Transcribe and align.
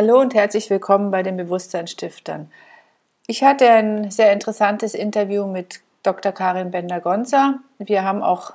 Hallo 0.00 0.20
und 0.20 0.32
herzlich 0.32 0.70
willkommen 0.70 1.10
bei 1.10 1.24
den 1.24 1.36
Bewusstseinsstiftern. 1.36 2.52
Ich 3.26 3.42
hatte 3.42 3.68
ein 3.68 4.12
sehr 4.12 4.32
interessantes 4.32 4.94
Interview 4.94 5.44
mit 5.44 5.80
Dr. 6.04 6.30
Karin 6.30 6.70
Bender-Gonza. 6.70 7.58
Wir 7.80 8.04
haben 8.04 8.22
auch 8.22 8.52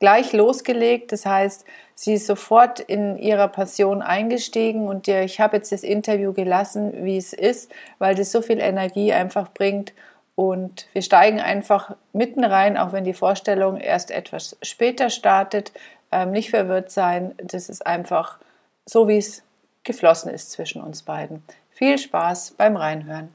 gleich 0.00 0.32
losgelegt, 0.32 1.12
das 1.12 1.26
heißt, 1.26 1.66
sie 1.94 2.14
ist 2.14 2.26
sofort 2.26 2.80
in 2.80 3.18
ihrer 3.18 3.48
Passion 3.48 4.00
eingestiegen 4.00 4.88
und 4.88 5.06
ich 5.06 5.38
habe 5.38 5.58
jetzt 5.58 5.70
das 5.70 5.82
Interview 5.82 6.32
gelassen, 6.32 7.04
wie 7.04 7.18
es 7.18 7.34
ist, 7.34 7.70
weil 7.98 8.14
das 8.14 8.32
so 8.32 8.40
viel 8.40 8.58
Energie 8.58 9.12
einfach 9.12 9.52
bringt 9.52 9.92
und 10.34 10.88
wir 10.94 11.02
steigen 11.02 11.40
einfach 11.40 11.94
mitten 12.14 12.42
rein, 12.42 12.78
auch 12.78 12.94
wenn 12.94 13.04
die 13.04 13.12
Vorstellung 13.12 13.76
erst 13.76 14.10
etwas 14.10 14.56
später 14.62 15.10
startet. 15.10 15.72
Ähm, 16.10 16.30
nicht 16.30 16.48
verwirrt 16.48 16.90
sein, 16.90 17.34
das 17.36 17.68
ist 17.68 17.86
einfach 17.86 18.38
so, 18.86 19.08
wie 19.08 19.18
es 19.18 19.42
geflossen 19.86 20.30
ist 20.30 20.50
zwischen 20.50 20.82
uns 20.82 21.02
beiden. 21.02 21.42
Viel 21.70 21.96
Spaß 21.98 22.52
beim 22.52 22.76
Reinhören. 22.76 23.28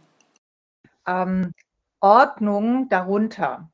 Ähm, 1.08 1.54
Ordnung 2.00 2.90
darunter, 2.90 3.70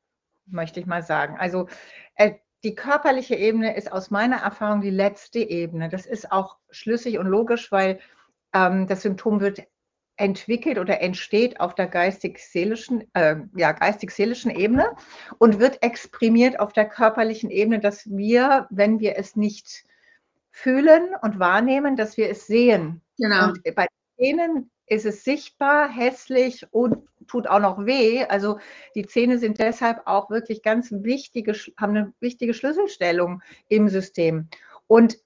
möchte 0.46 0.80
ich 0.80 0.86
mal 0.86 1.02
sagen. 1.02 1.36
Also 1.38 1.68
äh, 2.14 2.34
die 2.64 2.74
körperliche 2.74 3.36
Ebene 3.36 3.76
ist 3.76 3.92
aus 3.92 4.10
meiner 4.10 4.38
Erfahrung 4.38 4.80
die 4.80 4.90
letzte 4.90 5.40
Ebene. 5.40 5.88
Das 5.88 6.06
ist 6.06 6.32
auch 6.32 6.56
schlüssig 6.70 7.18
und 7.18 7.26
logisch, 7.26 7.70
weil 7.70 8.00
ähm, 8.52 8.86
das 8.86 9.02
Symptom 9.02 9.40
wird 9.40 9.62
entwickelt 10.16 10.78
oder 10.78 11.00
entsteht 11.00 11.60
auf 11.60 11.74
der 11.76 11.86
geistig-seelischen 11.86 13.04
äh, 13.14 13.36
ja, 13.54 13.72
geistig 13.72 14.12
Ebene 14.18 14.90
und 15.38 15.60
wird 15.60 15.82
exprimiert 15.82 16.58
auf 16.58 16.72
der 16.72 16.88
körperlichen 16.88 17.50
Ebene, 17.50 17.78
dass 17.78 18.08
wir, 18.10 18.66
wenn 18.70 18.98
wir 18.98 19.16
es 19.16 19.36
nicht 19.36 19.84
fühlen 20.58 21.14
und 21.22 21.38
wahrnehmen, 21.38 21.96
dass 21.96 22.16
wir 22.16 22.28
es 22.28 22.46
sehen. 22.46 23.00
Genau. 23.16 23.48
Und 23.48 23.62
bei 23.76 23.86
denen 24.18 24.70
ist 24.86 25.06
es 25.06 25.22
sichtbar, 25.22 25.88
hässlich 25.88 26.66
und 26.72 27.06
tut 27.28 27.46
auch 27.46 27.60
noch 27.60 27.86
weh. 27.86 28.24
Also 28.24 28.58
die 28.94 29.06
Zähne 29.06 29.38
sind 29.38 29.60
deshalb 29.60 30.02
auch 30.06 30.30
wirklich 30.30 30.62
ganz 30.62 30.90
wichtige, 30.90 31.52
haben 31.76 31.96
eine 31.96 32.12
wichtige 32.20 32.54
Schlüsselstellung 32.54 33.40
im 33.68 33.88
System. 33.88 34.48
Und 34.88 35.18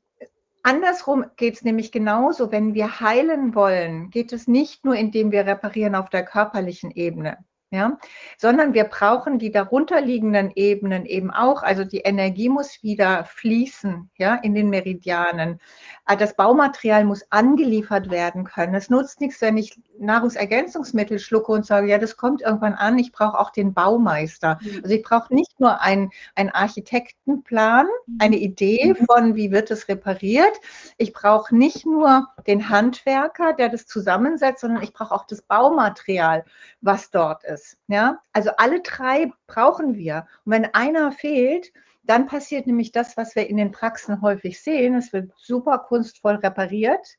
andersrum 0.62 1.24
geht 1.36 1.54
es 1.54 1.62
nämlich 1.62 1.92
genauso, 1.92 2.52
wenn 2.52 2.74
wir 2.74 3.00
heilen 3.00 3.54
wollen, 3.54 4.10
geht 4.10 4.32
es 4.32 4.46
nicht 4.46 4.84
nur, 4.84 4.96
indem 4.96 5.32
wir 5.32 5.46
reparieren 5.46 5.94
auf 5.94 6.10
der 6.10 6.24
körperlichen 6.24 6.90
Ebene 6.90 7.38
ja, 7.72 7.96
sondern 8.36 8.74
wir 8.74 8.84
brauchen 8.84 9.38
die 9.38 9.50
darunterliegenden 9.50 10.52
Ebenen 10.54 11.06
eben 11.06 11.30
auch. 11.30 11.62
Also 11.62 11.84
die 11.84 12.00
Energie 12.00 12.50
muss 12.50 12.82
wieder 12.82 13.24
fließen, 13.24 14.10
ja, 14.18 14.34
in 14.34 14.54
den 14.54 14.68
Meridianen. 14.68 15.58
Ah, 16.04 16.14
das 16.14 16.36
Baumaterial 16.36 17.04
muss 17.04 17.24
angeliefert 17.30 18.10
werden 18.10 18.44
können. 18.44 18.74
Es 18.74 18.90
nutzt 18.90 19.22
nichts, 19.22 19.40
wenn 19.40 19.56
ich 19.56 19.80
Nahrungsergänzungsmittel 19.98 21.18
schlucke 21.18 21.50
und 21.52 21.64
sage, 21.64 21.88
ja, 21.88 21.96
das 21.96 22.18
kommt 22.18 22.42
irgendwann 22.42 22.74
an. 22.74 22.98
Ich 22.98 23.10
brauche 23.10 23.38
auch 23.38 23.50
den 23.50 23.72
Baumeister. 23.72 24.58
Mhm. 24.60 24.80
Also 24.82 24.94
ich 24.94 25.02
brauche 25.02 25.32
nicht 25.32 25.58
nur 25.58 25.80
einen, 25.80 26.10
einen 26.34 26.50
Architektenplan, 26.50 27.86
mhm. 27.86 28.18
eine 28.20 28.36
Idee 28.36 28.94
mhm. 28.98 29.06
von, 29.06 29.34
wie 29.34 29.50
wird 29.50 29.70
es 29.70 29.88
repariert. 29.88 30.60
Ich 30.98 31.14
brauche 31.14 31.56
nicht 31.56 31.86
nur 31.86 32.28
den 32.46 32.68
Handwerker, 32.68 33.54
der 33.54 33.70
das 33.70 33.86
zusammensetzt, 33.86 34.60
sondern 34.60 34.82
ich 34.82 34.92
brauche 34.92 35.14
auch 35.14 35.26
das 35.26 35.40
Baumaterial, 35.40 36.44
was 36.82 37.10
dort 37.10 37.44
ist 37.44 37.61
alles. 37.62 37.76
Ja? 37.88 38.20
Also 38.32 38.50
alle 38.56 38.80
drei 38.80 39.32
brauchen 39.46 39.96
wir. 39.96 40.26
Und 40.44 40.52
wenn 40.52 40.74
einer 40.74 41.12
fehlt, 41.12 41.72
dann 42.02 42.26
passiert 42.26 42.66
nämlich 42.66 42.92
das, 42.92 43.16
was 43.16 43.36
wir 43.36 43.48
in 43.48 43.56
den 43.56 43.70
Praxen 43.70 44.22
häufig 44.22 44.60
sehen. 44.60 44.94
Es 44.96 45.12
wird 45.12 45.32
super 45.36 45.78
kunstvoll 45.78 46.36
repariert, 46.36 47.16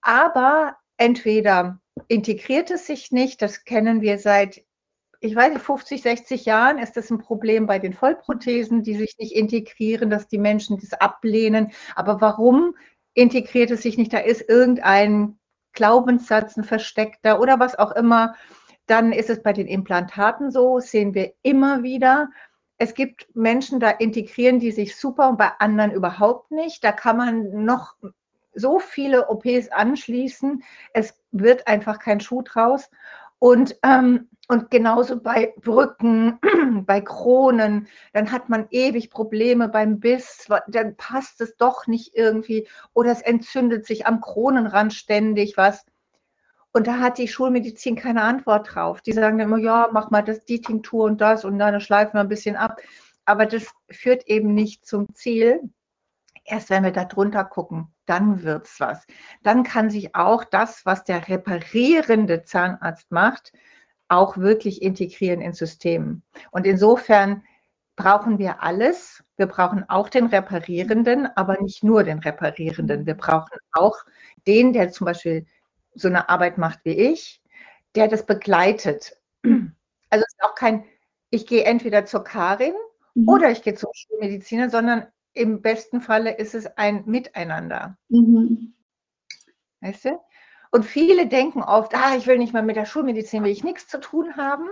aber 0.00 0.76
entweder 0.96 1.80
integriert 2.08 2.70
es 2.70 2.86
sich 2.86 3.12
nicht, 3.12 3.42
das 3.42 3.64
kennen 3.64 4.00
wir 4.00 4.18
seit, 4.18 4.64
ich 5.20 5.34
weiß 5.34 5.52
nicht, 5.52 5.64
50, 5.64 6.02
60 6.02 6.44
Jahren 6.46 6.78
ist 6.78 6.96
das 6.96 7.10
ein 7.10 7.18
Problem 7.18 7.66
bei 7.66 7.78
den 7.78 7.92
Vollprothesen, 7.92 8.82
die 8.82 8.94
sich 8.94 9.16
nicht 9.18 9.34
integrieren, 9.34 10.08
dass 10.08 10.28
die 10.28 10.38
Menschen 10.38 10.78
das 10.78 10.92
ablehnen. 10.94 11.72
Aber 11.94 12.20
warum 12.20 12.74
integriert 13.12 13.70
es 13.70 13.82
sich 13.82 13.98
nicht? 13.98 14.12
Da 14.12 14.18
ist 14.18 14.48
irgendein 14.48 15.38
Glaubenssatz, 15.72 16.56
ein 16.56 16.64
versteckter 16.64 17.38
oder 17.40 17.58
was 17.60 17.78
auch 17.78 17.92
immer 17.92 18.34
dann 18.86 19.12
ist 19.12 19.30
es 19.30 19.42
bei 19.42 19.52
den 19.52 19.66
Implantaten 19.66 20.50
so, 20.50 20.80
sehen 20.80 21.14
wir 21.14 21.32
immer 21.42 21.82
wieder. 21.82 22.30
Es 22.78 22.94
gibt 22.94 23.28
Menschen, 23.34 23.80
da 23.80 23.90
integrieren 23.90 24.60
die 24.60 24.70
sich 24.70 24.96
super 24.96 25.28
und 25.30 25.38
bei 25.38 25.50
anderen 25.58 25.92
überhaupt 25.92 26.50
nicht. 26.50 26.84
Da 26.84 26.92
kann 26.92 27.16
man 27.16 27.64
noch 27.64 27.94
so 28.54 28.78
viele 28.78 29.28
OPs 29.28 29.68
anschließen. 29.70 30.62
Es 30.92 31.14
wird 31.30 31.66
einfach 31.66 31.98
kein 31.98 32.20
Schuh 32.20 32.42
draus. 32.42 32.90
Und, 33.38 33.76
ähm, 33.82 34.28
und 34.48 34.70
genauso 34.70 35.20
bei 35.20 35.52
Brücken, 35.60 36.38
bei 36.86 37.00
Kronen, 37.00 37.88
dann 38.12 38.32
hat 38.32 38.48
man 38.48 38.66
ewig 38.70 39.10
Probleme 39.10 39.68
beim 39.68 40.00
Biss, 40.00 40.46
dann 40.68 40.96
passt 40.96 41.40
es 41.40 41.56
doch 41.56 41.86
nicht 41.86 42.14
irgendwie 42.14 42.66
oder 42.94 43.10
es 43.10 43.20
entzündet 43.20 43.86
sich 43.86 44.06
am 44.06 44.20
Kronenrand 44.20 44.94
ständig 44.94 45.56
was. 45.56 45.84
Und 46.76 46.86
da 46.88 46.98
hat 46.98 47.16
die 47.16 47.26
Schulmedizin 47.26 47.96
keine 47.96 48.20
Antwort 48.20 48.74
drauf. 48.74 49.00
Die 49.00 49.12
sagen 49.12 49.40
immer, 49.40 49.56
ja, 49.56 49.88
mach 49.92 50.10
mal 50.10 50.20
das, 50.20 50.44
die 50.44 50.60
Tinktur 50.60 51.04
und 51.04 51.22
das 51.22 51.46
und 51.46 51.58
dann 51.58 51.80
schleifen 51.80 52.12
wir 52.12 52.20
ein 52.20 52.28
bisschen 52.28 52.54
ab. 52.54 52.82
Aber 53.24 53.46
das 53.46 53.72
führt 53.90 54.26
eben 54.26 54.52
nicht 54.52 54.84
zum 54.84 55.06
Ziel. 55.14 55.62
Erst 56.44 56.68
wenn 56.68 56.84
wir 56.84 56.90
da 56.90 57.06
drunter 57.06 57.44
gucken, 57.44 57.94
dann 58.04 58.42
wird 58.42 58.66
es 58.66 58.78
was. 58.78 59.06
Dann 59.42 59.62
kann 59.62 59.88
sich 59.88 60.14
auch 60.14 60.44
das, 60.44 60.84
was 60.84 61.02
der 61.02 61.26
reparierende 61.26 62.42
Zahnarzt 62.42 63.10
macht, 63.10 63.54
auch 64.08 64.36
wirklich 64.36 64.82
integrieren 64.82 65.40
ins 65.40 65.56
System. 65.56 66.20
Und 66.50 66.66
insofern 66.66 67.42
brauchen 67.96 68.38
wir 68.38 68.62
alles. 68.62 69.24
Wir 69.38 69.46
brauchen 69.46 69.88
auch 69.88 70.10
den 70.10 70.26
Reparierenden, 70.26 71.26
aber 71.36 71.58
nicht 71.58 71.82
nur 71.82 72.04
den 72.04 72.18
Reparierenden. 72.18 73.06
Wir 73.06 73.14
brauchen 73.14 73.58
auch 73.72 73.96
den, 74.46 74.74
der 74.74 74.90
zum 74.90 75.06
Beispiel 75.06 75.46
so 75.96 76.08
eine 76.08 76.28
Arbeit 76.28 76.58
macht 76.58 76.80
wie 76.84 76.92
ich, 76.92 77.42
der 77.94 78.08
das 78.08 78.26
begleitet. 78.26 79.16
Also 80.08 80.24
es 80.24 80.34
ist 80.34 80.44
auch 80.44 80.54
kein, 80.54 80.84
ich 81.30 81.46
gehe 81.46 81.64
entweder 81.64 82.06
zur 82.06 82.22
Karin 82.22 82.74
mhm. 83.14 83.28
oder 83.28 83.50
ich 83.50 83.62
gehe 83.62 83.74
zum 83.74 83.90
Schulmediziner, 83.92 84.70
sondern 84.70 85.06
im 85.32 85.62
besten 85.62 86.00
Falle 86.00 86.36
ist 86.36 86.54
es 86.54 86.66
ein 86.76 87.04
Miteinander. 87.06 87.98
Mhm. 88.08 88.74
Weißt 89.80 90.06
du? 90.06 90.20
Und 90.70 90.84
viele 90.84 91.26
denken 91.26 91.62
oft, 91.62 91.94
ah, 91.94 92.16
ich 92.16 92.26
will 92.26 92.38
nicht 92.38 92.52
mal 92.52 92.62
mit 92.62 92.76
der 92.76 92.86
Schulmedizin, 92.86 93.42
will 93.42 93.50
ich 93.50 93.64
nichts 93.64 93.88
zu 93.88 94.00
tun 94.00 94.36
haben. 94.36 94.68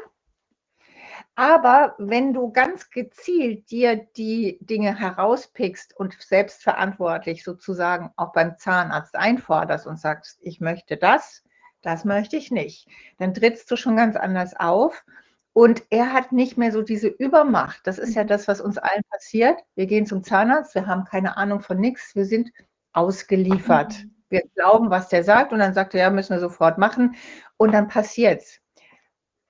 Aber 1.37 1.97
wenn 1.99 2.33
du 2.33 2.53
ganz 2.53 2.91
gezielt 2.91 3.71
dir 3.71 3.97
die 4.17 4.59
Dinge 4.61 4.99
herauspickst 4.99 5.97
und 5.97 6.17
selbstverantwortlich 6.21 7.43
sozusagen 7.43 8.11
auch 8.17 8.33
beim 8.33 8.56
Zahnarzt 8.56 9.17
einforderst 9.17 9.87
und 9.87 9.99
sagst, 9.99 10.39
ich 10.43 10.61
möchte 10.61 10.97
das, 10.97 11.43
das 11.83 12.05
möchte 12.05 12.37
ich 12.37 12.53
nicht, 12.53 12.89
dann 13.19 13.34
trittst 13.34 13.69
du 13.71 13.77
schon 13.77 13.97
ganz 13.97 14.15
anders 14.17 14.55
auf. 14.55 15.05
Und 15.53 15.84
er 15.91 16.12
hat 16.12 16.33
nicht 16.33 16.56
mehr 16.56 16.72
so 16.72 16.83
diese 16.83 17.09
Übermacht. 17.09 17.87
Das 17.87 17.99
ist 17.99 18.15
ja 18.15 18.25
das, 18.25 18.49
was 18.49 18.61
uns 18.61 18.78
allen 18.78 19.03
passiert. 19.11 19.61
Wir 19.77 19.87
gehen 19.87 20.06
zum 20.06 20.25
Zahnarzt, 20.25 20.75
wir 20.75 20.87
haben 20.87 21.05
keine 21.05 21.37
Ahnung 21.37 21.61
von 21.61 21.78
nichts, 21.78 22.15
wir 22.16 22.27
sind 22.27 22.51
ausgeliefert. 22.93 24.05
Wir 24.31 24.43
glauben, 24.56 24.91
was 24.91 25.09
der 25.09 25.22
sagt, 25.22 25.53
und 25.53 25.61
dann 25.61 25.75
sagt 25.75 25.95
er, 25.95 26.01
ja, 26.01 26.11
müssen 26.11 26.33
wir 26.34 26.41
sofort 26.41 26.78
machen. 26.78 27.15
Und 27.57 27.72
dann 27.72 27.86
passiert's. 27.86 28.60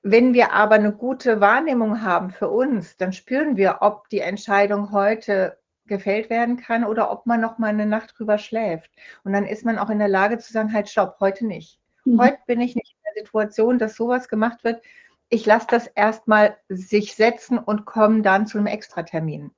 Wenn 0.07 0.35
wir 0.35 0.53
aber 0.53 0.75
eine 0.75 0.93
gute 0.93 1.41
Wahrnehmung 1.41 2.03
haben 2.03 2.31
für 2.31 2.51
uns, 2.51 2.99
dann 2.99 3.15
spüren 3.15 3.57
wir, 3.57 3.79
ob 3.81 4.11
die 4.11 4.21
Entscheidung 4.21 4.93
heute 4.93 5.59
gefällt 5.87 6.29
werden 6.29 6.59
kann 6.59 6.85
oder 6.85 7.11
ob 7.11 7.25
man 7.25 7.41
noch 7.41 7.57
mal 7.57 7.69
eine 7.69 7.87
Nacht 7.87 8.19
drüber 8.19 8.37
schläft. 8.37 8.91
Und 9.25 9.33
dann 9.33 9.47
ist 9.47 9.65
man 9.65 9.79
auch 9.79 9.89
in 9.89 9.99
der 9.99 10.09
Lage 10.09 10.37
zu 10.37 10.53
sagen, 10.53 10.75
halt 10.75 10.91
stopp, 10.91 11.17
heute 11.21 11.47
nicht. 11.47 11.81
Mhm. 12.05 12.21
Heute 12.21 12.37
bin 12.47 12.61
ich 12.61 12.77
nicht 12.77 12.95
in 12.95 13.15
der 13.15 13.25
Situation, 13.25 13.79
dass 13.79 13.97
sowas 13.97 14.29
gemacht 14.29 14.63
wird. 14.63 14.83
Ich 15.31 15.47
lasse 15.47 15.69
das 15.71 15.87
erstmal 15.87 16.59
sich 16.69 17.15
setzen 17.15 17.57
und 17.57 17.87
komme 17.87 18.21
dann 18.21 18.47
zu 18.47 18.59
einem 18.59 18.67
Extratermin. 18.67 19.53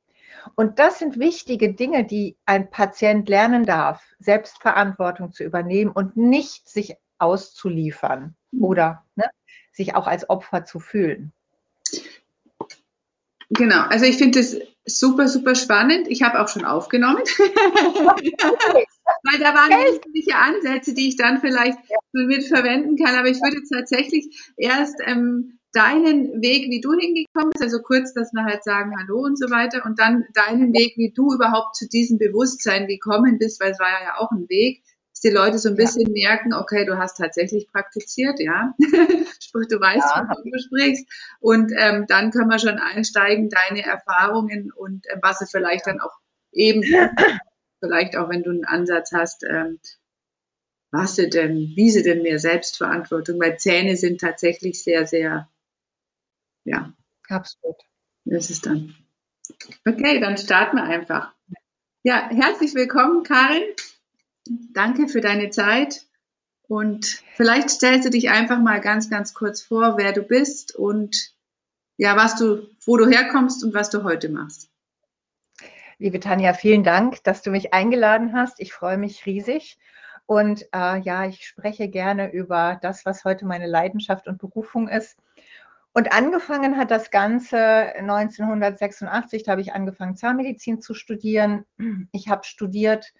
Und 0.54 0.78
das 0.78 1.00
sind 1.00 1.18
wichtige 1.18 1.74
Dinge, 1.74 2.04
die 2.04 2.36
ein 2.46 2.70
Patient 2.70 3.28
lernen 3.28 3.64
darf, 3.64 4.14
Selbstverantwortung 4.20 5.32
zu 5.32 5.42
übernehmen 5.42 5.90
und 5.90 6.16
nicht 6.16 6.68
sich 6.68 6.94
auszuliefern 7.18 8.36
mhm. 8.52 8.64
oder 8.64 9.04
ne, 9.16 9.24
sich 9.76 9.94
auch 9.94 10.06
als 10.06 10.28
Opfer 10.28 10.64
zu 10.64 10.80
fühlen. 10.80 11.32
Genau, 13.50 13.82
also 13.82 14.06
ich 14.06 14.16
finde 14.16 14.40
das 14.40 14.56
super, 14.86 15.28
super 15.28 15.54
spannend. 15.54 16.08
Ich 16.08 16.22
habe 16.22 16.40
auch 16.40 16.48
schon 16.48 16.64
aufgenommen, 16.64 17.18
weil 19.22 19.38
da 19.38 19.54
waren 19.54 19.70
wesentliche 19.70 20.36
Ansätze, 20.36 20.94
die 20.94 21.08
ich 21.08 21.16
dann 21.16 21.40
vielleicht 21.40 21.78
mit 22.12 22.44
verwenden 22.44 22.96
kann. 22.96 23.14
Aber 23.14 23.28
ich 23.28 23.40
würde 23.40 23.62
tatsächlich 23.72 24.52
erst 24.56 24.96
ähm, 25.04 25.58
deinen 25.72 26.42
Weg, 26.42 26.70
wie 26.70 26.80
du 26.80 26.92
hingekommen 26.94 27.50
bist, 27.50 27.62
also 27.62 27.82
kurz, 27.82 28.14
dass 28.14 28.32
wir 28.32 28.44
halt 28.44 28.64
sagen 28.64 28.96
Hallo 28.98 29.20
und 29.20 29.38
so 29.38 29.50
weiter, 29.50 29.84
und 29.84 30.00
dann 30.00 30.24
deinen 30.34 30.72
Weg, 30.72 30.94
wie 30.96 31.12
du 31.14 31.34
überhaupt 31.34 31.76
zu 31.76 31.86
diesem 31.88 32.18
Bewusstsein 32.18 32.88
gekommen 32.88 33.38
bist, 33.38 33.60
weil 33.60 33.72
es 33.72 33.78
war 33.78 33.88
ja 33.88 34.16
auch 34.18 34.32
ein 34.32 34.48
Weg, 34.48 34.82
die 35.26 35.32
Leute 35.32 35.58
so 35.58 35.68
ein 35.68 35.76
bisschen 35.76 36.14
ja. 36.14 36.28
merken, 36.28 36.54
okay, 36.54 36.84
du 36.84 36.98
hast 36.98 37.16
tatsächlich 37.16 37.70
praktiziert, 37.70 38.38
ja. 38.38 38.74
Sprich, 39.42 39.68
du 39.68 39.80
weißt, 39.80 39.96
ja. 40.14 40.28
wovon 40.28 40.50
du 40.50 40.58
sprichst. 40.58 41.06
Und 41.40 41.72
ähm, 41.76 42.06
dann 42.06 42.30
können 42.30 42.48
wir 42.48 42.60
schon 42.60 42.78
einsteigen, 42.78 43.50
deine 43.50 43.84
Erfahrungen 43.84 44.72
und 44.72 45.06
äh, 45.08 45.18
was 45.20 45.40
sie 45.40 45.46
vielleicht 45.46 45.86
dann 45.86 46.00
auch 46.00 46.16
eben, 46.52 46.82
vielleicht 47.80 48.16
auch 48.16 48.28
wenn 48.28 48.44
du 48.44 48.50
einen 48.50 48.64
Ansatz 48.64 49.12
hast, 49.12 49.44
ähm, 49.44 49.80
was 50.92 51.16
sie 51.16 51.28
denn, 51.28 51.72
wie 51.74 51.90
sie 51.90 52.04
denn 52.04 52.22
mehr 52.22 52.38
Selbstverantwortung, 52.38 53.40
weil 53.40 53.58
Zähne 53.58 53.96
sind 53.96 54.20
tatsächlich 54.20 54.82
sehr, 54.82 55.06
sehr, 55.06 55.48
ja. 56.64 56.92
Absolut. 57.28 57.76
Das 58.24 58.50
ist 58.50 58.66
dann. 58.66 58.94
Okay, 59.86 60.20
dann 60.20 60.36
starten 60.36 60.76
wir 60.76 60.84
einfach. 60.84 61.34
Ja, 62.04 62.28
herzlich 62.30 62.74
willkommen, 62.74 63.24
Karin. 63.24 63.62
Danke 64.72 65.08
für 65.08 65.20
deine 65.20 65.50
Zeit. 65.50 66.06
Und 66.68 67.22
vielleicht 67.34 67.70
stellst 67.70 68.06
du 68.06 68.10
dich 68.10 68.30
einfach 68.30 68.58
mal 68.58 68.80
ganz, 68.80 69.08
ganz 69.08 69.34
kurz 69.34 69.62
vor, 69.62 69.96
wer 69.98 70.12
du 70.12 70.22
bist 70.22 70.74
und 70.74 71.34
ja, 71.96 72.16
was 72.16 72.36
du, 72.36 72.68
wo 72.84 72.96
du 72.96 73.08
herkommst 73.08 73.64
und 73.64 73.72
was 73.72 73.90
du 73.90 74.02
heute 74.02 74.28
machst. 74.28 74.68
Liebe 75.98 76.20
Tanja, 76.20 76.52
vielen 76.52 76.84
Dank, 76.84 77.22
dass 77.24 77.42
du 77.42 77.50
mich 77.50 77.72
eingeladen 77.72 78.34
hast. 78.34 78.60
Ich 78.60 78.72
freue 78.72 78.98
mich 78.98 79.24
riesig. 79.26 79.78
Und 80.26 80.66
äh, 80.74 81.00
ja, 81.00 81.24
ich 81.26 81.46
spreche 81.46 81.88
gerne 81.88 82.32
über 82.32 82.78
das, 82.82 83.06
was 83.06 83.24
heute 83.24 83.46
meine 83.46 83.66
Leidenschaft 83.66 84.26
und 84.26 84.38
Berufung 84.38 84.88
ist. 84.88 85.16
Und 85.94 86.12
angefangen 86.12 86.76
hat 86.76 86.90
das 86.90 87.10
Ganze 87.10 87.56
1986, 87.58 89.44
da 89.44 89.52
habe 89.52 89.62
ich 89.62 89.72
angefangen, 89.72 90.16
Zahnmedizin 90.16 90.82
zu 90.82 90.92
studieren. 90.92 91.64
Ich 92.12 92.28
habe 92.28 92.44
studiert 92.44 93.14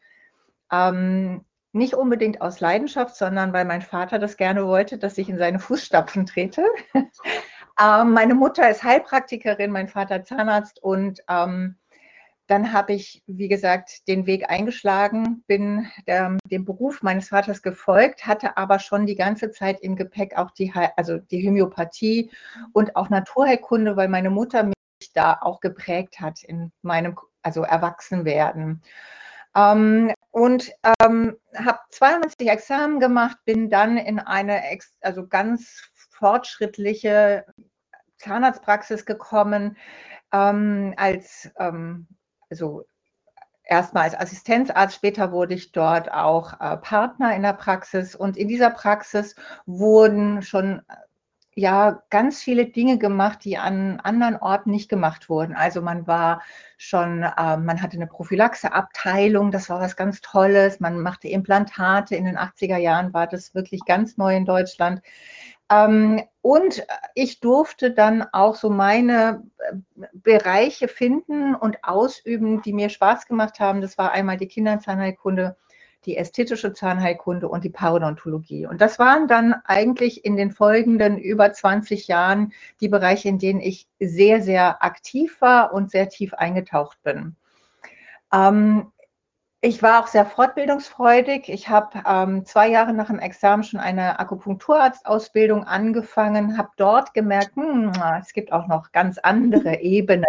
ähm, 0.73 1.45
nicht 1.73 1.95
unbedingt 1.95 2.41
aus 2.41 2.61
Leidenschaft, 2.61 3.17
sondern 3.17 3.53
weil 3.53 3.65
mein 3.65 3.83
Vater 3.83 4.19
das 4.19 4.37
gerne 4.37 4.67
wollte, 4.67 4.99
dass 4.99 5.19
ich 5.19 5.29
in 5.29 5.39
seine 5.39 5.59
Fußstapfen 5.59 6.27
trete. 6.27 6.65
ähm, 6.95 8.13
meine 8.13 8.35
Mutter 8.35 8.69
ist 8.71 8.83
Heilpraktikerin, 8.83 9.71
mein 9.71 9.89
Vater 9.89 10.25
Zahnarzt 10.25 10.83
und 10.83 11.21
ähm, 11.29 11.77
dann 12.47 12.73
habe 12.73 12.93
ich, 12.93 13.23
wie 13.27 13.49
gesagt, 13.49 14.07
den 14.07 14.27
Weg 14.27 14.49
eingeschlagen, 14.49 15.43
bin 15.49 15.91
der, 16.07 16.39
dem 16.45 16.65
Beruf 16.65 17.03
meines 17.03 17.29
Vaters 17.29 17.61
gefolgt, 17.61 18.27
hatte 18.27 18.57
aber 18.57 18.79
schon 18.79 19.05
die 19.05 19.17
ganze 19.17 19.51
Zeit 19.51 19.81
im 19.81 19.97
Gepäck 19.97 20.37
auch 20.37 20.53
die, 20.53 20.73
also 20.97 21.19
die 21.19 21.47
Homöopathie 21.47 22.31
und 22.73 22.95
auch 22.95 23.11
Naturheilkunde, 23.11 23.97
weil 23.97 24.09
meine 24.09 24.31
Mutter 24.31 24.63
mich 24.63 25.13
da 25.13 25.39
auch 25.41 25.61
geprägt 25.61 26.21
hat 26.21 26.45
in 26.45 26.71
meinem, 26.83 27.17
also 27.43 27.63
Erwachsenwerden. 27.63 28.83
Ähm, 29.57 30.13
und 30.31 30.71
ähm, 31.03 31.37
habe 31.57 31.79
92 31.91 32.49
Examen 32.49 33.01
gemacht, 33.01 33.39
bin 33.47 33.71
dann 33.71 33.97
in 33.97 34.19
eine 34.19 34.63
also 35.01 35.27
ganz 35.27 35.91
fortschrittliche 36.11 37.47
Zahnarztpraxis 38.19 39.07
gekommen 39.07 39.77
ähm, 40.33 40.95
als 40.97 41.51
ähm, 41.59 42.07
also 42.51 42.85
erstmal 43.65 44.05
als 44.05 44.15
Assistenzarzt, 44.19 44.97
später 44.97 45.33
wurde 45.33 45.55
ich 45.55 45.73
dort 45.73 46.11
auch 46.13 46.61
äh, 46.61 46.77
Partner 46.77 47.35
in 47.35 47.43
der 47.43 47.53
Praxis. 47.53 48.15
Und 48.15 48.37
in 48.37 48.49
dieser 48.49 48.71
Praxis 48.71 49.35
wurden 49.67 50.43
schon 50.43 50.83
ja 51.57 52.03
ganz 52.11 52.43
viele 52.43 52.67
Dinge 52.67 52.99
gemacht, 52.99 53.41
die 53.43 53.57
an 53.57 53.99
anderen 54.01 54.37
Orten 54.37 54.71
nicht 54.71 54.91
gemacht 54.91 55.31
wurden. 55.31 55.55
Also 55.57 55.81
man 55.81 56.07
war 56.07 56.43
schon, 56.77 57.23
äh, 57.23 57.57
man 57.57 57.83
hatte 57.83 57.97
eine 57.97 58.07
Prophylaxeabteilung, 58.07 59.51
das 59.51 59.71
war 59.71 59.81
was 59.81 59.97
ganz 59.97 60.21
Tolles. 60.21 60.81
Man 60.81 61.01
machte 61.01 61.29
Implantate. 61.29 62.15
In 62.15 62.27
den 62.27 62.37
80er 62.39 62.77
Jahren 62.77 63.15
war 63.15 63.27
das 63.27 63.55
wirklich 63.55 63.87
ganz 63.87 64.19
neu 64.19 64.37
in 64.37 64.45
Deutschland. 64.45 65.01
Ähm, 65.71 66.23
und 66.43 66.87
ich 67.15 67.41
durfte 67.41 67.91
dann 67.91 68.25
auch 68.33 68.55
so 68.55 68.69
meine 68.71 69.43
äh, 69.59 70.07
Bereiche 70.13 70.89
finden 70.89 71.55
und 71.55 71.83
ausüben, 71.83 72.61
die 72.63 72.75
mir 72.75 72.91
Spaß 72.91 73.27
gemacht 73.27 73.61
haben. 73.61 73.81
Das 73.81 73.97
war 73.97 74.13
einmal 74.13 74.37
die 74.37 74.47
Kinderzahnheilkunde, 74.47 75.57
die 76.07 76.17
ästhetische 76.17 76.73
Zahnheilkunde 76.73 77.49
und 77.49 77.65
die 77.65 77.71
Parodontologie. 77.71 78.67
Und 78.67 78.81
das 78.81 78.99
waren 78.99 79.29
dann 79.29 79.55
eigentlich 79.65 80.25
in 80.25 80.37
den 80.37 80.53
folgenden 80.53 81.19
über 81.19 81.53
20 81.53 82.09
Jahren 82.09 82.53
die 82.81 82.89
Bereiche, 82.89 83.29
in 83.29 83.39
denen 83.39 83.61
ich 83.61 83.89
sehr, 83.99 84.43
sehr 84.43 84.83
aktiv 84.83 85.41
war 85.41 85.73
und 85.75 85.91
sehr 85.91 86.09
tief 86.09 86.33
eingetaucht 86.33 87.03
bin. 87.03 87.37
Ähm, 88.33 88.93
ich 89.63 89.83
war 89.83 90.01
auch 90.01 90.07
sehr 90.07 90.27
fortbildungsfreudig. 90.27 91.49
Ich 91.49 91.69
habe 91.69 92.01
ähm, 92.07 92.45
zwei 92.45 92.69
Jahre 92.69 92.93
nach 92.93 93.09
dem 93.09 93.19
Examen 93.19 93.65
schon 93.65 93.81
eine 93.81 94.21
Akupunkturarztausbildung 94.21 95.65
angefangen, 95.65 96.57
habe 96.57 96.69
dort 96.77 97.15
gemerkt, 97.15 97.57
hm, 97.57 97.91
es 98.21 98.33
gibt 98.33 98.53
auch 98.53 98.69
noch 98.69 98.93
ganz 98.93 99.19
andere 99.19 99.77
Ebenen. 99.81 100.25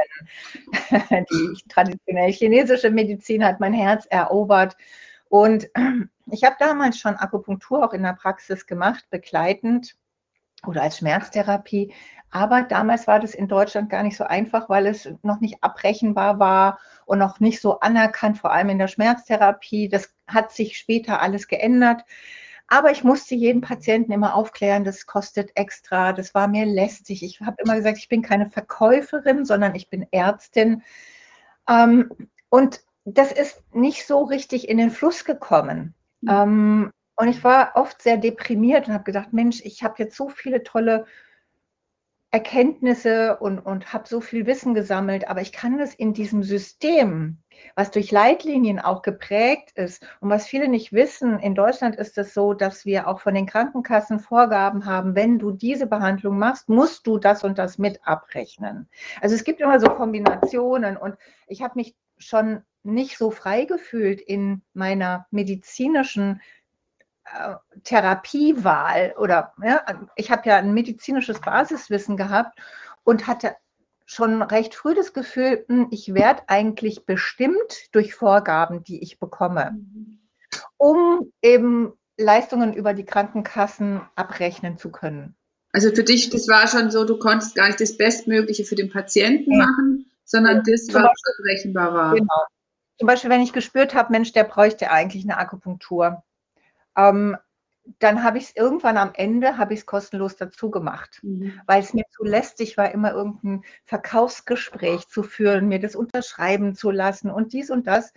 Die 1.11 1.69
traditionell 1.69 2.31
chinesische 2.31 2.89
Medizin 2.89 3.45
hat 3.45 3.59
mein 3.59 3.73
Herz 3.73 4.07
erobert. 4.09 4.75
Und 5.29 5.69
ich 6.31 6.43
habe 6.43 6.55
damals 6.59 6.99
schon 6.99 7.15
Akupunktur 7.15 7.85
auch 7.85 7.93
in 7.93 8.03
der 8.03 8.13
Praxis 8.13 8.65
gemacht, 8.65 9.05
begleitend 9.09 9.95
oder 10.65 10.81
als 10.81 10.97
Schmerztherapie. 10.97 11.93
Aber 12.29 12.63
damals 12.63 13.07
war 13.07 13.19
das 13.19 13.33
in 13.33 13.47
Deutschland 13.47 13.89
gar 13.89 14.03
nicht 14.03 14.17
so 14.17 14.25
einfach, 14.25 14.69
weil 14.69 14.87
es 14.87 15.09
noch 15.21 15.39
nicht 15.39 15.63
abrechenbar 15.63 16.39
war 16.39 16.79
und 17.05 17.19
noch 17.19 17.39
nicht 17.39 17.61
so 17.61 17.79
anerkannt, 17.79 18.37
vor 18.37 18.51
allem 18.51 18.69
in 18.69 18.79
der 18.79 18.89
Schmerztherapie. 18.89 19.87
Das 19.87 20.13
hat 20.27 20.51
sich 20.51 20.77
später 20.77 21.21
alles 21.21 21.47
geändert. 21.47 22.03
Aber 22.67 22.91
ich 22.91 23.03
musste 23.05 23.33
jeden 23.33 23.61
Patienten 23.61 24.11
immer 24.11 24.35
aufklären, 24.35 24.83
das 24.83 25.05
kostet 25.05 25.51
extra, 25.55 26.11
das 26.11 26.35
war 26.35 26.49
mir 26.49 26.65
lästig. 26.65 27.23
Ich 27.23 27.39
habe 27.39 27.55
immer 27.63 27.75
gesagt, 27.75 27.97
ich 27.97 28.09
bin 28.09 28.21
keine 28.21 28.49
Verkäuferin, 28.49 29.45
sondern 29.45 29.73
ich 29.73 29.89
bin 29.89 30.05
Ärztin. 30.11 30.83
Ähm, 31.69 32.11
und 32.49 32.81
das 33.09 33.31
ist 33.31 33.63
nicht 33.73 34.05
so 34.05 34.23
richtig 34.23 34.67
in 34.67 34.77
den 34.77 34.91
Fluss 34.91 35.23
gekommen. 35.23 35.93
Mhm. 36.19 36.91
und 37.15 37.27
ich 37.27 37.43
war 37.43 37.73
oft 37.75 38.01
sehr 38.01 38.17
deprimiert 38.17 38.87
und 38.87 38.93
habe 38.95 39.03
gedacht, 39.03 39.33
Mensch, 39.33 39.61
ich 39.63 39.83
habe 39.83 39.93
jetzt 39.99 40.17
so 40.17 40.29
viele 40.29 40.63
tolle 40.63 41.05
Erkenntnisse 42.31 43.37
und, 43.37 43.59
und 43.59 43.93
habe 43.93 44.07
so 44.07 44.19
viel 44.19 44.47
Wissen 44.47 44.73
gesammelt, 44.73 45.29
aber 45.29 45.41
ich 45.41 45.51
kann 45.51 45.79
es 45.79 45.93
in 45.93 46.13
diesem 46.13 46.43
System, 46.43 47.37
was 47.75 47.91
durch 47.91 48.11
Leitlinien 48.11 48.79
auch 48.79 49.03
geprägt 49.03 49.71
ist 49.75 50.05
und 50.19 50.29
was 50.29 50.47
viele 50.47 50.67
nicht 50.67 50.91
wissen, 50.91 51.39
in 51.39 51.55
Deutschland 51.55 51.95
ist 51.95 52.17
es 52.17 52.33
so, 52.33 52.53
dass 52.53 52.83
wir 52.83 53.07
auch 53.07 53.21
von 53.21 53.35
den 53.35 53.45
Krankenkassen 53.45 54.19
Vorgaben 54.19 54.85
haben, 54.85 55.15
wenn 55.15 55.39
du 55.39 55.51
diese 55.51 55.85
Behandlung 55.85 56.37
machst, 56.37 56.67
musst 56.67 57.05
du 57.07 57.17
das 57.19 57.43
und 57.43 57.57
das 57.59 57.77
mit 57.77 58.05
abrechnen. 58.05 58.89
Also 59.21 59.35
es 59.35 59.43
gibt 59.43 59.61
immer 59.61 59.79
so 59.79 59.87
Kombinationen 59.87 60.97
und 60.97 61.15
ich 61.47 61.61
habe 61.61 61.73
mich 61.75 61.95
schon 62.17 62.63
nicht 62.83 63.17
so 63.17 63.31
frei 63.31 63.65
gefühlt 63.65 64.21
in 64.21 64.61
meiner 64.73 65.27
medizinischen 65.31 66.41
äh, 67.25 67.55
Therapiewahl 67.83 69.13
oder 69.17 69.53
ja, 69.61 69.83
ich 70.15 70.31
habe 70.31 70.49
ja 70.49 70.57
ein 70.57 70.73
medizinisches 70.73 71.41
Basiswissen 71.41 72.17
gehabt 72.17 72.57
und 73.03 73.27
hatte 73.27 73.55
schon 74.05 74.41
recht 74.41 74.73
früh 74.73 74.95
das 74.95 75.13
Gefühl, 75.13 75.65
hm, 75.67 75.87
ich 75.91 76.13
werde 76.13 76.43
eigentlich 76.47 77.05
bestimmt 77.05 77.89
durch 77.91 78.15
Vorgaben, 78.15 78.83
die 78.83 79.03
ich 79.03 79.19
bekomme, 79.19 79.77
um 80.77 81.31
eben 81.41 81.93
Leistungen 82.17 82.73
über 82.73 82.93
die 82.93 83.05
Krankenkassen 83.05 84.01
abrechnen 84.15 84.77
zu 84.77 84.91
können. 84.91 85.35
Also 85.71 85.93
für 85.93 86.03
dich, 86.03 86.29
das 86.29 86.47
war 86.47 86.67
schon 86.67 86.89
so, 86.89 87.03
du 87.03 87.19
konntest 87.19 87.53
gar 87.53 87.67
nicht 87.67 87.81
das 87.81 87.97
Bestmögliche 87.97 88.63
für 88.63 88.75
den 88.75 88.89
Patienten 88.89 89.51
ja. 89.51 89.65
machen, 89.65 90.06
sondern 90.27 90.57
das, 90.57 90.87
was 90.93 91.03
Beispiel, 91.03 91.33
berechenbar 91.43 91.93
war. 91.93 92.13
Genau. 92.13 92.43
Zum 92.99 93.07
Beispiel, 93.07 93.29
wenn 93.29 93.41
ich 93.41 93.53
gespürt 93.53 93.95
habe, 93.95 94.11
Mensch, 94.11 94.31
der 94.33 94.43
bräuchte 94.43 94.91
eigentlich 94.91 95.23
eine 95.23 95.37
Akupunktur 95.37 96.23
ähm, 96.97 97.37
dann 97.99 98.23
habe 98.23 98.37
ich 98.37 98.45
es 98.45 98.55
irgendwann 98.55 98.97
am 98.97 99.11
Ende, 99.13 99.57
habe 99.57 99.73
ich 99.73 99.81
es 99.81 99.85
kostenlos 99.85 100.35
dazu 100.35 100.69
gemacht, 100.69 101.19
mhm. 101.23 101.61
weil 101.67 101.81
es 101.81 101.93
mir 101.93 102.03
zu 102.11 102.25
lästig 102.25 102.75
war, 102.75 102.91
immer 102.91 103.13
irgendein 103.13 103.63
Verkaufsgespräch 103.85 105.07
zu 105.07 105.23
führen, 105.23 105.69
mir 105.69 105.79
das 105.79 105.95
unterschreiben 105.95 106.75
zu 106.75 106.91
lassen 106.91 107.31
und 107.31 107.53
dies 107.53 107.69
und 107.69 107.87
das. 107.87 108.11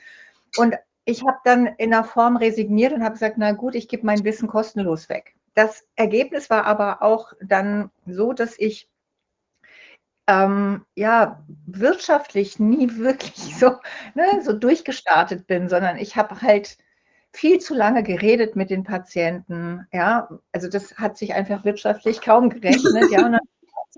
Und 0.57 0.75
ich 1.05 1.25
habe 1.25 1.39
dann 1.45 1.67
in 1.67 1.91
der 1.91 2.03
Form 2.03 2.37
resigniert 2.37 2.93
und 2.93 3.05
habe 3.05 3.13
gesagt, 3.13 3.37
na 3.39 3.53
gut, 3.53 3.77
ich 3.77 3.87
gebe 3.87 4.05
mein 4.05 4.25
Wissen 4.25 4.49
kostenlos 4.49 5.09
weg. 5.09 5.35
Das 5.55 5.85
Ergebnis 5.95 6.51
war 6.51 6.65
aber 6.65 7.03
auch 7.03 7.33
dann 7.41 7.91
so, 8.07 8.33
dass 8.33 8.59
ich 8.59 8.89
ähm, 10.31 10.85
ja 10.95 11.45
wirtschaftlich 11.67 12.59
nie 12.61 12.97
wirklich 12.97 13.57
so, 13.57 13.73
ne, 14.15 14.43
so 14.43 14.53
durchgestartet 14.53 15.47
bin, 15.47 15.69
sondern 15.69 15.99
ich 15.99 16.17
habe 16.17 16.41
halt 16.41 16.79
viel 17.33 17.59
zu 17.59 17.75
lange 17.75 18.03
geredet 18.03 18.57
mit 18.57 18.71
den 18.71 18.85
Patienten. 18.85 19.87
Ja, 19.93 20.29
also 20.53 20.69
das 20.69 20.97
hat 20.99 21.17
sich 21.19 21.35
einfach 21.35 21.65
wirtschaftlich 21.65 22.21
kaum 22.21 22.51
gerechnet. 22.51 23.11
Ja, 23.11 23.27
und 23.27 23.33
dann 23.33 23.41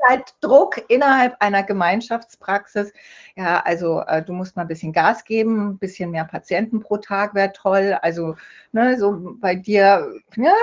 halt 0.09 0.35
Druck 0.41 0.83
innerhalb 0.89 1.37
einer 1.41 1.63
Gemeinschaftspraxis. 1.63 2.93
Ja, 3.37 3.61
also 3.61 4.01
äh, 4.01 4.23
du 4.23 4.33
musst 4.33 4.57
mal 4.57 4.63
ein 4.63 4.69
bisschen 4.69 4.93
Gas 4.93 5.25
geben, 5.25 5.71
ein 5.71 5.79
bisschen 5.79 6.11
mehr 6.11 6.25
Patienten 6.25 6.81
pro 6.81 6.99
Tag 6.99 7.35
wäre 7.35 7.53
toll. 7.53 7.99
Also 8.03 8.37
ne, 8.73 8.99
so 8.99 9.37
bei 9.41 9.55
dir, 9.55 10.13
ja, 10.37 10.55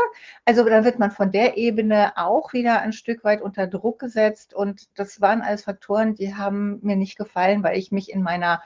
also 0.45 0.63
da 0.63 0.83
wird 0.83 0.99
man 0.99 1.11
von 1.11 1.31
der 1.31 1.57
Ebene 1.57 2.13
auch 2.17 2.53
wieder 2.53 2.81
ein 2.81 2.93
Stück 2.93 3.23
weit 3.23 3.41
unter 3.41 3.67
Druck 3.67 3.99
gesetzt. 3.99 4.53
Und 4.53 4.87
das 4.97 5.21
waren 5.21 5.41
alles 5.41 5.63
Faktoren, 5.63 6.15
die 6.15 6.35
haben 6.35 6.79
mir 6.81 6.95
nicht 6.95 7.17
gefallen, 7.17 7.63
weil 7.63 7.77
ich 7.77 7.91
mich 7.91 8.11
in 8.11 8.21
meiner, 8.21 8.61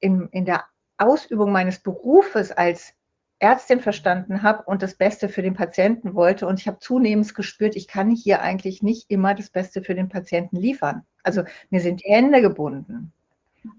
in, 0.00 0.28
in 0.32 0.44
der 0.44 0.64
Ausübung 0.98 1.52
meines 1.52 1.78
Berufes 1.78 2.52
als 2.52 2.94
Ärztin 3.40 3.80
verstanden 3.80 4.42
habe 4.42 4.62
und 4.64 4.82
das 4.82 4.94
Beste 4.94 5.28
für 5.28 5.42
den 5.42 5.54
Patienten 5.54 6.14
wollte. 6.14 6.46
Und 6.46 6.60
ich 6.60 6.68
habe 6.68 6.78
zunehmend 6.78 7.34
gespürt, 7.34 7.74
ich 7.74 7.88
kann 7.88 8.10
hier 8.10 8.42
eigentlich 8.42 8.82
nicht 8.82 9.10
immer 9.10 9.34
das 9.34 9.50
Beste 9.50 9.82
für 9.82 9.94
den 9.94 10.08
Patienten 10.08 10.56
liefern. 10.56 11.04
Also 11.22 11.42
mir 11.70 11.80
sind 11.80 12.04
die 12.04 12.10
Hände 12.10 12.42
gebunden. 12.42 13.12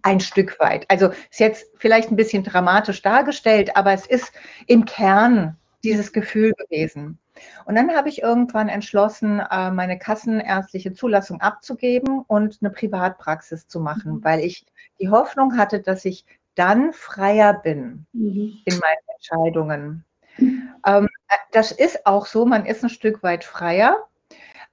Ein 0.01 0.19
Stück 0.19 0.59
weit. 0.59 0.89
Also 0.89 1.09
ist 1.29 1.39
jetzt 1.39 1.65
vielleicht 1.77 2.11
ein 2.11 2.15
bisschen 2.15 2.43
dramatisch 2.43 3.01
dargestellt, 3.01 3.75
aber 3.75 3.93
es 3.93 4.05
ist 4.05 4.31
im 4.67 4.85
Kern 4.85 5.57
dieses 5.83 6.11
Gefühl 6.11 6.53
gewesen. 6.53 7.19
Und 7.65 7.75
dann 7.75 7.95
habe 7.95 8.09
ich 8.09 8.21
irgendwann 8.21 8.69
entschlossen, 8.69 9.39
äh, 9.39 9.71
meine 9.71 9.97
kassenärztliche 9.97 10.93
Zulassung 10.93 11.41
abzugeben 11.41 12.23
und 12.27 12.59
eine 12.61 12.71
Privatpraxis 12.71 13.67
zu 13.67 13.79
machen, 13.79 14.15
mhm. 14.15 14.23
weil 14.23 14.41
ich 14.41 14.65
die 14.99 15.09
Hoffnung 15.09 15.57
hatte, 15.57 15.79
dass 15.79 16.05
ich 16.05 16.25
dann 16.55 16.93
freier 16.93 17.53
bin 17.53 18.05
mhm. 18.13 18.57
in 18.65 18.77
meinen 18.79 19.10
Entscheidungen. 19.21 20.05
Ähm, 20.37 21.09
das 21.51 21.71
ist 21.71 22.05
auch 22.05 22.25
so, 22.25 22.45
man 22.45 22.65
ist 22.65 22.83
ein 22.83 22.89
Stück 22.89 23.21
weit 23.23 23.43
freier, 23.43 24.07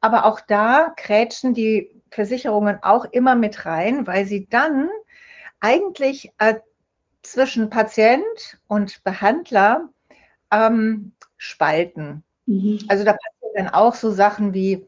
aber 0.01 0.25
auch 0.25 0.41
da 0.41 0.93
krätschen 0.97 1.55
die 1.55 1.91
Versicherungen 2.11 2.79
auch 2.83 3.05
immer 3.05 3.35
mit 3.35 3.67
rein, 3.67 4.07
weil 4.07 4.25
sie 4.25 4.47
dann 4.49 4.89
eigentlich 5.61 6.33
äh, 6.39 6.55
zwischen 7.23 7.69
Patient 7.69 8.59
und 8.69 9.03
Behandler 9.05 9.89
ähm, 10.51 11.13
spalten. 11.37 12.23
Mhm. 12.47 12.79
Also 12.89 13.05
da 13.05 13.13
passieren 13.13 13.55
dann 13.57 13.69
auch 13.69 13.95
so 13.95 14.11
Sachen 14.11 14.55
wie, 14.55 14.87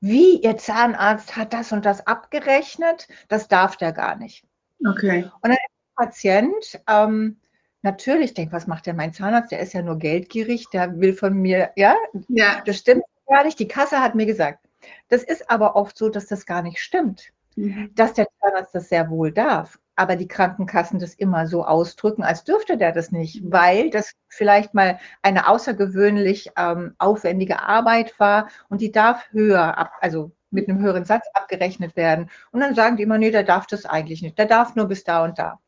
wie 0.00 0.40
Ihr 0.40 0.56
Zahnarzt 0.56 1.36
hat 1.36 1.52
das 1.52 1.72
und 1.72 1.84
das 1.84 2.06
abgerechnet, 2.06 3.08
das 3.28 3.48
darf 3.48 3.76
der 3.76 3.92
gar 3.92 4.16
nicht. 4.16 4.44
Okay. 4.86 5.28
Und 5.42 5.50
dann 5.50 5.56
Patient 5.94 6.80
ähm, 6.88 7.36
natürlich 7.82 8.34
denkt, 8.34 8.52
was 8.52 8.66
macht 8.66 8.86
der 8.86 8.94
mein 8.94 9.12
Zahnarzt? 9.12 9.52
Der 9.52 9.60
ist 9.60 9.72
ja 9.72 9.82
nur 9.82 9.98
geldgierig, 9.98 10.68
der 10.70 10.98
will 11.00 11.14
von 11.14 11.34
mir, 11.34 11.70
ja, 11.76 11.94
ja. 12.28 12.62
das 12.64 12.78
stimmt 12.78 13.04
gar 13.26 13.44
nicht. 13.44 13.58
Die 13.58 13.68
Kasse 13.68 14.00
hat 14.00 14.14
mir 14.14 14.26
gesagt. 14.26 14.64
Das 15.08 15.22
ist 15.22 15.50
aber 15.50 15.76
oft 15.76 15.96
so, 15.96 16.08
dass 16.08 16.26
das 16.26 16.46
gar 16.46 16.62
nicht 16.62 16.80
stimmt, 16.80 17.32
mhm. 17.56 17.90
dass 17.94 18.14
der 18.14 18.26
Zahnarzt 18.40 18.74
das 18.74 18.88
sehr 18.88 19.10
wohl 19.10 19.32
darf. 19.32 19.78
Aber 19.94 20.16
die 20.16 20.28
Krankenkassen 20.28 20.98
das 20.98 21.14
immer 21.14 21.46
so 21.46 21.64
ausdrücken, 21.64 22.22
als 22.22 22.44
dürfte 22.44 22.76
der 22.78 22.92
das 22.92 23.12
nicht, 23.12 23.42
mhm. 23.42 23.52
weil 23.52 23.90
das 23.90 24.12
vielleicht 24.28 24.74
mal 24.74 24.98
eine 25.22 25.48
außergewöhnlich 25.48 26.50
ähm, 26.56 26.94
aufwendige 26.98 27.60
Arbeit 27.60 28.18
war 28.18 28.48
und 28.68 28.80
die 28.80 28.90
darf 28.90 29.30
höher 29.32 29.78
ab, 29.78 29.92
also 30.00 30.32
mit 30.50 30.68
einem 30.68 30.80
höheren 30.80 31.04
Satz 31.04 31.26
abgerechnet 31.34 31.96
werden. 31.96 32.30
Und 32.50 32.60
dann 32.60 32.74
sagen 32.74 32.96
die 32.96 33.02
immer, 33.02 33.18
nee, 33.18 33.30
der 33.30 33.44
darf 33.44 33.66
das 33.66 33.86
eigentlich 33.86 34.22
nicht. 34.22 34.38
Der 34.38 34.46
darf 34.46 34.74
nur 34.74 34.86
bis 34.86 35.04
da 35.04 35.24
und 35.24 35.38
da. 35.38 35.60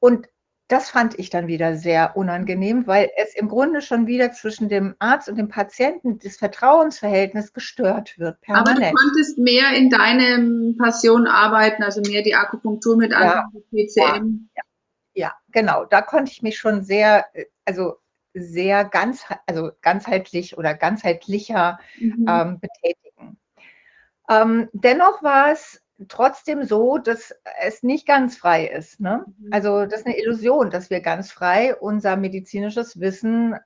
Und 0.00 0.28
das 0.68 0.90
fand 0.90 1.18
ich 1.18 1.30
dann 1.30 1.46
wieder 1.46 1.76
sehr 1.76 2.14
unangenehm, 2.16 2.86
weil 2.86 3.10
es 3.16 3.34
im 3.34 3.48
Grunde 3.48 3.80
schon 3.80 4.06
wieder 4.06 4.32
zwischen 4.32 4.68
dem 4.68 4.94
Arzt 4.98 5.28
und 5.28 5.36
dem 5.36 5.48
Patienten 5.48 6.18
das 6.18 6.36
Vertrauensverhältnis 6.36 7.54
gestört 7.54 8.18
wird. 8.18 8.40
Permanent. 8.42 8.78
Aber 8.78 8.90
du 8.90 8.94
konntest 8.94 9.38
mehr 9.38 9.72
in 9.72 9.88
deinem 9.88 10.76
Passion 10.76 11.26
arbeiten, 11.26 11.82
also 11.82 12.02
mehr 12.02 12.22
die 12.22 12.34
Akupunktur 12.34 12.98
mit 12.98 13.12
ja, 13.12 13.48
PCM. 13.70 14.50
Ja, 14.54 14.62
ja, 15.14 15.32
genau. 15.52 15.86
Da 15.86 16.02
konnte 16.02 16.32
ich 16.32 16.42
mich 16.42 16.58
schon 16.58 16.82
sehr, 16.84 17.24
also 17.64 17.96
sehr 18.34 18.84
ganz, 18.84 19.24
also 19.46 19.70
ganzheitlich 19.80 20.58
oder 20.58 20.74
ganzheitlicher 20.74 21.78
mhm. 21.98 22.26
ähm, 22.28 22.60
betätigen. 22.60 23.38
Ähm, 24.28 24.68
dennoch 24.72 25.22
war 25.22 25.50
es 25.50 25.82
trotzdem 26.06 26.64
so, 26.64 26.98
dass 26.98 27.34
es 27.60 27.82
nicht 27.82 28.06
ganz 28.06 28.36
frei 28.36 28.66
ist. 28.66 29.00
Ne? 29.00 29.24
Mhm. 29.38 29.48
Also 29.50 29.84
das 29.84 30.00
ist 30.00 30.06
eine 30.06 30.18
Illusion, 30.18 30.70
dass 30.70 30.90
wir 30.90 31.00
ganz 31.00 31.32
frei 31.32 31.74
unser 31.74 32.16
medizinisches 32.16 33.00
Wissen 33.00 33.54
äh, 33.54 33.58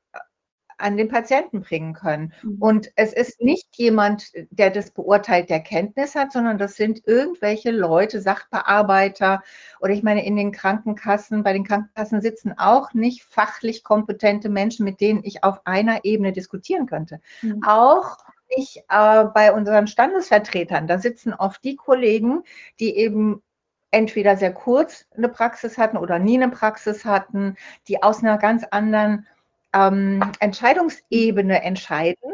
an 0.82 0.96
den 0.96 1.08
Patienten 1.08 1.62
bringen 1.62 1.94
können. 1.94 2.32
Mhm. 2.42 2.56
Und 2.60 2.92
es 2.96 3.12
ist 3.12 3.40
nicht 3.40 3.68
jemand, 3.76 4.30
der 4.50 4.70
das 4.70 4.90
beurteilt, 4.90 5.50
der 5.50 5.60
Kenntnis 5.60 6.14
hat, 6.14 6.32
sondern 6.32 6.58
das 6.58 6.76
sind 6.76 7.02
irgendwelche 7.06 7.70
Leute, 7.70 8.20
Sachbearbeiter 8.20 9.42
oder 9.80 9.92
ich 9.92 10.02
meine, 10.02 10.24
in 10.24 10.36
den 10.36 10.52
Krankenkassen, 10.52 11.42
bei 11.42 11.52
den 11.52 11.64
Krankenkassen 11.64 12.20
sitzen 12.20 12.54
auch 12.56 12.92
nicht 12.94 13.24
fachlich 13.24 13.84
kompetente 13.84 14.48
Menschen, 14.48 14.84
mit 14.84 15.00
denen 15.00 15.22
ich 15.24 15.44
auf 15.44 15.66
einer 15.66 16.04
Ebene 16.04 16.32
diskutieren 16.32 16.86
könnte. 16.86 17.20
Mhm. 17.42 17.62
Auch 17.66 18.18
ich 18.48 18.82
äh, 18.88 19.24
bei 19.24 19.52
unseren 19.52 19.86
Standesvertretern, 19.86 20.86
da 20.86 20.98
sitzen 20.98 21.32
oft 21.32 21.64
die 21.64 21.76
Kollegen, 21.76 22.42
die 22.80 22.96
eben 22.96 23.42
entweder 23.90 24.36
sehr 24.36 24.52
kurz 24.52 25.06
eine 25.16 25.28
Praxis 25.28 25.78
hatten 25.78 25.96
oder 25.96 26.18
nie 26.18 26.42
eine 26.42 26.50
Praxis 26.50 27.04
hatten, 27.04 27.56
die 27.88 28.02
aus 28.02 28.22
einer 28.22 28.38
ganz 28.38 28.64
anderen 28.70 29.26
ähm, 29.72 30.32
Entscheidungsebene 30.40 31.62
entscheiden. 31.62 32.32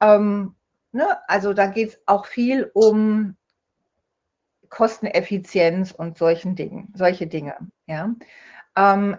Ähm, 0.00 0.54
ne? 0.92 1.18
Also 1.28 1.52
da 1.54 1.66
geht 1.66 1.90
es 1.90 2.00
auch 2.06 2.26
viel 2.26 2.70
um 2.74 3.36
Kosteneffizienz 4.68 5.92
und 5.92 6.18
solchen 6.18 6.56
Dingen, 6.56 6.92
solche 6.94 7.26
Dinge. 7.26 7.56
Ja? 7.86 8.14
Ähm, 8.76 9.16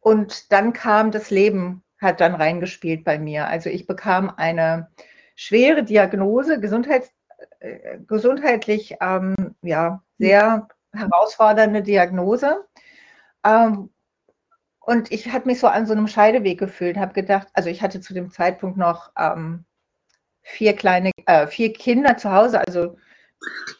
und 0.00 0.52
dann 0.52 0.72
kam 0.72 1.10
das 1.10 1.30
Leben 1.30 1.84
hat 2.04 2.20
dann 2.20 2.34
reingespielt 2.34 3.02
bei 3.02 3.18
mir. 3.18 3.48
Also 3.48 3.70
ich 3.70 3.86
bekam 3.86 4.30
eine 4.36 4.88
schwere 5.34 5.82
Diagnose, 5.82 6.60
Gesundheits, 6.60 7.10
äh, 7.60 7.98
gesundheitlich 8.06 8.96
ähm, 9.00 9.34
ja, 9.62 10.02
sehr 10.18 10.68
herausfordernde 10.92 11.82
Diagnose. 11.82 12.64
Ähm, 13.44 13.90
und 14.86 15.12
ich 15.12 15.32
hatte 15.32 15.46
mich 15.46 15.60
so 15.60 15.66
an 15.66 15.86
so 15.86 15.92
einem 15.92 16.08
Scheideweg 16.08 16.58
gefühlt, 16.58 16.96
habe 16.96 17.12
gedacht, 17.12 17.48
also 17.54 17.68
ich 17.68 17.82
hatte 17.82 18.00
zu 18.00 18.14
dem 18.14 18.30
Zeitpunkt 18.30 18.76
noch 18.76 19.10
ähm, 19.18 19.64
vier 20.42 20.74
kleine, 20.74 21.10
äh, 21.26 21.46
vier 21.46 21.72
Kinder 21.72 22.16
zu 22.16 22.32
Hause, 22.32 22.60
also 22.66 22.96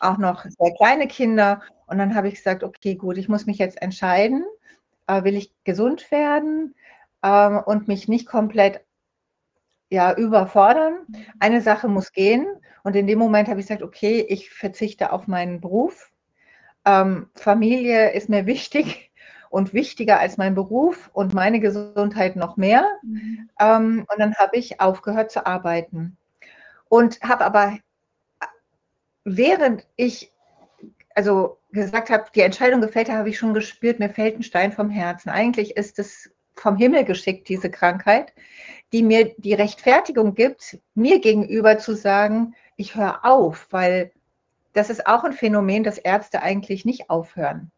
auch 0.01 0.19
noch 0.19 0.45
sehr 0.45 0.75
kleine 0.77 1.09
Kinder. 1.09 1.63
Und 1.87 1.99
dann 1.99 2.15
habe 2.15 2.29
ich 2.29 2.35
gesagt, 2.37 2.65
okay, 2.65 2.95
gut, 2.95 3.19
ich 3.19 3.29
muss 3.29 3.47
mich 3.47 3.59
jetzt 3.59 3.81
entscheiden. 3.83 4.45
Äh, 5.07 5.25
will 5.25 5.37
ich 5.37 5.53
gesund 5.65 6.11
werden? 6.11 6.75
ähm, 7.25 7.61
und 7.65 7.89
mich 7.89 8.07
nicht 8.07 8.27
komplett 8.27 8.85
ja, 9.91 10.15
überfordern. 10.15 11.07
Eine 11.41 11.63
Sache 11.63 11.89
muss 11.89 12.13
gehen. 12.13 12.47
Und 12.85 12.95
in 12.97 13.07
dem 13.07 13.19
Moment 13.19 13.49
habe 13.49 13.61
ich 13.61 13.67
gesagt, 13.67 13.83
okay, 13.83 14.25
ich 14.29 14.51
verzichte 14.51 15.11
auf 15.13 15.27
meinen 15.27 15.61
Beruf. 15.61 16.13
Ähm, 16.85 17.31
Familie 17.35 18.13
ist 18.13 18.29
mir 18.29 18.47
wichtig 18.47 19.11
und 19.55 19.73
wichtiger 19.73 20.19
als 20.19 20.37
mein 20.37 20.57
Beruf 20.57 21.11
und 21.13 21.33
meine 21.33 21.61
Gesundheit 21.61 22.35
noch 22.35 22.57
mehr. 22.57 22.87
Mhm. 23.03 23.49
Ähm, 23.61 24.07
und 24.11 24.19
dann 24.19 24.35
habe 24.35 24.57
ich 24.57 24.81
aufgehört 24.81 25.31
zu 25.31 25.47
arbeiten. 25.47 26.17
Und 26.89 27.21
habe 27.23 27.45
aber, 27.45 27.79
während 29.23 29.87
ich 29.95 30.33
also 31.15 31.59
gesagt 31.71 32.11
habe, 32.11 32.25
die 32.35 32.41
Entscheidung 32.41 32.81
gefällt, 32.81 33.09
habe 33.09 33.29
ich 33.29 33.39
schon 33.39 33.55
gespürt, 33.55 34.01
mir 34.01 34.11
fällt 34.11 34.37
ein 34.37 34.43
Stein 34.43 34.73
vom 34.73 34.91
Herzen. 34.91 35.31
Eigentlich 35.31 35.77
ist 35.77 36.01
es 36.01 36.33
vom 36.57 36.77
Himmel 36.77 37.05
geschickt, 37.05 37.49
diese 37.49 37.71
Krankheit, 37.71 38.33
die 38.93 39.05
mir 39.05 39.35
die 39.37 39.55
Rechtfertigung 39.55 40.35
gibt, 40.35 40.79
mir 40.97 41.21
gegenüber 41.21 41.79
zu 41.79 41.95
sagen, 41.95 42.57
ich 42.77 42.97
höre 42.97 43.25
auf, 43.25 43.69
weil 43.71 44.11
das 44.73 44.91
ist 44.91 45.07
auch 45.07 45.23
ein 45.23 45.33
Phänomen, 45.33 45.85
dass 45.85 45.99
Ärzte 45.99 46.43
eigentlich 46.43 46.85
nicht 46.85 47.09
aufhören. 47.09 47.71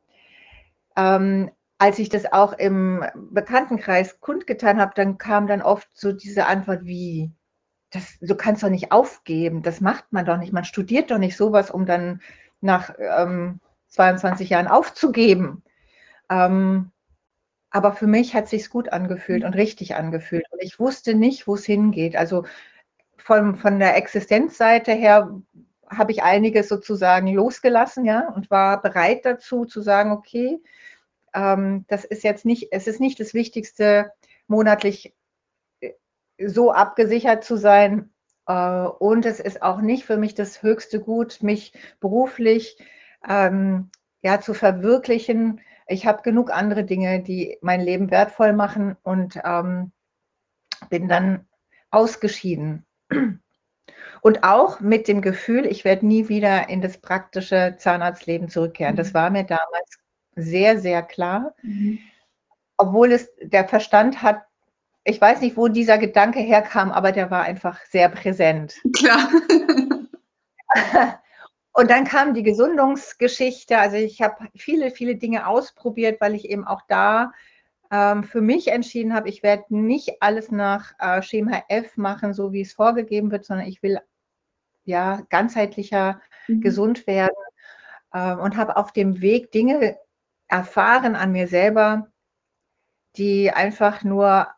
Ähm, 0.97 1.51
als 1.79 1.99
ich 1.99 2.09
das 2.09 2.33
auch 2.33 2.55
im 2.55 3.05
Bekanntenkreis 3.31 4.21
kundgetan 4.21 4.81
habe, 4.81 4.93
dann 4.95 5.19
kam 5.19 5.47
dann 5.47 5.63
oft 5.63 5.89
so 5.93 6.13
diese 6.13 6.47
Antwort 6.47 6.85
wie, 6.85 7.33
das, 7.91 8.19
du 8.21 8.35
kannst 8.35 8.63
doch 8.63 8.71
nicht 8.71 8.93
aufgeben, 8.93 9.63
das 9.63 9.81
macht 9.81 10.13
man 10.13 10.25
doch 10.25 10.39
nicht, 10.39 10.53
man 10.53 10.65
studiert 10.65 11.11
doch 11.11 11.19
nicht 11.19 11.37
sowas, 11.37 11.71
um 11.71 11.87
dann 11.87 12.23
nach 12.61 12.95
ähm, 12.99 13.61
22 13.89 14.51
Jahren 14.51 14.69
aufzugeben. 14.69 15.63
Ähm, 16.31 16.93
aber 17.71 17.93
für 17.93 18.07
mich 18.07 18.35
hat 18.35 18.49
sich 18.49 18.71
gut 18.71 18.93
angefühlt 18.93 19.45
und 19.45 19.55
richtig 19.55 19.97
angefühlt. 19.97 20.47
Und 20.51 20.63
ich 20.63 20.81
wusste 20.81 21.15
nicht, 21.15 21.47
wo 21.47 21.55
es 21.57 21.67
hingeht. 21.67 22.17
Also 22.17 22.47
von, 23.19 23.57
von 23.57 23.79
der 23.79 23.97
Existenzseite 23.97 24.93
her 24.93 25.43
habe 25.89 26.13
ich 26.13 26.23
einiges 26.23 26.69
sozusagen 26.69 27.29
losgelassen, 27.29 28.05
ja, 28.05 28.33
und 28.35 28.51
war 28.51 28.81
bereit 28.81 29.25
dazu 29.25 29.67
zu 29.67 29.83
sagen, 29.83 30.11
okay, 30.11 30.59
ähm, 31.37 31.85
das 31.89 32.05
ist 32.05 32.25
jetzt 32.25 32.45
nicht, 32.45 32.69
es 32.73 32.89
ist 32.89 33.01
nicht 33.01 33.21
das 33.21 33.35
Wichtigste, 33.35 34.13
monatlich 34.49 35.15
äh, 35.81 35.93
so 36.47 36.73
abgesichert 36.73 37.45
zu 37.45 37.57
sein, 37.57 38.11
Äh, 38.49 38.87
und 39.01 39.27
es 39.27 39.41
ist 39.41 39.63
auch 39.63 39.81
nicht 39.81 40.05
für 40.07 40.17
mich 40.17 40.35
das 40.35 40.63
höchste 40.63 41.01
Gut, 41.01 41.43
mich 41.43 41.73
beruflich 42.01 42.79
ähm, 43.29 43.91
ja, 44.23 44.41
zu 44.41 44.55
verwirklichen. 44.55 45.61
Ich 45.89 46.07
habe 46.07 46.23
genug 46.23 46.51
andere 46.51 46.85
Dinge, 46.85 47.23
die 47.23 47.59
mein 47.61 47.81
Leben 47.81 48.11
wertvoll 48.11 48.53
machen 48.53 48.97
und 49.03 49.39
ähm, 49.45 49.93
bin 50.91 51.09
dann 51.09 51.49
ausgeschieden. 51.91 52.87
Und 54.23 54.43
auch 54.45 54.81
mit 54.81 55.09
dem 55.09 55.23
Gefühl, 55.23 55.67
ich 55.67 55.85
werde 55.85 56.07
nie 56.07 56.29
wieder 56.29 56.69
in 56.69 56.81
das 56.83 56.99
praktische 56.99 57.77
Zahnarztleben 57.79 58.49
zurückkehren. 58.49 58.97
Das 58.97 59.11
mhm. 59.11 59.15
war 59.15 59.31
mir 59.31 59.45
damals 59.45 59.99
sehr, 60.37 60.79
sehr 60.79 61.03
klar. 61.03 61.55
Mhm. 61.63 61.99
Obwohl 62.77 63.13
es 63.13 63.31
der 63.41 63.67
Verstand 63.67 64.23
hat, 64.23 64.43
ich 65.05 65.21
weiß 65.21 65.41
nicht, 65.41 65.57
wo 65.57 65.69
dieser 65.69 65.99
Gedanke 65.99 66.41
herkam, 66.41 66.93
aber 66.93 67.13
der 67.13 67.31
war 67.31 67.43
einfach 67.43 67.81
sehr 67.87 68.09
präsent. 68.09 68.75
Klar. 68.95 69.29
Und 71.73 71.91
dann 71.91 72.05
kam 72.05 72.35
die 72.35 72.43
Gesundungsgeschichte. 72.43 73.79
Also 73.79 73.97
ich 73.97 74.23
habe 74.23 74.49
viele, 74.55 74.91
viele 74.91 75.17
Dinge 75.17 75.47
ausprobiert, 75.47 76.21
weil 76.21 76.35
ich 76.35 76.49
eben 76.49 76.67
auch 76.67 76.83
da 76.89 77.33
ähm, 77.91 78.25
für 78.25 78.41
mich 78.41 78.69
entschieden 78.69 79.15
habe, 79.15 79.29
ich 79.29 79.43
werde 79.43 79.65
nicht 79.69 80.21
alles 80.21 80.51
nach 80.51 80.95
äh, 80.99 81.23
Schema 81.23 81.63
F 81.69 81.97
machen, 81.97 82.33
so 82.35 82.53
wie 82.53 82.63
es 82.63 82.73
vorgegeben 82.73 83.31
wird, 83.31 83.45
sondern 83.45 83.67
ich 83.67 83.83
will 83.83 84.01
ja 84.85 85.23
ganzheitlicher 85.29 86.21
mhm. 86.49 86.61
gesund 86.61 87.07
werden 87.07 87.37
äh, 88.13 88.35
und 88.35 88.57
habe 88.57 88.77
auf 88.77 88.93
dem 88.93 89.21
Weg 89.21 89.53
Dinge 89.53 89.99
erfahren 90.49 91.17
an 91.17 91.33
mir 91.33 91.49
selber, 91.49 92.11
die 93.17 93.51
einfach 93.51 94.05
nur, 94.05 94.49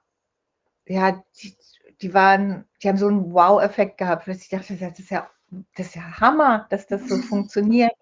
ja, 0.86 1.22
die, 1.40 1.56
die 2.00 2.14
waren, 2.14 2.64
die 2.82 2.88
haben 2.88 2.96
so 2.98 3.08
einen 3.08 3.32
Wow-Effekt 3.32 3.98
gehabt, 3.98 4.28
dass 4.28 4.42
ich 4.42 4.48
dachte, 4.48 4.76
das 4.76 4.98
ist 4.98 5.10
ja, 5.10 5.30
das 5.76 5.88
ist 5.88 5.96
ja 5.96 6.20
Hammer, 6.20 6.66
dass 6.70 6.86
das 6.86 7.08
so 7.08 7.16
funktioniert. 7.22 7.92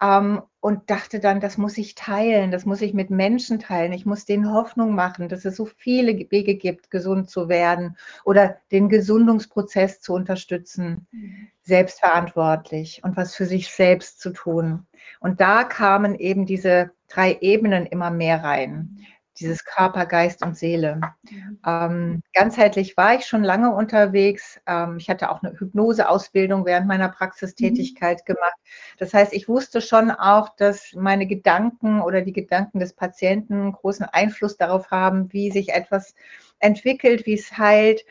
Ähm, 0.00 0.42
und 0.66 0.90
dachte 0.90 1.20
dann, 1.20 1.38
das 1.38 1.58
muss 1.58 1.78
ich 1.78 1.94
teilen, 1.94 2.50
das 2.50 2.66
muss 2.66 2.82
ich 2.82 2.92
mit 2.92 3.08
Menschen 3.08 3.60
teilen. 3.60 3.92
Ich 3.92 4.04
muss 4.04 4.24
denen 4.24 4.52
Hoffnung 4.52 4.96
machen, 4.96 5.28
dass 5.28 5.44
es 5.44 5.54
so 5.54 5.64
viele 5.64 6.28
Wege 6.32 6.56
gibt, 6.56 6.90
gesund 6.90 7.30
zu 7.30 7.48
werden 7.48 7.96
oder 8.24 8.56
den 8.72 8.88
Gesundungsprozess 8.88 10.00
zu 10.00 10.12
unterstützen, 10.12 11.06
mhm. 11.12 11.46
selbstverantwortlich 11.62 13.00
und 13.04 13.16
was 13.16 13.36
für 13.36 13.46
sich 13.46 13.70
selbst 13.70 14.18
zu 14.20 14.30
tun. 14.30 14.88
Und 15.20 15.40
da 15.40 15.62
kamen 15.62 16.16
eben 16.16 16.46
diese 16.46 16.90
drei 17.06 17.38
Ebenen 17.40 17.86
immer 17.86 18.10
mehr 18.10 18.42
rein 18.42 19.06
dieses 19.38 19.64
Körper, 19.64 20.06
Geist 20.06 20.44
und 20.44 20.56
Seele. 20.56 21.00
Mhm. 21.30 21.58
Ähm, 21.66 22.22
ganzheitlich 22.32 22.96
war 22.96 23.14
ich 23.14 23.26
schon 23.26 23.44
lange 23.44 23.74
unterwegs. 23.74 24.60
Ähm, 24.66 24.96
ich 24.98 25.08
hatte 25.08 25.30
auch 25.30 25.42
eine 25.42 25.58
Hypnoseausbildung 25.58 26.64
während 26.64 26.86
meiner 26.86 27.08
Praxistätigkeit 27.08 28.20
mhm. 28.20 28.34
gemacht. 28.34 28.56
Das 28.98 29.14
heißt, 29.14 29.32
ich 29.32 29.48
wusste 29.48 29.80
schon 29.80 30.10
auch, 30.10 30.50
dass 30.56 30.92
meine 30.94 31.26
Gedanken 31.26 32.00
oder 32.00 32.22
die 32.22 32.32
Gedanken 32.32 32.80
des 32.80 32.92
Patienten 32.92 33.72
großen 33.72 34.06
Einfluss 34.06 34.56
darauf 34.56 34.90
haben, 34.90 35.32
wie 35.32 35.50
sich 35.50 35.70
etwas 35.70 36.14
entwickelt, 36.58 37.26
wie 37.26 37.34
es 37.34 37.56
heilt. 37.58 38.04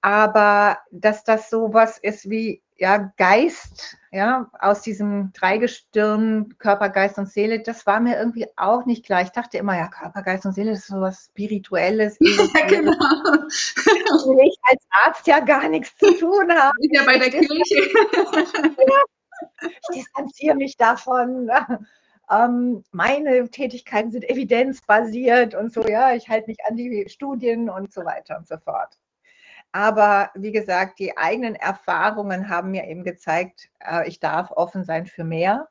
Aber 0.00 0.78
dass 0.90 1.24
das 1.24 1.50
so 1.50 1.72
was 1.72 1.98
ist 1.98 2.30
wie 2.30 2.62
ja, 2.78 3.12
Geist, 3.16 3.96
ja, 4.12 4.48
aus 4.60 4.82
diesem 4.82 5.32
Dreigestirn, 5.32 6.56
Körper, 6.58 6.88
Geist 6.90 7.18
und 7.18 7.28
Seele, 7.28 7.60
das 7.60 7.86
war 7.86 7.98
mir 7.98 8.16
irgendwie 8.16 8.46
auch 8.56 8.86
nicht 8.86 9.04
klar. 9.04 9.22
Ich 9.22 9.30
dachte 9.30 9.58
immer, 9.58 9.76
ja, 9.76 9.88
Körper, 9.88 10.22
Geist 10.22 10.46
und 10.46 10.52
Seele, 10.52 10.70
das 10.70 10.80
ist 10.80 10.86
so 10.86 11.00
was 11.00 11.26
Spirituelles. 11.26 12.16
Ja, 12.28 12.66
genau. 12.66 12.92
Will 12.92 14.46
ich 14.46 14.58
als 14.62 14.86
Arzt 14.90 15.26
ja 15.26 15.40
gar 15.40 15.68
nichts 15.68 15.96
zu 15.98 16.12
tun 16.18 16.50
haben. 16.52 16.76
Ich 16.80 16.90
ja 16.92 17.04
bei 17.04 17.18
der 17.18 17.30
Kirche. 17.30 17.50
ich 19.62 19.80
distanziere 19.94 20.54
mich 20.54 20.76
davon. 20.76 21.50
Ähm, 22.30 22.84
meine 22.92 23.48
Tätigkeiten 23.50 24.12
sind 24.12 24.28
evidenzbasiert 24.28 25.54
und 25.54 25.72
so, 25.72 25.86
ja, 25.86 26.14
ich 26.14 26.28
halte 26.28 26.48
mich 26.48 26.58
an 26.68 26.76
die 26.76 27.06
Studien 27.08 27.70
und 27.70 27.92
so 27.92 28.04
weiter 28.04 28.38
und 28.38 28.46
so 28.46 28.56
fort. 28.58 28.98
Aber 29.72 30.30
wie 30.34 30.52
gesagt, 30.52 30.98
die 30.98 31.16
eigenen 31.16 31.54
Erfahrungen 31.54 32.48
haben 32.48 32.70
mir 32.70 32.86
eben 32.86 33.04
gezeigt, 33.04 33.68
äh, 33.80 34.08
ich 34.08 34.20
darf 34.20 34.50
offen 34.50 34.84
sein 34.84 35.06
für 35.06 35.24
mehr. 35.24 35.68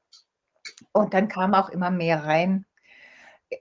Und 0.91 1.13
dann 1.13 1.27
kam 1.27 1.53
auch 1.53 1.69
immer 1.69 1.91
mehr 1.91 2.23
rein 2.23 2.65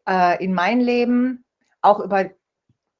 äh, 0.09 0.43
in 0.43 0.53
mein 0.53 0.81
Leben, 0.81 1.45
auch 1.81 2.01
über 2.01 2.31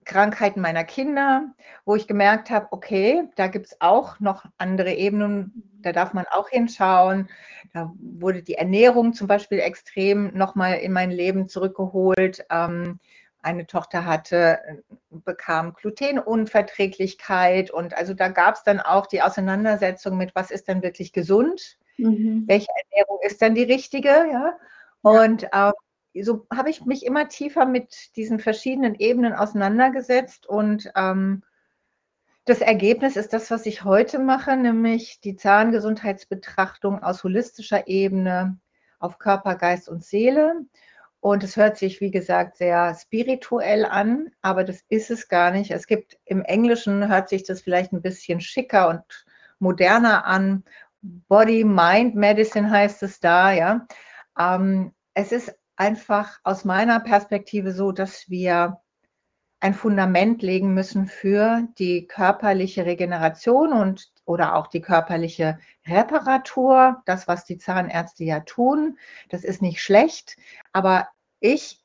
Krankheiten 0.05 0.61
meiner 0.61 0.85
Kinder, 0.85 1.53
wo 1.85 1.97
ich 1.97 2.07
gemerkt 2.07 2.49
habe, 2.49 2.69
okay, 2.71 3.25
da 3.35 3.49
gibt 3.49 3.67
es 3.67 3.81
auch 3.81 4.21
noch 4.21 4.45
andere 4.57 4.95
Ebenen, 4.95 5.81
da 5.83 5.93
darf 5.93 6.15
man 6.15 6.27
auch 6.31 6.49
hinschauen. 6.49 7.29
Da 7.75 7.93
wurde 7.99 8.43
die 8.43 8.55
Ernährung 8.55 9.13
zum 9.13 9.27
Beispiel 9.27 9.59
extrem 9.59 10.33
nochmal 10.33 10.79
in 10.79 10.93
mein 10.93 11.11
Leben 11.11 11.49
zurückgeholt. 11.49 12.47
Ähm, 12.51 13.01
eine 13.47 13.67
Tochter 13.67 14.05
hatte, 14.05 14.59
bekam 15.09 15.73
Glutenunverträglichkeit 15.75 17.71
und 17.71 17.97
also 17.97 18.13
da 18.13 18.29
gab 18.29 18.57
es 18.57 18.65
dann 18.65 18.81
auch 18.81 19.07
die 19.07 19.23
Auseinandersetzung 19.23 20.17
mit, 20.17 20.35
was 20.35 20.51
ist 20.51 20.67
denn 20.67 20.83
wirklich 20.83 21.13
gesund, 21.13 21.79
mhm. 21.97 22.43
welche 22.49 22.67
Ernährung 22.91 23.21
ist 23.23 23.41
dann 23.41 23.55
die 23.55 23.63
richtige, 23.63 24.09
ja. 24.09 24.59
Und 25.01 25.45
äh, 25.53 25.73
so 26.23 26.47
habe 26.53 26.71
ich 26.71 26.85
mich 26.85 27.07
immer 27.07 27.29
tiefer 27.29 27.67
mit 27.67 28.17
diesen 28.17 28.41
verschiedenen 28.41 28.97
Ebenen 28.97 29.33
auseinandergesetzt 29.33 30.47
und 30.47 30.91
ähm, 30.97 31.45
das 32.47 32.61
Ergebnis 32.61 33.17
ist 33.17 33.33
das, 33.33 33.51
was 33.51 33.67
ich 33.67 33.85
heute 33.85 34.19
mache, 34.19 34.57
nämlich 34.57 35.21
die 35.21 35.37
Zahngesundheitsbetrachtung 35.37 37.03
aus 37.03 37.23
holistischer 37.23 37.87
Ebene 37.87 38.59
auf 38.99 39.19
Körper, 39.19 39.55
Geist 39.55 39.89
und 39.89 40.05
Seele. 40.05 40.65
Und 41.27 41.43
es 41.43 41.57
hört 41.57 41.77
sich, 41.77 42.01
wie 42.01 42.13
gesagt, 42.13 42.57
sehr 42.57 42.95
spirituell 42.95 43.85
an, 43.85 44.31
aber 44.43 44.63
das 44.63 44.85
ist 44.89 45.11
es 45.11 45.27
gar 45.27 45.51
nicht. 45.51 45.73
Es 45.73 45.89
gibt 45.89 46.17
im 46.25 46.43
Englischen 46.43 47.09
hört 47.09 47.29
sich 47.29 47.43
das 47.43 47.63
vielleicht 47.63 47.93
ein 47.93 48.01
bisschen 48.01 48.41
schicker 48.41 48.89
und 48.89 49.03
moderner 49.59 50.25
an. 50.25 50.63
Body, 51.03 51.65
Mind 51.65 52.15
Medicine 52.15 52.71
heißt 52.71 53.03
es 53.03 53.19
da, 53.19 53.51
ja. 53.51 53.89
Ähm, 54.39 54.93
es 55.15 55.33
ist 55.33 55.59
einfach 55.75 56.39
aus 56.45 56.65
meiner 56.65 57.01
Perspektive 57.01 57.73
so, 57.73 57.91
dass 57.91 58.31
wir 58.31 58.81
ein 59.59 59.75
Fundament 59.75 60.43
legen 60.43 60.75
müssen 60.75 61.09
für 61.09 61.67
die 61.77 62.07
körperliche 62.07 62.87
Regeneration 62.87 63.73
und 63.73 64.13
oder 64.27 64.55
auch 64.55 64.69
die 64.69 64.81
körperliche 64.81 65.59
Reparatur, 65.89 67.03
das, 67.05 67.27
was 67.27 67.45
die 67.45 67.59
Zahnärzte 67.59 68.23
ja 68.23 68.41
tun. 68.41 68.97
Das 69.29 69.43
ist 69.43 69.61
nicht 69.61 69.83
schlecht, 69.83 70.37
aber 70.73 71.09
ich 71.41 71.81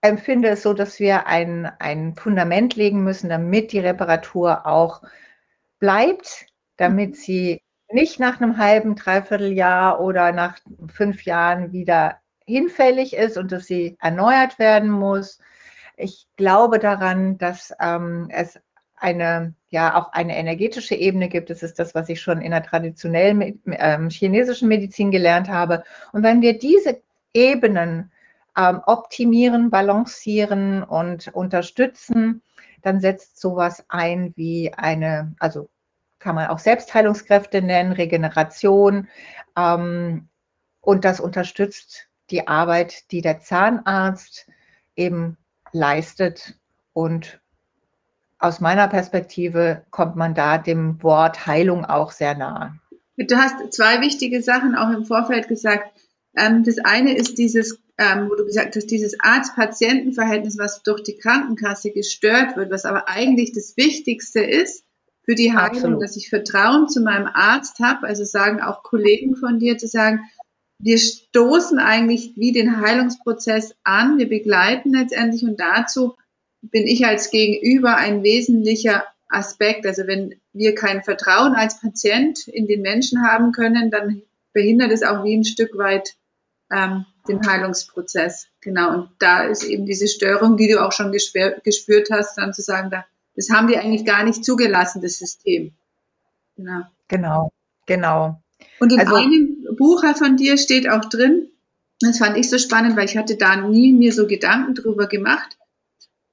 empfinde 0.00 0.50
es 0.50 0.62
so, 0.62 0.72
dass 0.72 1.00
wir 1.00 1.26
ein, 1.26 1.66
ein 1.78 2.14
Fundament 2.16 2.76
legen 2.76 3.02
müssen, 3.02 3.28
damit 3.28 3.72
die 3.72 3.80
Reparatur 3.80 4.66
auch 4.66 5.02
bleibt, 5.78 6.46
damit 6.76 7.10
mhm. 7.10 7.14
sie 7.14 7.62
nicht 7.90 8.18
nach 8.18 8.40
einem 8.40 8.58
halben, 8.58 8.96
dreiviertel 8.96 9.52
Jahr 9.52 10.00
oder 10.00 10.32
nach 10.32 10.58
fünf 10.88 11.24
Jahren 11.24 11.72
wieder 11.72 12.20
hinfällig 12.46 13.14
ist 13.14 13.36
und 13.36 13.52
dass 13.52 13.66
sie 13.66 13.96
erneuert 14.00 14.58
werden 14.58 14.90
muss. 14.90 15.38
Ich 15.96 16.26
glaube 16.36 16.78
daran, 16.78 17.38
dass 17.38 17.72
ähm, 17.80 18.28
es 18.30 18.58
eine, 18.96 19.54
ja, 19.68 19.96
auch 19.96 20.12
eine 20.12 20.36
energetische 20.36 20.94
Ebene 20.94 21.28
gibt. 21.28 21.50
Das 21.50 21.62
ist 21.62 21.78
das, 21.78 21.94
was 21.94 22.08
ich 22.08 22.20
schon 22.20 22.40
in 22.40 22.50
der 22.50 22.62
traditionellen 22.62 23.62
äh, 23.66 24.10
chinesischen 24.10 24.68
Medizin 24.68 25.10
gelernt 25.10 25.48
habe. 25.48 25.84
Und 26.12 26.22
wenn 26.22 26.40
wir 26.40 26.58
diese 26.58 27.02
Ebenen 27.34 28.10
ähm, 28.56 28.80
optimieren, 28.86 29.70
balancieren 29.70 30.82
und 30.82 31.28
unterstützen, 31.28 32.42
dann 32.82 33.00
setzt 33.00 33.40
sowas 33.40 33.84
ein 33.88 34.32
wie 34.36 34.72
eine, 34.72 35.34
also 35.38 35.68
kann 36.18 36.34
man 36.34 36.48
auch 36.48 36.58
Selbstheilungskräfte 36.58 37.62
nennen, 37.62 37.92
Regeneration. 37.92 39.08
Ähm, 39.56 40.28
und 40.80 41.04
das 41.04 41.20
unterstützt 41.20 42.08
die 42.30 42.48
Arbeit, 42.48 43.10
die 43.10 43.20
der 43.20 43.40
Zahnarzt 43.40 44.46
eben 44.94 45.36
leistet. 45.72 46.54
Und 46.92 47.40
aus 48.38 48.60
meiner 48.60 48.88
Perspektive 48.88 49.84
kommt 49.90 50.16
man 50.16 50.34
da 50.34 50.58
dem 50.58 51.02
Wort 51.02 51.46
Heilung 51.46 51.84
auch 51.84 52.12
sehr 52.12 52.36
nah. 52.36 52.76
Du 53.16 53.36
hast 53.36 53.72
zwei 53.72 54.00
wichtige 54.00 54.42
Sachen 54.42 54.74
auch 54.74 54.90
im 54.90 55.04
Vorfeld 55.04 55.48
gesagt. 55.48 55.90
Ähm, 56.36 56.64
das 56.64 56.78
eine 56.78 57.16
ist 57.16 57.38
dieses 57.38 57.78
ähm, 57.98 58.28
wo 58.28 58.34
du 58.34 58.44
gesagt 58.44 58.76
hast, 58.76 58.90
dieses 58.90 59.18
Arzt-Patienten-Verhältnis, 59.20 60.58
was 60.58 60.82
durch 60.82 61.02
die 61.02 61.16
Krankenkasse 61.16 61.90
gestört 61.90 62.56
wird, 62.56 62.70
was 62.70 62.84
aber 62.84 63.08
eigentlich 63.08 63.52
das 63.52 63.76
Wichtigste 63.76 64.40
ist 64.40 64.84
für 65.24 65.34
die 65.34 65.52
Heilung, 65.52 65.76
Absolut. 65.76 66.02
dass 66.02 66.16
ich 66.16 66.28
Vertrauen 66.28 66.88
zu 66.88 67.00
meinem 67.00 67.26
Arzt 67.26 67.80
habe, 67.80 68.06
also 68.06 68.24
sagen 68.24 68.60
auch 68.60 68.82
Kollegen 68.82 69.34
von 69.34 69.58
dir 69.58 69.78
zu 69.78 69.88
sagen, 69.88 70.20
wir 70.78 70.98
stoßen 70.98 71.78
eigentlich 71.78 72.32
wie 72.36 72.52
den 72.52 72.80
Heilungsprozess 72.80 73.74
an, 73.82 74.18
wir 74.18 74.28
begleiten 74.28 74.92
letztendlich 74.92 75.42
und 75.44 75.58
dazu 75.58 76.16
bin 76.60 76.86
ich 76.86 77.06
als 77.06 77.30
Gegenüber 77.30 77.96
ein 77.96 78.22
wesentlicher 78.22 79.04
Aspekt. 79.28 79.86
Also 79.86 80.06
wenn 80.06 80.34
wir 80.52 80.74
kein 80.74 81.02
Vertrauen 81.02 81.54
als 81.54 81.80
Patient 81.80 82.46
in 82.48 82.66
den 82.66 82.82
Menschen 82.82 83.22
haben 83.22 83.52
können, 83.52 83.90
dann 83.90 84.22
behindert 84.52 84.92
es 84.92 85.02
auch 85.02 85.24
wie 85.24 85.36
ein 85.36 85.44
Stück 85.44 85.76
weit 85.78 86.14
ähm, 86.70 87.06
den 87.28 87.46
Heilungsprozess. 87.46 88.48
Genau. 88.60 88.94
Und 88.94 89.10
da 89.18 89.44
ist 89.44 89.64
eben 89.64 89.86
diese 89.86 90.08
Störung, 90.08 90.56
die 90.56 90.68
du 90.68 90.84
auch 90.84 90.92
schon 90.92 91.12
gespürt 91.12 92.08
hast, 92.10 92.36
dann 92.36 92.52
zu 92.52 92.62
sagen, 92.62 92.90
da, 92.90 93.04
das 93.34 93.50
haben 93.50 93.68
die 93.68 93.76
eigentlich 93.76 94.04
gar 94.04 94.24
nicht 94.24 94.44
zugelassen, 94.44 95.02
das 95.02 95.18
System. 95.18 95.72
Genau. 96.56 96.82
Genau, 97.08 97.52
genau. 97.86 98.42
Und 98.80 98.92
in 98.92 99.00
also, 99.00 99.14
einem 99.14 99.66
Buch 99.76 100.04
von 100.16 100.36
dir 100.36 100.56
steht 100.56 100.88
auch 100.88 101.04
drin, 101.04 101.48
das 102.00 102.18
fand 102.18 102.36
ich 102.36 102.50
so 102.50 102.58
spannend, 102.58 102.96
weil 102.96 103.06
ich 103.06 103.16
hatte 103.16 103.36
da 103.36 103.56
nie 103.56 103.92
mir 103.92 104.12
so 104.12 104.26
Gedanken 104.26 104.74
drüber 104.74 105.06
gemacht, 105.06 105.56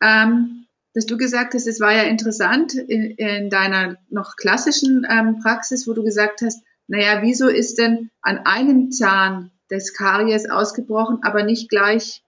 ähm, 0.02 0.65
dass 0.93 1.06
du 1.06 1.17
gesagt 1.17 1.54
hast, 1.54 1.67
es 1.67 1.80
war 1.80 1.93
ja 1.93 2.04
interessant 2.04 2.74
in, 2.74 3.12
in 3.12 3.50
deiner 3.50 3.98
noch 4.10 4.36
klassischen 4.36 5.08
ähm, 5.10 5.39
Praxis, 5.41 5.88
wo 5.88 5.93
du 5.93 6.04
gesagt 6.04 6.41
hast, 6.41 6.63
naja, 6.88 7.22
wieso 7.22 7.48
ist 7.48 7.78
denn 7.78 8.12
an 8.22 8.39
einem 8.39 8.91
Zahn 8.91 9.52
des 9.73 9.93
Karies 9.93 10.49
ausgebrochen, 10.49 11.19
aber 11.23 11.43
nicht 11.43 11.69
gleich 11.69 12.23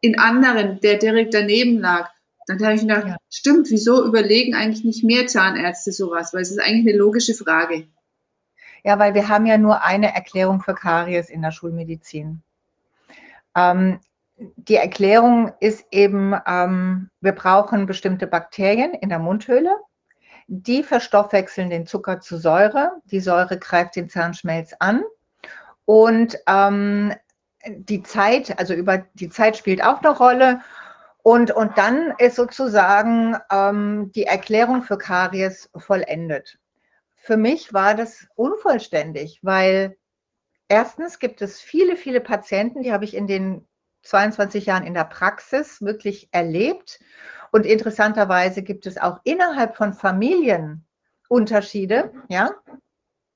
in 0.00 0.18
anderen, 0.18 0.80
der 0.80 0.98
direkt 0.98 1.34
daneben 1.34 1.78
lag? 1.78 2.10
Dann 2.46 2.62
habe 2.62 2.74
ich 2.74 2.82
gedacht, 2.82 3.06
ja. 3.06 3.16
stimmt, 3.30 3.70
wieso 3.70 4.04
überlegen 4.04 4.54
eigentlich 4.54 4.84
nicht 4.84 5.04
mehr 5.04 5.26
Zahnärzte 5.26 5.92
sowas? 5.92 6.34
Weil 6.34 6.42
es 6.42 6.50
ist 6.50 6.60
eigentlich 6.60 6.92
eine 6.92 6.98
logische 6.98 7.34
Frage. 7.34 7.86
Ja, 8.84 8.98
weil 8.98 9.14
wir 9.14 9.28
haben 9.28 9.46
ja 9.46 9.58
nur 9.58 9.82
eine 9.82 10.12
Erklärung 10.12 10.60
für 10.60 10.74
Karies 10.74 11.30
in 11.30 11.40
der 11.40 11.52
Schulmedizin. 11.52 12.42
Ähm, 13.54 14.00
die 14.36 14.76
Erklärung 14.76 15.52
ist 15.60 15.86
eben, 15.92 16.34
ähm, 16.46 17.10
wir 17.20 17.32
brauchen 17.32 17.86
bestimmte 17.86 18.26
Bakterien 18.26 18.92
in 18.94 19.08
der 19.08 19.20
Mundhöhle. 19.20 19.76
Die 20.48 20.82
verstoffwechseln 20.82 21.70
den 21.70 21.86
Zucker 21.86 22.20
zu 22.20 22.36
Säure. 22.36 23.00
Die 23.04 23.20
Säure 23.20 23.58
greift 23.58 23.94
den 23.94 24.08
Zahnschmelz 24.08 24.74
an. 24.80 25.02
Und 25.84 26.38
ähm, 26.46 27.14
die 27.66 28.02
Zeit, 28.02 28.58
also 28.58 28.74
über 28.74 28.98
die 29.14 29.28
Zeit 29.28 29.56
spielt 29.56 29.82
auch 29.82 30.02
eine 30.02 30.16
Rolle. 30.16 30.60
Und, 31.22 31.52
und 31.52 31.78
dann 31.78 32.14
ist 32.18 32.36
sozusagen 32.36 33.36
ähm, 33.50 34.10
die 34.14 34.24
Erklärung 34.24 34.82
für 34.82 34.98
Karies 34.98 35.70
vollendet. 35.76 36.58
Für 37.16 37.36
mich 37.36 37.72
war 37.72 37.94
das 37.94 38.26
unvollständig, 38.34 39.38
weil 39.42 39.96
erstens 40.66 41.20
gibt 41.20 41.40
es 41.40 41.60
viele, 41.60 41.96
viele 41.96 42.20
Patienten, 42.20 42.82
die 42.82 42.92
habe 42.92 43.04
ich 43.04 43.14
in 43.14 43.28
den 43.28 43.68
22 44.02 44.66
Jahren 44.66 44.84
in 44.84 44.94
der 44.94 45.04
Praxis 45.04 45.80
wirklich 45.80 46.28
erlebt. 46.32 46.98
Und 47.52 47.66
interessanterweise 47.66 48.62
gibt 48.62 48.86
es 48.86 48.98
auch 48.98 49.20
innerhalb 49.22 49.76
von 49.76 49.92
Familien 49.92 50.84
Unterschiede, 51.28 52.12
ja, 52.28 52.50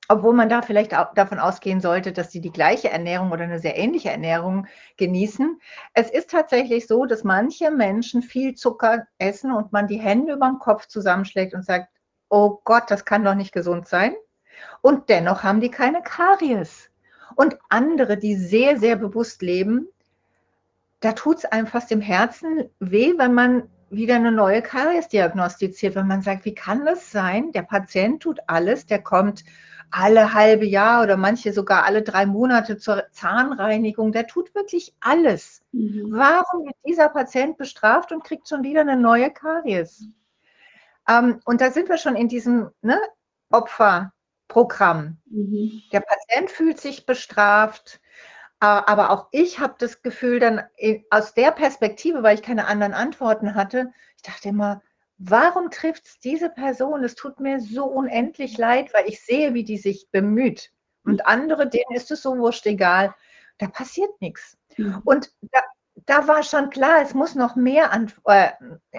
obwohl 0.08 0.34
man 0.34 0.48
da 0.48 0.62
vielleicht 0.62 0.96
auch 0.96 1.14
davon 1.14 1.38
ausgehen 1.38 1.80
sollte, 1.80 2.12
dass 2.12 2.30
sie 2.30 2.40
die 2.40 2.52
gleiche 2.52 2.90
Ernährung 2.90 3.32
oder 3.32 3.44
eine 3.44 3.58
sehr 3.58 3.76
ähnliche 3.76 4.10
Ernährung 4.10 4.66
genießen. 4.96 5.60
Es 5.94 6.10
ist 6.10 6.30
tatsächlich 6.30 6.86
so, 6.86 7.06
dass 7.06 7.24
manche 7.24 7.70
Menschen 7.70 8.22
viel 8.22 8.54
Zucker 8.54 9.06
essen 9.18 9.52
und 9.52 9.72
man 9.72 9.86
die 9.86 10.00
Hände 10.00 10.34
über 10.34 10.46
den 10.46 10.58
Kopf 10.58 10.86
zusammenschlägt 10.86 11.54
und 11.54 11.64
sagt, 11.64 11.88
oh 12.28 12.60
Gott, 12.64 12.84
das 12.88 13.04
kann 13.04 13.24
doch 13.24 13.34
nicht 13.34 13.52
gesund 13.52 13.88
sein. 13.88 14.14
Und 14.80 15.08
dennoch 15.08 15.42
haben 15.42 15.60
die 15.60 15.70
keine 15.70 16.02
Karies. 16.02 16.90
Und 17.34 17.58
andere, 17.68 18.16
die 18.16 18.36
sehr, 18.36 18.78
sehr 18.78 18.96
bewusst 18.96 19.42
leben, 19.42 19.88
da 21.00 21.12
tut 21.12 21.38
es 21.38 21.44
einem 21.44 21.66
fast 21.66 21.92
im 21.92 22.00
Herzen 22.00 22.70
weh, 22.78 23.14
wenn 23.16 23.34
man 23.34 23.68
wieder 23.90 24.16
eine 24.16 24.32
neue 24.32 24.62
Karies 24.62 25.08
diagnostiziert, 25.08 25.94
wenn 25.94 26.06
man 26.06 26.22
sagt, 26.22 26.44
wie 26.44 26.54
kann 26.54 26.84
das 26.84 27.10
sein? 27.10 27.52
Der 27.52 27.62
Patient 27.62 28.22
tut 28.22 28.40
alles, 28.46 28.86
der 28.86 29.02
kommt 29.02 29.44
alle 29.90 30.34
halbe 30.34 30.66
Jahr 30.66 31.02
oder 31.02 31.16
manche 31.16 31.52
sogar 31.52 31.84
alle 31.84 32.02
drei 32.02 32.26
Monate 32.26 32.76
zur 32.76 33.04
Zahnreinigung, 33.12 34.12
der 34.12 34.26
tut 34.26 34.54
wirklich 34.54 34.94
alles. 35.00 35.62
Mhm. 35.72 36.08
Warum 36.10 36.66
wird 36.66 36.76
dieser 36.86 37.08
Patient 37.08 37.56
bestraft 37.56 38.12
und 38.12 38.24
kriegt 38.24 38.48
schon 38.48 38.64
wieder 38.64 38.80
eine 38.80 38.96
neue 38.96 39.30
Karies? 39.30 40.08
Ähm, 41.08 41.40
und 41.44 41.60
da 41.60 41.70
sind 41.70 41.88
wir 41.88 41.98
schon 41.98 42.16
in 42.16 42.28
diesem 42.28 42.70
ne, 42.82 42.98
Opferprogramm. 43.50 45.18
Mhm. 45.26 45.82
Der 45.92 46.00
Patient 46.00 46.50
fühlt 46.50 46.80
sich 46.80 47.06
bestraft, 47.06 48.00
aber 48.60 49.10
auch 49.10 49.28
ich 49.32 49.58
habe 49.58 49.74
das 49.78 50.02
Gefühl 50.02 50.40
dann 50.40 50.62
aus 51.10 51.34
der 51.34 51.52
Perspektive, 51.52 52.22
weil 52.22 52.36
ich 52.36 52.42
keine 52.42 52.66
anderen 52.66 52.94
Antworten 52.94 53.54
hatte, 53.54 53.92
ich 54.16 54.22
dachte 54.22 54.48
immer, 54.48 54.82
warum 55.18 55.70
trifft 55.70 56.06
es 56.06 56.18
diese 56.18 56.50
Person? 56.50 57.04
Es 57.04 57.14
tut 57.14 57.40
mir 57.40 57.60
so 57.60 57.84
unendlich 57.84 58.58
leid, 58.58 58.92
weil 58.94 59.08
ich 59.08 59.22
sehe, 59.22 59.54
wie 59.54 59.64
die 59.64 59.78
sich 59.78 60.08
bemüht. 60.10 60.72
Und 61.04 61.26
andere, 61.26 61.68
denen 61.68 61.94
ist 61.94 62.10
es 62.10 62.22
so 62.22 62.36
wurscht 62.38 62.66
egal. 62.66 63.14
Da 63.58 63.68
passiert 63.68 64.20
nichts. 64.20 64.58
Mhm. 64.76 65.00
Und 65.04 65.30
da, 65.40 65.60
da, 66.06 66.28
war 66.28 66.42
schon 66.42 66.70
klar, 66.70 67.00
es 67.02 67.14
muss 67.14 67.34
noch 67.34 67.56
mehr 67.56 67.90
äh, 68.24 68.50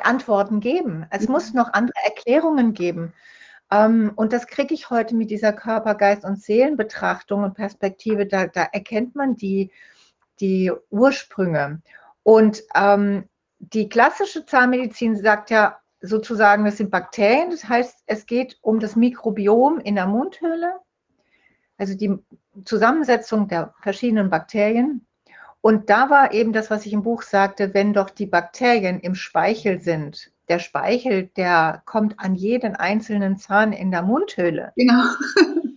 Antworten 0.01 0.59
geben. 0.59 1.05
Es 1.11 1.27
mhm. 1.27 1.33
muss 1.33 1.53
noch 1.53 1.73
andere 1.73 1.97
Erklärungen 2.03 2.73
geben. 2.73 3.13
Ähm, 3.71 4.11
und 4.15 4.33
das 4.33 4.47
kriege 4.47 4.73
ich 4.73 4.89
heute 4.89 5.15
mit 5.15 5.29
dieser 5.29 5.53
Körper, 5.53 5.95
Geist 5.95 6.23
und 6.23 6.41
Seelenbetrachtung 6.41 7.43
und 7.43 7.53
Perspektive. 7.53 8.25
Da, 8.25 8.47
da 8.47 8.63
erkennt 8.63 9.15
man 9.15 9.35
die, 9.35 9.71
die 10.39 10.71
Ursprünge. 10.89 11.81
Und 12.23 12.63
ähm, 12.75 13.27
die 13.59 13.89
klassische 13.89 14.45
Zahnmedizin 14.45 15.15
sagt 15.15 15.49
ja 15.49 15.79
sozusagen, 16.01 16.65
das 16.65 16.77
sind 16.77 16.91
Bakterien. 16.91 17.49
Das 17.49 17.67
heißt, 17.67 18.03
es 18.05 18.25
geht 18.25 18.57
um 18.61 18.79
das 18.79 18.95
Mikrobiom 18.95 19.79
in 19.79 19.95
der 19.95 20.05
Mundhöhle, 20.05 20.79
also 21.77 21.95
die 21.95 22.17
Zusammensetzung 22.65 23.47
der 23.47 23.73
verschiedenen 23.81 24.29
Bakterien. 24.29 25.06
Und 25.67 25.89
da 25.89 26.09
war 26.09 26.31
eben 26.31 26.53
das, 26.53 26.71
was 26.71 26.85
ich 26.85 26.93
im 26.93 27.03
Buch 27.03 27.23
sagte, 27.23 27.73
wenn 27.73 27.91
doch 27.91 28.09
die 28.09 28.25
Bakterien 28.25 29.01
im 29.01 29.15
Speichel 29.15 29.81
sind, 29.81 30.31
der 30.47 30.59
Speichel, 30.59 31.23
der 31.35 31.81
kommt 31.83 32.21
an 32.21 32.35
jeden 32.35 32.77
einzelnen 32.77 33.35
Zahn 33.35 33.73
in 33.73 33.91
der 33.91 34.01
Mundhöhle. 34.01 34.71
Genau. 34.77 35.03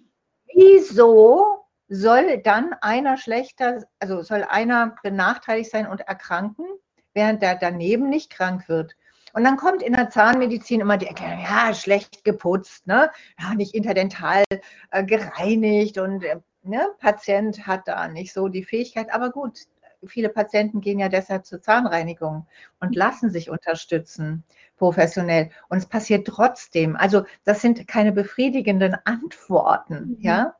Wieso 0.54 1.64
soll 1.88 2.38
dann 2.44 2.72
einer 2.82 3.16
schlechter, 3.16 3.82
also 3.98 4.22
soll 4.22 4.44
einer 4.48 4.94
benachteiligt 5.02 5.72
sein 5.72 5.88
und 5.88 6.02
erkranken, 6.02 6.66
während 7.12 7.42
der 7.42 7.56
daneben 7.56 8.08
nicht 8.08 8.30
krank 8.30 8.68
wird? 8.68 8.94
Und 9.32 9.42
dann 9.42 9.56
kommt 9.56 9.82
in 9.82 9.94
der 9.94 10.08
Zahnmedizin 10.08 10.82
immer 10.82 10.98
die 10.98 11.08
Erklärung, 11.08 11.42
ja, 11.42 11.74
schlecht 11.74 12.22
geputzt, 12.22 12.86
ne? 12.86 13.10
ja, 13.40 13.54
nicht 13.56 13.74
interdental 13.74 14.44
äh, 14.92 15.02
gereinigt 15.02 15.98
und 15.98 16.20
der 16.20 16.36
äh, 16.36 16.40
ne, 16.62 16.86
Patient 17.00 17.66
hat 17.66 17.88
da 17.88 18.06
nicht 18.06 18.32
so 18.32 18.46
die 18.46 18.62
Fähigkeit. 18.62 19.12
Aber 19.12 19.30
gut, 19.30 19.58
viele 20.06 20.28
Patienten 20.28 20.80
gehen 20.80 20.98
ja 20.98 21.08
deshalb 21.08 21.46
zur 21.46 21.60
Zahnreinigung 21.60 22.46
und 22.80 22.96
lassen 22.96 23.30
sich 23.30 23.50
unterstützen 23.50 24.44
professionell. 24.76 25.50
Und 25.68 25.78
es 25.78 25.86
passiert 25.86 26.26
trotzdem. 26.26 26.96
Also 26.96 27.24
das 27.44 27.60
sind 27.60 27.86
keine 27.86 28.12
befriedigenden 28.12 28.96
Antworten, 29.04 30.16
mhm. 30.16 30.16
ja. 30.20 30.54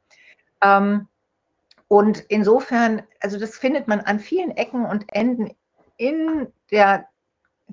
Ähm, 0.62 1.08
und 1.88 2.20
insofern, 2.28 3.02
also 3.20 3.38
das 3.38 3.56
findet 3.56 3.88
man 3.88 4.00
an 4.00 4.20
vielen 4.20 4.52
Ecken 4.52 4.84
und 4.86 5.12
Enden 5.12 5.50
in 5.96 6.46
der 6.70 7.08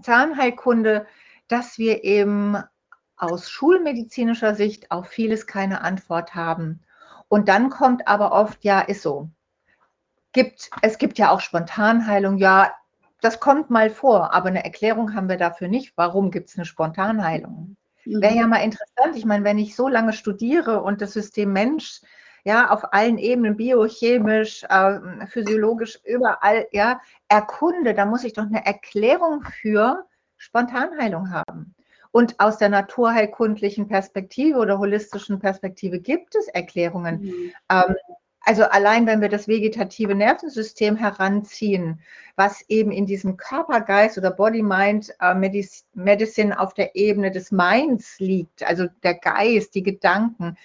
Zahnheilkunde, 0.01 1.05
dass 1.47 1.77
wir 1.77 2.03
eben 2.03 2.57
aus 3.15 3.49
schulmedizinischer 3.49 4.55
Sicht 4.55 4.91
auf 4.91 5.07
vieles 5.07 5.47
keine 5.47 5.81
Antwort 5.81 6.33
haben. 6.33 6.81
Und 7.27 7.49
dann 7.49 7.69
kommt 7.69 8.07
aber 8.07 8.31
oft, 8.31 8.63
ja, 8.63 8.79
ist 8.79 9.01
so 9.01 9.29
gibt, 10.37 10.69
es 10.83 10.99
gibt 10.99 11.17
ja 11.17 11.31
auch 11.31 11.39
Spontanheilung, 11.39 12.37
ja, 12.37 12.71
das 13.21 13.39
kommt 13.39 13.71
mal 13.71 13.89
vor, 13.89 14.35
aber 14.35 14.49
eine 14.49 14.63
Erklärung 14.63 15.15
haben 15.15 15.29
wir 15.29 15.37
dafür 15.37 15.67
nicht. 15.67 15.93
Warum 15.95 16.29
gibt 16.29 16.49
es 16.49 16.57
eine 16.57 16.65
Spontanheilung? 16.65 17.75
Mhm. 18.05 18.21
Wäre 18.21 18.35
ja 18.35 18.45
mal 18.45 18.57
interessant. 18.63 19.15
Ich 19.15 19.25
meine, 19.25 19.43
wenn 19.43 19.57
ich 19.57 19.75
so 19.75 19.87
lange 19.87 20.13
studiere 20.13 20.83
und 20.83 21.01
das 21.01 21.13
System 21.13 21.53
Mensch 21.53 22.01
ja 22.43 22.69
auf 22.69 22.93
allen 22.93 23.17
Ebenen, 23.17 23.57
biochemisch, 23.57 24.63
äh, 24.69 25.25
physiologisch, 25.25 25.97
überall, 26.05 26.67
ja, 26.71 27.01
erkunde, 27.27 27.95
da 27.95 28.05
muss 28.05 28.23
ich 28.23 28.33
doch 28.33 28.45
eine 28.45 28.63
Erklärung 28.63 29.43
für 29.61 30.05
Spontanheilung 30.37 31.31
haben. 31.31 31.73
Und 32.11 32.39
aus 32.39 32.59
der 32.59 32.69
naturheilkundlichen 32.69 33.87
Perspektive 33.87 34.59
oder 34.59 34.77
holistischen 34.77 35.39
Perspektive 35.39 35.99
gibt 35.99 36.35
es 36.35 36.47
Erklärungen. 36.47 37.21
Mhm. 37.21 37.51
Ähm, 37.71 37.95
also 38.47 38.63
allein 38.63 39.05
wenn 39.05 39.19
wir 39.19 39.27
das 39.27 39.49
vegetative 39.49 40.15
Nervensystem 40.15 40.95
heranziehen, 40.95 41.99
was 42.37 42.61
eben 42.69 42.91
in 42.91 43.05
diesem 43.05 43.35
Körpergeist 43.35 44.17
oder 44.17 44.31
Body-Mind 44.31 45.13
äh, 45.19 46.53
auf 46.53 46.73
der 46.73 46.95
Ebene 46.95 47.31
des 47.31 47.51
Minds 47.51 48.19
liegt, 48.19 48.63
also 48.63 48.87
der 49.03 49.15
Geist, 49.15 49.75
die 49.75 49.83
Gedanken, 49.83 50.55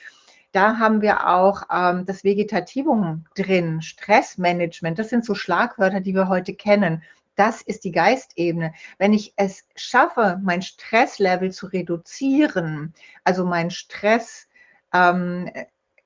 da 0.53 0.79
haben 0.79 1.03
wir 1.03 1.27
auch 1.29 1.65
ähm, 1.73 2.07
das 2.07 2.23
Vegetativum 2.23 3.25
drin, 3.35 3.83
Stressmanagement, 3.83 5.01
das 5.01 5.09
sind 5.09 5.25
so 5.25 5.35
Schlagwörter, 5.35 6.01
die 6.01 6.15
wir 6.15 6.29
heute 6.29 6.55
kennen. 6.55 7.03
Das 7.35 7.63
ist 7.63 7.83
die 7.83 7.93
Geistebene. 7.93 8.75
Wenn 8.99 9.13
ich 9.13 9.33
es 9.35 9.65
schaffe, 9.75 10.39
mein 10.45 10.63
Stresslevel 10.63 11.51
zu 11.51 11.67
reduzieren, 11.67 12.95
also 13.25 13.45
mein 13.45 13.73
Stress 13.73 14.47
ähm, 14.93 15.51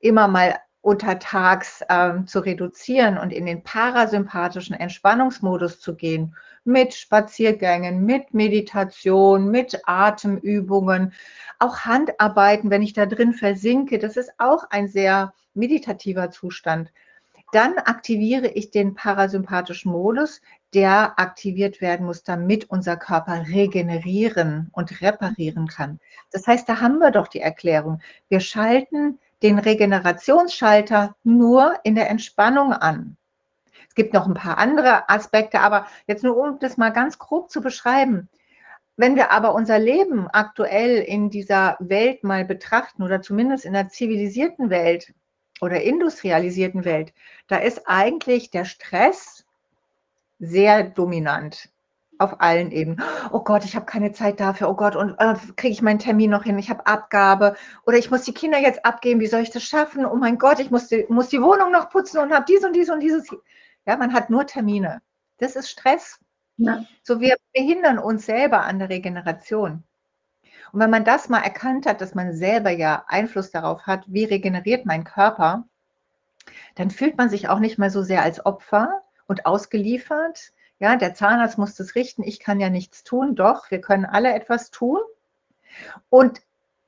immer 0.00 0.28
mal 0.28 0.58
untertags 0.86 1.82
ähm, 1.88 2.28
zu 2.28 2.38
reduzieren 2.38 3.18
und 3.18 3.32
in 3.32 3.44
den 3.44 3.64
parasympathischen 3.64 4.76
Entspannungsmodus 4.76 5.80
zu 5.80 5.96
gehen, 5.96 6.36
mit 6.62 6.94
Spaziergängen, 6.94 8.04
mit 8.04 8.34
Meditation, 8.34 9.50
mit 9.50 9.80
Atemübungen, 9.84 11.12
auch 11.58 11.80
Handarbeiten, 11.80 12.70
wenn 12.70 12.82
ich 12.82 12.92
da 12.92 13.04
drin 13.04 13.32
versinke, 13.32 13.98
das 13.98 14.16
ist 14.16 14.30
auch 14.38 14.70
ein 14.70 14.86
sehr 14.86 15.34
meditativer 15.54 16.30
Zustand. 16.30 16.92
Dann 17.50 17.78
aktiviere 17.78 18.46
ich 18.46 18.70
den 18.70 18.94
parasympathischen 18.94 19.90
Modus, 19.90 20.40
der 20.72 21.18
aktiviert 21.18 21.80
werden 21.80 22.06
muss, 22.06 22.22
damit 22.22 22.70
unser 22.70 22.96
Körper 22.96 23.44
regenerieren 23.48 24.70
und 24.72 25.00
reparieren 25.00 25.66
kann. 25.66 25.98
Das 26.30 26.46
heißt, 26.46 26.68
da 26.68 26.80
haben 26.80 26.98
wir 26.98 27.10
doch 27.10 27.26
die 27.26 27.40
Erklärung. 27.40 28.00
Wir 28.28 28.38
schalten 28.38 29.18
den 29.42 29.58
Regenerationsschalter 29.58 31.14
nur 31.24 31.78
in 31.84 31.94
der 31.94 32.08
Entspannung 32.10 32.72
an. 32.72 33.16
Es 33.88 33.94
gibt 33.94 34.14
noch 34.14 34.26
ein 34.26 34.34
paar 34.34 34.58
andere 34.58 35.08
Aspekte, 35.08 35.60
aber 35.60 35.86
jetzt 36.06 36.24
nur 36.24 36.36
um 36.36 36.58
das 36.58 36.76
mal 36.76 36.90
ganz 36.90 37.18
grob 37.18 37.50
zu 37.50 37.60
beschreiben. 37.60 38.28
Wenn 38.96 39.14
wir 39.14 39.30
aber 39.30 39.54
unser 39.54 39.78
Leben 39.78 40.26
aktuell 40.28 40.98
in 40.98 41.28
dieser 41.28 41.76
Welt 41.80 42.24
mal 42.24 42.44
betrachten 42.46 43.02
oder 43.02 43.20
zumindest 43.20 43.66
in 43.66 43.74
der 43.74 43.88
zivilisierten 43.88 44.70
Welt 44.70 45.12
oder 45.60 45.82
industrialisierten 45.82 46.84
Welt, 46.84 47.12
da 47.46 47.56
ist 47.56 47.86
eigentlich 47.86 48.50
der 48.50 48.64
Stress 48.64 49.44
sehr 50.38 50.82
dominant 50.82 51.70
auf 52.18 52.40
allen 52.40 52.70
Ebenen. 52.70 53.02
Oh 53.30 53.40
Gott, 53.40 53.64
ich 53.64 53.76
habe 53.76 53.86
keine 53.86 54.12
Zeit 54.12 54.40
dafür. 54.40 54.68
Oh 54.68 54.74
Gott, 54.74 54.96
und 54.96 55.16
äh, 55.18 55.34
kriege 55.56 55.72
ich 55.72 55.82
meinen 55.82 55.98
Termin 55.98 56.30
noch 56.30 56.44
hin? 56.44 56.58
Ich 56.58 56.70
habe 56.70 56.86
Abgabe 56.86 57.56
oder 57.86 57.98
ich 57.98 58.10
muss 58.10 58.22
die 58.22 58.34
Kinder 58.34 58.58
jetzt 58.58 58.84
abgeben. 58.84 59.20
Wie 59.20 59.26
soll 59.26 59.40
ich 59.40 59.50
das 59.50 59.64
schaffen? 59.64 60.06
Oh 60.06 60.16
mein 60.16 60.38
Gott, 60.38 60.60
ich 60.60 60.70
muss 60.70 60.88
die, 60.88 61.06
muss 61.08 61.28
die 61.28 61.42
Wohnung 61.42 61.72
noch 61.72 61.90
putzen 61.90 62.18
und 62.18 62.32
habe 62.32 62.46
dies 62.48 62.64
und 62.64 62.74
dies 62.74 62.90
und 62.90 63.00
dieses. 63.00 63.28
Ja, 63.86 63.96
man 63.96 64.12
hat 64.12 64.30
nur 64.30 64.46
Termine. 64.46 65.02
Das 65.38 65.56
ist 65.56 65.68
Stress. 65.68 66.18
Ja. 66.56 66.84
So 67.02 67.20
wir 67.20 67.36
behindern 67.52 67.98
uns 67.98 68.26
selber 68.26 68.62
an 68.62 68.78
der 68.78 68.88
Regeneration. 68.88 69.84
Und 70.72 70.80
wenn 70.80 70.90
man 70.90 71.04
das 71.04 71.28
mal 71.28 71.42
erkannt 71.42 71.86
hat, 71.86 72.00
dass 72.00 72.14
man 72.14 72.34
selber 72.34 72.70
ja 72.70 73.04
Einfluss 73.08 73.50
darauf 73.50 73.86
hat, 73.86 74.04
wie 74.06 74.24
regeneriert 74.24 74.86
mein 74.86 75.04
Körper, 75.04 75.64
dann 76.74 76.90
fühlt 76.90 77.16
man 77.16 77.28
sich 77.28 77.48
auch 77.48 77.58
nicht 77.58 77.78
mehr 77.78 77.90
so 77.90 78.02
sehr 78.02 78.22
als 78.22 78.44
Opfer 78.44 79.02
und 79.26 79.46
ausgeliefert, 79.46 80.52
ja, 80.78 80.96
der 80.96 81.14
Zahnarzt 81.14 81.58
muss 81.58 81.74
das 81.74 81.94
richten, 81.94 82.22
ich 82.22 82.40
kann 82.40 82.60
ja 82.60 82.70
nichts 82.70 83.04
tun. 83.04 83.34
Doch, 83.34 83.70
wir 83.70 83.80
können 83.80 84.04
alle 84.04 84.34
etwas 84.34 84.70
tun. 84.70 84.98
Und 86.10 86.40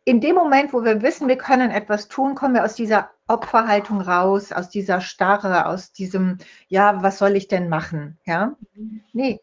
in 0.04 0.20
dem 0.20 0.34
Moment, 0.34 0.72
wo 0.72 0.84
wir 0.84 1.02
wissen, 1.02 1.28
wir 1.28 1.36
können 1.36 1.70
etwas 1.70 2.08
tun, 2.08 2.34
kommen 2.34 2.54
wir 2.54 2.64
aus 2.64 2.74
dieser 2.74 3.10
Opferhaltung 3.26 4.00
raus, 4.00 4.52
aus 4.52 4.70
dieser 4.70 5.00
Starre, 5.00 5.66
aus 5.66 5.92
diesem, 5.92 6.38
ja, 6.68 7.02
was 7.02 7.18
soll 7.18 7.36
ich 7.36 7.48
denn 7.48 7.68
machen? 7.68 8.18
Ja, 8.24 8.56
nee, 9.12 9.40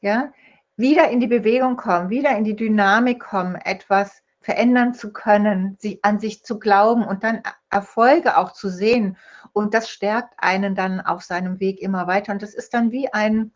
ja, 0.00 0.32
wieder 0.76 1.08
in 1.10 1.20
die 1.20 1.26
Bewegung 1.26 1.76
kommen, 1.76 2.10
wieder 2.10 2.36
in 2.36 2.44
die 2.44 2.54
Dynamik 2.56 3.20
kommen, 3.20 3.56
etwas 3.56 4.22
verändern 4.40 4.94
zu 4.94 5.12
können, 5.12 5.76
sie 5.80 5.98
an 6.02 6.20
sich 6.20 6.44
zu 6.44 6.58
glauben 6.58 7.04
und 7.04 7.24
dann 7.24 7.42
Erfolge 7.70 8.36
auch 8.36 8.52
zu 8.52 8.68
sehen. 8.68 9.16
Und 9.52 9.72
das 9.72 9.88
stärkt 9.88 10.34
einen 10.36 10.74
dann 10.74 11.00
auf 11.00 11.22
seinem 11.22 11.60
Weg 11.60 11.80
immer 11.80 12.06
weiter. 12.06 12.32
Und 12.32 12.42
das 12.42 12.54
ist 12.54 12.74
dann 12.74 12.92
wie 12.92 13.12
ein, 13.12 13.52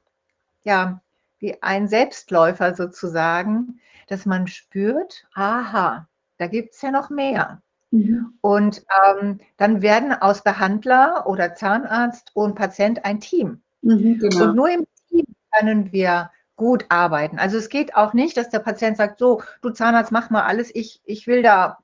ja, 0.69 1.01
wie 1.39 1.63
ein 1.63 1.89
Selbstläufer 1.89 2.75
sozusagen, 2.75 3.81
dass 4.07 4.27
man 4.27 4.47
spürt, 4.47 5.27
aha, 5.35 6.07
da 6.37 6.47
gibt 6.47 6.75
es 6.75 6.83
ja 6.83 6.91
noch 6.91 7.09
mehr. 7.09 7.63
Mhm. 7.91 8.35
Und 8.43 8.85
ähm, 9.07 9.41
dann 9.57 9.81
werden 9.81 10.13
aus 10.13 10.45
Behandler 10.45 11.27
oder 11.27 11.55
Zahnarzt 11.55 12.33
und 12.35 12.55
Patient 12.55 13.05
ein 13.07 13.19
Team. 13.19 13.63
Mhm, 13.81 14.19
genau. 14.19 14.45
Und 14.45 14.57
nur 14.57 14.71
im 14.71 14.87
Team 15.09 15.25
können 15.59 15.91
wir 15.91 16.31
gut 16.57 16.85
arbeiten. 16.91 17.39
Also 17.39 17.57
es 17.57 17.71
geht 17.71 17.95
auch 17.97 18.13
nicht, 18.13 18.37
dass 18.37 18.51
der 18.51 18.59
Patient 18.59 18.99
sagt, 18.99 19.21
so, 19.21 19.43
du 19.63 19.71
Zahnarzt, 19.71 20.13
mach 20.13 20.29
mal 20.29 20.43
alles, 20.43 20.75
ich, 20.75 21.01
ich 21.05 21.27
will 21.27 21.43
da 21.43 21.79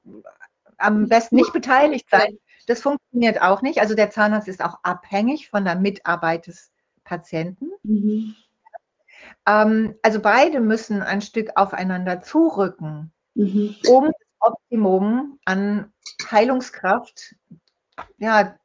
am 0.77 1.09
besten 1.09 1.37
nicht 1.37 1.55
beteiligt 1.55 2.09
sein. 2.11 2.37
Das 2.67 2.83
funktioniert 2.83 3.41
auch 3.41 3.63
nicht. 3.63 3.81
Also 3.81 3.95
der 3.95 4.11
Zahnarzt 4.11 4.49
ist 4.49 4.63
auch 4.63 4.81
abhängig 4.83 5.49
von 5.49 5.65
der 5.65 5.77
Mitarbeit 5.77 6.49
des 6.49 6.71
Patienten. 7.05 7.71
Mhm. 7.83 8.35
Ähm, 9.47 9.95
also 10.03 10.21
beide 10.21 10.61
müssen 10.61 11.03
ein 11.03 11.21
Stück 11.21 11.51
aufeinander 11.57 12.23
zurücken, 12.23 13.13
mhm. 13.35 13.77
um 13.89 14.07
das 14.07 14.15
Optimum 14.41 15.39
an 15.45 15.93
Heilungskraft 16.31 17.35
ja, 18.19 18.57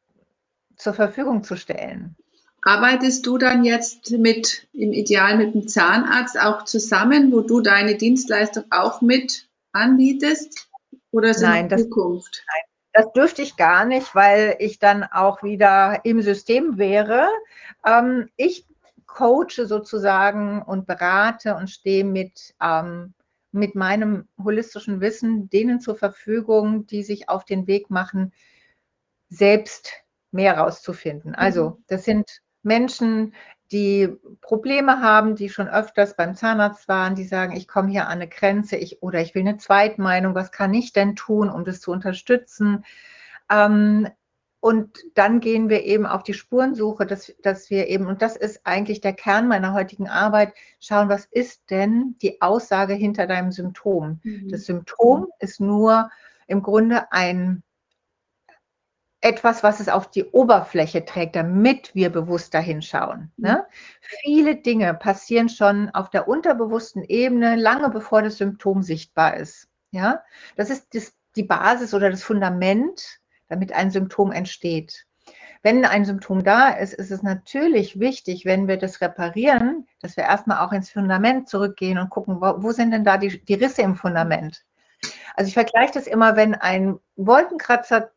zur 0.76 0.94
Verfügung 0.94 1.44
zu 1.44 1.56
stellen. 1.56 2.16
Arbeitest 2.62 3.26
du 3.26 3.38
dann 3.38 3.64
jetzt 3.64 4.12
mit, 4.12 4.68
im 4.74 4.92
Ideal 4.92 5.38
mit 5.38 5.54
dem 5.54 5.68
Zahnarzt 5.68 6.40
auch 6.40 6.66
zusammen, 6.66 7.32
wo 7.32 7.42
du 7.42 7.62
deine 7.62 7.96
Dienstleistung 7.96 8.66
auch 8.70 9.02
mit 9.02 9.48
anbietest? 9.72 10.70
Oder 11.12 11.30
ist 11.30 11.42
nein, 11.42 11.64
in 11.64 11.70
das, 11.70 11.84
Zukunft? 11.84 12.44
Nein, 12.48 12.64
das 12.94 13.14
dürfte 13.14 13.42
ich 13.42 13.56
gar 13.56 13.86
nicht, 13.86 14.14
weil 14.14 14.58
ich 14.60 14.80
dann 14.80 15.04
auch 15.04 15.42
wieder 15.42 16.02
im 16.04 16.22
System 16.22 16.78
wäre. 16.78 17.30
Ähm, 17.86 18.30
ich 18.36 18.66
coache 19.10 19.66
sozusagen 19.66 20.62
und 20.62 20.86
berate 20.86 21.56
und 21.56 21.70
stehe 21.70 22.04
mit, 22.04 22.54
ähm, 22.62 23.14
mit 23.52 23.76
meinem 23.76 24.28
holistischen 24.42 25.02
Wissen 25.02 25.50
denen 25.50 25.82
zur 25.82 25.96
Verfügung, 25.96 26.86
die 26.88 27.04
sich 27.04 27.28
auf 27.28 27.44
den 27.44 27.68
Weg 27.68 27.90
machen, 27.90 28.34
selbst 29.28 29.92
mehr 30.32 30.58
rauszufinden. 30.58 31.36
Also 31.36 31.72
mhm. 31.72 31.84
das 31.88 32.06
sind 32.06 32.42
Menschen, 32.62 33.34
die 33.72 34.10
Probleme 34.42 35.02
haben, 35.02 35.36
die 35.36 35.50
schon 35.50 35.68
öfters 35.68 36.16
beim 36.16 36.36
Zahnarzt 36.36 36.88
waren, 36.88 37.16
die 37.16 37.24
sagen, 37.24 37.56
ich 37.56 37.68
komme 37.68 37.90
hier 37.90 38.08
an 38.08 38.14
eine 38.14 38.28
Grenze 38.28 38.78
ich, 38.78 39.02
oder 39.04 39.22
ich 39.22 39.36
will 39.36 39.42
eine 39.42 39.58
Zweitmeinung, 39.58 40.34
was 40.34 40.52
kann 40.52 40.74
ich 40.74 40.94
denn 40.94 41.16
tun, 41.16 41.50
um 41.50 41.66
das 41.66 41.80
zu 41.80 41.92
unterstützen? 41.92 42.84
Ähm, 43.50 44.08
und 44.62 45.00
dann 45.16 45.40
gehen 45.40 45.70
wir 45.70 45.84
eben 45.86 46.06
auf 46.06 46.24
die 46.24 46.34
Spurensuche, 46.34 47.06
dass, 47.06 47.34
dass 47.42 47.70
wir 47.70 47.88
eben, 47.88 48.08
und 48.08 48.22
das 48.22 48.36
ist 48.36 48.62
eigentlich 48.66 49.00
der 49.00 49.14
Kern 49.14 49.48
meiner 49.48 49.74
heutigen 49.74 50.10
Arbeit, 50.10 50.54
schauen, 50.80 51.08
was 51.08 51.26
ist 51.26 51.70
denn 51.70 52.16
die 52.22 52.42
Aussage 52.42 52.94
hinter 52.94 53.26
deinem 53.26 53.52
Symptom? 53.52 54.20
Mhm. 54.24 54.50
Das 54.50 54.66
Symptom 54.66 55.28
ist 55.40 55.62
nur 55.62 56.10
im 56.48 56.62
Grunde 56.62 57.12
ein 57.12 57.64
etwas, 59.22 59.64
was 59.64 59.80
es 59.80 59.90
auf 59.90 60.10
die 60.10 60.26
Oberfläche 60.26 61.04
trägt, 61.04 61.36
damit 61.36 61.94
wir 61.94 62.10
bewusst 62.10 62.54
dahin 62.54 62.82
schauen. 62.82 63.32
Mhm. 63.38 63.46
Ne? 63.46 63.66
Viele 64.02 64.56
Dinge 64.58 64.94
passieren 64.94 65.50
schon 65.50 65.90
auf 65.90 66.10
der 66.10 66.28
unterbewussten 66.28 67.04
Ebene, 67.04 67.56
lange 67.56 67.90
bevor 67.90 68.22
das 68.22 68.38
Symptom 68.38 68.84
sichtbar 68.84 69.38
ist. 69.38 69.70
Ja, 69.92 70.24
das 70.56 70.70
ist 70.70 70.94
das, 70.94 71.14
die 71.36 71.44
Basis 71.44 71.94
oder 71.94 72.10
das 72.12 72.24
Fundament 72.24 73.19
damit 73.50 73.74
ein 73.74 73.92
Symptom 73.92 74.32
entsteht. 74.32 75.06
Wenn 75.62 75.84
ein 75.84 76.06
Symptom 76.06 76.44
da 76.44 76.70
ist, 76.70 76.94
ist 76.94 77.12
es 77.12 77.22
natürlich 77.22 78.00
wichtig, 78.00 78.46
wenn 78.46 78.68
wir 78.68 78.78
das 78.78 79.02
reparieren, 79.02 79.88
dass 80.02 80.16
wir 80.16 80.24
erstmal 80.24 80.66
auch 80.66 80.72
ins 80.72 80.90
Fundament 80.90 81.50
zurückgehen 81.50 81.98
und 81.98 82.10
gucken, 82.10 82.40
wo, 82.40 82.64
wo 82.64 82.72
sind 82.72 82.92
denn 82.92 83.04
da 83.04 83.18
die, 83.18 83.44
die 83.44 83.56
Risse 83.56 83.82
im 83.82 83.96
Fundament? 83.96 84.64
Also 85.36 85.50
ich 85.50 85.54
vergleiche 85.54 85.94
das 85.94 86.08
immer, 86.08 86.36
wenn 86.36 86.56
ein 86.56 86.98
Wolkenkratzer 87.18 88.12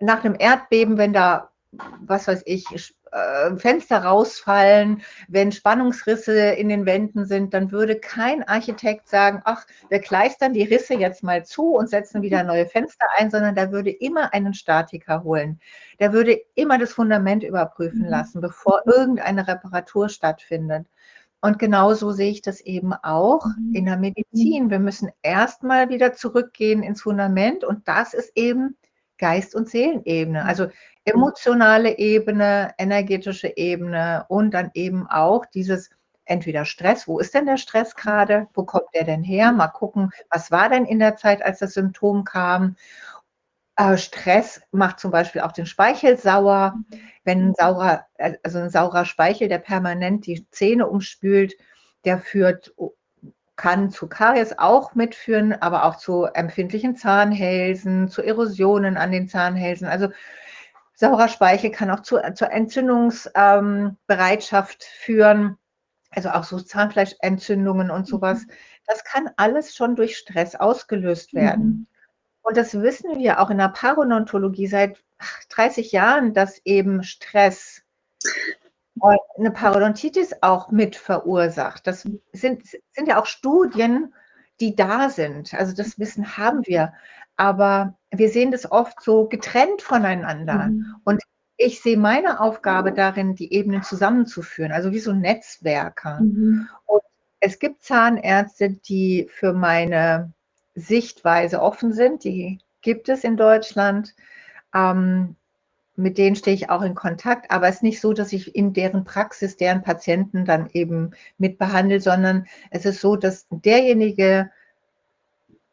nach 0.00 0.24
einem 0.24 0.36
Erdbeben, 0.38 0.98
wenn 0.98 1.12
da, 1.12 1.50
was 1.72 2.26
weiß 2.26 2.42
ich, 2.46 2.64
äh, 3.12 3.56
Fenster 3.56 4.04
rausfallen, 4.04 5.02
wenn 5.28 5.52
Spannungsrisse 5.52 6.50
in 6.52 6.68
den 6.68 6.86
Wänden 6.86 7.26
sind, 7.26 7.52
dann 7.52 7.72
würde 7.72 7.98
kein 7.98 8.42
Architekt 8.42 9.08
sagen, 9.08 9.42
ach, 9.44 9.66
wir 9.88 10.00
kleistern 10.00 10.54
die 10.54 10.62
Risse 10.62 10.94
jetzt 10.94 11.22
mal 11.22 11.44
zu 11.44 11.74
und 11.74 11.90
setzen 11.90 12.22
wieder 12.22 12.42
neue 12.42 12.66
Fenster 12.66 13.06
ein, 13.16 13.30
sondern 13.30 13.54
da 13.54 13.70
würde 13.70 13.90
immer 13.90 14.32
einen 14.32 14.54
Statiker 14.54 15.24
holen. 15.24 15.60
Der 16.00 16.12
würde 16.12 16.40
immer 16.54 16.78
das 16.78 16.92
Fundament 16.92 17.44
überprüfen 17.44 18.02
mhm. 18.02 18.10
lassen, 18.10 18.40
bevor 18.40 18.82
irgendeine 18.86 19.46
Reparatur 19.46 20.08
stattfindet. 20.08 20.86
Und 21.40 21.58
genauso 21.58 22.10
sehe 22.10 22.32
ich 22.32 22.42
das 22.42 22.60
eben 22.60 22.92
auch 22.94 23.46
mhm. 23.46 23.74
in 23.74 23.84
der 23.84 23.96
Medizin. 23.96 24.70
Wir 24.70 24.80
müssen 24.80 25.10
erstmal 25.22 25.88
wieder 25.88 26.14
zurückgehen 26.14 26.82
ins 26.82 27.02
Fundament 27.02 27.62
und 27.62 27.86
das 27.86 28.14
ist 28.14 28.32
eben 28.34 28.76
Geist- 29.18 29.54
und 29.54 29.68
Seelenebene. 29.68 30.44
Also 30.44 30.68
emotionale 31.04 31.98
Ebene, 31.98 32.74
energetische 32.78 33.56
Ebene 33.56 34.26
und 34.28 34.52
dann 34.52 34.70
eben 34.74 35.06
auch 35.06 35.46
dieses 35.46 35.90
entweder 36.24 36.64
Stress, 36.64 37.08
wo 37.08 37.18
ist 37.18 37.34
denn 37.34 37.46
der 37.46 37.56
Stress 37.56 37.94
gerade, 37.96 38.48
wo 38.54 38.64
kommt 38.64 38.94
der 38.94 39.04
denn 39.04 39.22
her, 39.22 39.52
mal 39.52 39.68
gucken, 39.68 40.10
was 40.30 40.50
war 40.50 40.68
denn 40.68 40.84
in 40.84 40.98
der 40.98 41.16
Zeit, 41.16 41.42
als 41.42 41.58
das 41.60 41.74
Symptom 41.74 42.24
kam. 42.24 42.76
Äh, 43.76 43.96
Stress 43.96 44.60
macht 44.70 45.00
zum 45.00 45.10
Beispiel 45.10 45.40
auch 45.40 45.52
den 45.52 45.66
Speichel 45.66 46.18
sauer. 46.18 46.74
Wenn 47.24 47.48
ein 47.48 47.54
saurer, 47.54 48.06
also 48.42 48.58
ein 48.58 48.70
saurer 48.70 49.04
Speichel, 49.04 49.48
der 49.48 49.58
permanent 49.58 50.26
die 50.26 50.46
Zähne 50.50 50.86
umspült, 50.86 51.54
der 52.04 52.18
führt, 52.18 52.74
kann 53.58 53.90
zu 53.90 54.06
Karies 54.06 54.58
auch 54.58 54.94
mitführen, 54.94 55.52
aber 55.52 55.84
auch 55.84 55.96
zu 55.96 56.24
empfindlichen 56.24 56.96
Zahnhälsen, 56.96 58.08
zu 58.08 58.22
Erosionen 58.22 58.96
an 58.96 59.12
den 59.12 59.28
Zahnhälsen. 59.28 59.86
Also 59.86 60.08
saurer 60.94 61.28
Speichel 61.28 61.70
kann 61.70 61.90
auch 61.90 62.00
zu, 62.00 62.18
zur 62.34 62.50
Entzündungsbereitschaft 62.50 64.82
ähm, 64.82 64.88
führen, 65.00 65.58
also 66.10 66.30
auch 66.30 66.44
so 66.44 66.58
Zahnfleischentzündungen 66.58 67.90
und 67.90 68.06
sowas. 68.06 68.46
Das 68.86 69.04
kann 69.04 69.28
alles 69.36 69.74
schon 69.74 69.96
durch 69.96 70.16
Stress 70.16 70.54
ausgelöst 70.54 71.34
werden. 71.34 71.64
Mhm. 71.64 71.86
Und 72.42 72.56
das 72.56 72.80
wissen 72.80 73.18
wir 73.18 73.40
auch 73.40 73.50
in 73.50 73.58
der 73.58 73.68
Parodontologie 73.68 74.68
seit 74.68 75.04
30 75.50 75.92
Jahren, 75.92 76.32
dass 76.32 76.64
eben 76.64 77.02
Stress 77.02 77.82
eine 79.36 79.50
Parodontitis 79.50 80.34
auch 80.40 80.70
mit 80.70 80.96
verursacht. 80.96 81.86
Das 81.86 82.02
sind, 82.32 82.62
sind 82.62 83.08
ja 83.08 83.20
auch 83.20 83.26
Studien, 83.26 84.14
die 84.60 84.74
da 84.74 85.10
sind. 85.10 85.54
Also 85.54 85.74
das 85.74 85.98
Wissen 85.98 86.36
haben 86.36 86.66
wir. 86.66 86.92
Aber 87.36 87.96
wir 88.10 88.28
sehen 88.30 88.50
das 88.50 88.70
oft 88.70 89.00
so 89.02 89.28
getrennt 89.28 89.82
voneinander. 89.82 90.68
Mhm. 90.68 90.96
Und 91.04 91.22
ich 91.56 91.80
sehe 91.80 91.96
meine 91.96 92.40
Aufgabe 92.40 92.92
darin, 92.92 93.34
die 93.34 93.52
Ebenen 93.52 93.82
zusammenzuführen, 93.82 94.72
also 94.72 94.92
wie 94.92 95.00
so 95.00 95.12
Netzwerker. 95.12 96.20
Mhm. 96.20 96.68
Und 96.86 97.02
es 97.40 97.58
gibt 97.58 97.82
Zahnärzte, 97.82 98.70
die 98.70 99.28
für 99.30 99.52
meine 99.52 100.32
Sichtweise 100.74 101.60
offen 101.60 101.92
sind. 101.92 102.24
Die 102.24 102.60
gibt 102.80 103.08
es 103.08 103.24
in 103.24 103.36
Deutschland. 103.36 104.14
Ähm, 104.74 105.36
mit 105.98 106.16
denen 106.16 106.36
stehe 106.36 106.54
ich 106.54 106.70
auch 106.70 106.82
in 106.82 106.94
Kontakt, 106.94 107.50
aber 107.50 107.68
es 107.68 107.76
ist 107.76 107.82
nicht 107.82 108.00
so, 108.00 108.12
dass 108.12 108.32
ich 108.32 108.54
in 108.54 108.72
deren 108.72 109.04
Praxis 109.04 109.56
deren 109.56 109.82
Patienten 109.82 110.44
dann 110.44 110.70
eben 110.72 111.10
mitbehandle, 111.38 112.00
sondern 112.00 112.46
es 112.70 112.84
ist 112.84 113.00
so, 113.00 113.16
dass 113.16 113.46
derjenige 113.50 114.50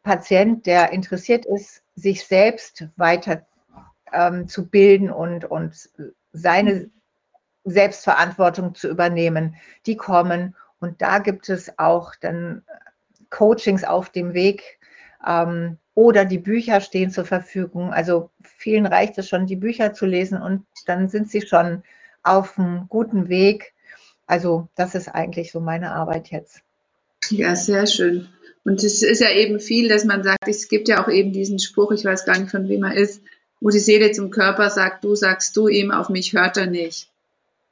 Patient, 0.02 0.66
der 0.66 0.92
interessiert 0.92 1.46
ist, 1.46 1.84
sich 1.94 2.24
selbst 2.24 2.88
weiter 2.96 3.46
ähm, 4.12 4.48
zu 4.48 4.68
bilden 4.68 5.10
und, 5.10 5.44
und 5.44 5.90
seine 6.32 6.90
Selbstverantwortung 7.64 8.74
zu 8.74 8.88
übernehmen, 8.88 9.54
die 9.86 9.96
kommen. 9.96 10.56
Und 10.80 11.02
da 11.02 11.20
gibt 11.20 11.48
es 11.48 11.78
auch 11.78 12.14
dann 12.20 12.64
Coachings 13.30 13.84
auf 13.84 14.10
dem 14.10 14.34
Weg, 14.34 14.80
ähm, 15.24 15.78
oder 15.96 16.26
die 16.26 16.38
Bücher 16.38 16.82
stehen 16.82 17.10
zur 17.10 17.24
Verfügung. 17.24 17.92
Also 17.92 18.30
vielen 18.42 18.86
reicht 18.86 19.16
es 19.16 19.28
schon, 19.28 19.46
die 19.46 19.56
Bücher 19.56 19.94
zu 19.94 20.04
lesen 20.04 20.40
und 20.40 20.66
dann 20.84 21.08
sind 21.08 21.30
sie 21.30 21.40
schon 21.40 21.82
auf 22.22 22.58
einem 22.58 22.86
guten 22.88 23.28
Weg. 23.28 23.72
Also 24.26 24.68
das 24.76 24.94
ist 24.94 25.08
eigentlich 25.08 25.50
so 25.50 25.58
meine 25.58 25.92
Arbeit 25.92 26.30
jetzt. 26.30 26.60
Ja, 27.30 27.56
sehr 27.56 27.86
schön. 27.86 28.28
Und 28.62 28.84
es 28.84 29.02
ist 29.02 29.20
ja 29.20 29.30
eben 29.30 29.58
viel, 29.58 29.88
dass 29.88 30.04
man 30.04 30.22
sagt, 30.22 30.46
es 30.46 30.68
gibt 30.68 30.88
ja 30.88 31.02
auch 31.02 31.08
eben 31.08 31.32
diesen 31.32 31.58
Spruch, 31.58 31.92
ich 31.92 32.04
weiß 32.04 32.26
gar 32.26 32.38
nicht, 32.38 32.50
von 32.50 32.68
wem 32.68 32.84
er 32.84 32.94
ist, 32.94 33.22
wo 33.60 33.70
die 33.70 33.78
Seele 33.78 34.12
zum 34.12 34.30
Körper 34.30 34.68
sagt, 34.68 35.02
du 35.02 35.14
sagst 35.14 35.56
du 35.56 35.66
ihm, 35.66 35.90
auf 35.92 36.10
mich 36.10 36.34
hört 36.34 36.58
er 36.58 36.66
nicht. 36.66 37.08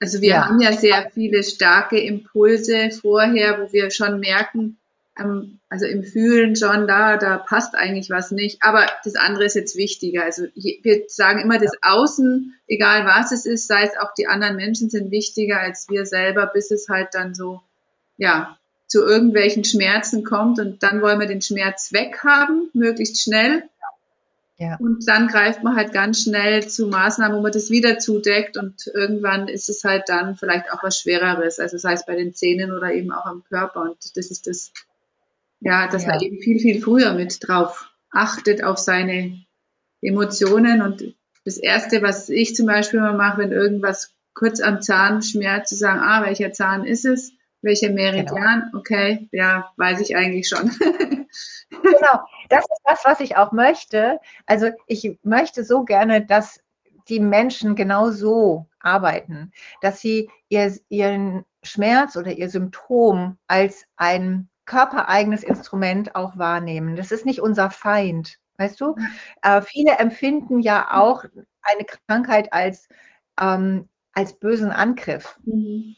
Also 0.00 0.22
wir 0.22 0.30
ja. 0.30 0.46
haben 0.46 0.60
ja 0.62 0.72
sehr 0.72 1.10
viele 1.12 1.42
starke 1.42 1.98
Impulse 2.00 2.90
vorher, 2.90 3.60
wo 3.60 3.70
wir 3.72 3.90
schon 3.90 4.18
merken, 4.18 4.78
ähm, 5.18 5.60
also 5.68 5.86
im 5.86 6.02
Fühlen 6.02 6.56
schon, 6.56 6.86
da, 6.86 7.16
da 7.16 7.38
passt 7.38 7.74
eigentlich 7.74 8.10
was 8.10 8.30
nicht. 8.30 8.62
Aber 8.62 8.86
das 9.04 9.14
andere 9.14 9.44
ist 9.44 9.54
jetzt 9.54 9.76
wichtiger. 9.76 10.24
Also 10.24 10.44
wir 10.54 11.04
sagen 11.08 11.40
immer, 11.40 11.58
das 11.58 11.72
Außen, 11.82 12.54
egal 12.66 13.06
was 13.06 13.32
es 13.32 13.46
ist, 13.46 13.68
sei 13.68 13.84
es 13.84 13.96
auch 13.96 14.14
die 14.14 14.26
anderen 14.26 14.56
Menschen 14.56 14.90
sind 14.90 15.10
wichtiger 15.10 15.60
als 15.60 15.88
wir 15.88 16.06
selber, 16.06 16.46
bis 16.46 16.70
es 16.70 16.88
halt 16.88 17.08
dann 17.12 17.34
so, 17.34 17.60
ja, 18.16 18.58
zu 18.86 19.02
irgendwelchen 19.02 19.64
Schmerzen 19.64 20.24
kommt 20.24 20.60
und 20.60 20.82
dann 20.82 21.00
wollen 21.00 21.18
wir 21.18 21.26
den 21.26 21.42
Schmerz 21.42 21.92
weghaben, 21.92 22.70
möglichst 22.74 23.20
schnell. 23.20 23.64
Ja. 24.56 24.76
Und 24.76 25.08
dann 25.08 25.26
greift 25.26 25.64
man 25.64 25.74
halt 25.74 25.92
ganz 25.92 26.22
schnell 26.22 26.68
zu 26.68 26.86
Maßnahmen, 26.86 27.36
wo 27.36 27.42
man 27.42 27.50
das 27.50 27.70
wieder 27.70 27.98
zudeckt 27.98 28.56
und 28.56 28.86
irgendwann 28.86 29.48
ist 29.48 29.68
es 29.68 29.82
halt 29.82 30.08
dann 30.08 30.36
vielleicht 30.36 30.72
auch 30.72 30.82
was 30.84 31.00
Schwereres, 31.00 31.58
also 31.58 31.76
sei 31.76 31.94
es 31.94 32.06
bei 32.06 32.14
den 32.14 32.34
Zähnen 32.34 32.70
oder 32.70 32.92
eben 32.92 33.10
auch 33.10 33.26
am 33.26 33.42
Körper 33.48 33.82
und 33.82 33.96
das 34.16 34.30
ist 34.30 34.46
das 34.46 34.70
ja, 35.64 35.88
dass 35.88 36.04
ja. 36.04 36.10
man 36.10 36.20
eben 36.20 36.38
viel, 36.38 36.60
viel 36.60 36.80
früher 36.80 37.14
mit 37.14 37.38
drauf 37.40 37.90
achtet, 38.10 38.62
auf 38.62 38.78
seine 38.78 39.44
Emotionen. 40.02 40.82
Und 40.82 41.14
das 41.44 41.56
Erste, 41.56 42.02
was 42.02 42.28
ich 42.28 42.54
zum 42.54 42.66
Beispiel 42.66 43.00
mal 43.00 43.16
mache, 43.16 43.38
wenn 43.38 43.52
irgendwas 43.52 44.14
kurz 44.34 44.60
am 44.60 44.82
Zahn 44.82 45.22
schmerzt, 45.22 45.70
zu 45.70 45.76
sagen, 45.76 46.00
ah, 46.00 46.22
welcher 46.24 46.52
Zahn 46.52 46.84
ist 46.84 47.04
es? 47.04 47.32
Welcher 47.62 47.90
Meridian? 47.90 48.64
Genau. 48.66 48.78
Okay, 48.78 49.28
ja, 49.32 49.72
weiß 49.78 50.00
ich 50.00 50.16
eigentlich 50.16 50.48
schon. 50.48 50.70
genau, 51.70 52.20
das 52.50 52.64
ist 52.64 52.82
das, 52.84 53.04
was 53.04 53.20
ich 53.20 53.36
auch 53.36 53.52
möchte. 53.52 54.20
Also 54.44 54.68
ich 54.86 55.18
möchte 55.22 55.64
so 55.64 55.84
gerne, 55.84 56.24
dass 56.24 56.60
die 57.08 57.20
Menschen 57.20 57.74
genau 57.74 58.10
so 58.10 58.66
arbeiten, 58.80 59.52
dass 59.80 60.00
sie 60.00 60.30
ihr, 60.48 60.74
ihren 60.90 61.46
Schmerz 61.62 62.16
oder 62.16 62.32
ihr 62.32 62.50
Symptom 62.50 63.38
als 63.46 63.86
ein 63.96 64.50
körpereigenes 64.66 65.42
Instrument 65.42 66.14
auch 66.14 66.38
wahrnehmen. 66.38 66.96
Das 66.96 67.12
ist 67.12 67.26
nicht 67.26 67.40
unser 67.40 67.70
Feind. 67.70 68.38
Weißt 68.56 68.80
du? 68.80 68.94
Äh, 69.42 69.62
viele 69.62 69.98
empfinden 69.98 70.60
ja 70.60 70.94
auch 70.94 71.24
eine 71.62 71.84
Krankheit 72.06 72.52
als, 72.52 72.88
ähm, 73.40 73.88
als 74.12 74.38
bösen 74.38 74.70
Angriff. 74.70 75.38
Mhm. 75.44 75.96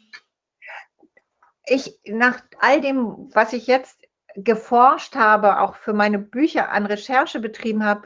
Ich, 1.67 2.01
nach 2.07 2.43
all 2.61 2.81
dem, 2.81 3.29
was 3.35 3.53
ich 3.53 3.67
jetzt 3.67 4.01
geforscht 4.37 5.17
habe, 5.17 5.61
auch 5.61 5.75
für 5.77 5.93
meine 5.93 6.19
Bücher 6.19 6.71
an 6.71 6.87
Recherche 6.87 7.41
betrieben 7.41 7.85
habe, 7.85 8.03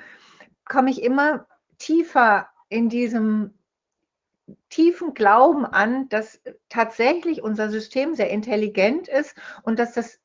komme 0.64 0.90
ich 0.90 1.02
immer 1.02 1.46
tiefer 1.78 2.48
in 2.68 2.88
diesem 2.88 3.54
tiefen 4.68 5.14
Glauben 5.14 5.66
an, 5.66 6.08
dass 6.08 6.40
tatsächlich 6.68 7.42
unser 7.42 7.70
System 7.70 8.14
sehr 8.14 8.30
intelligent 8.30 9.08
ist 9.08 9.36
und 9.62 9.78
dass 9.78 9.92
das 9.92 10.20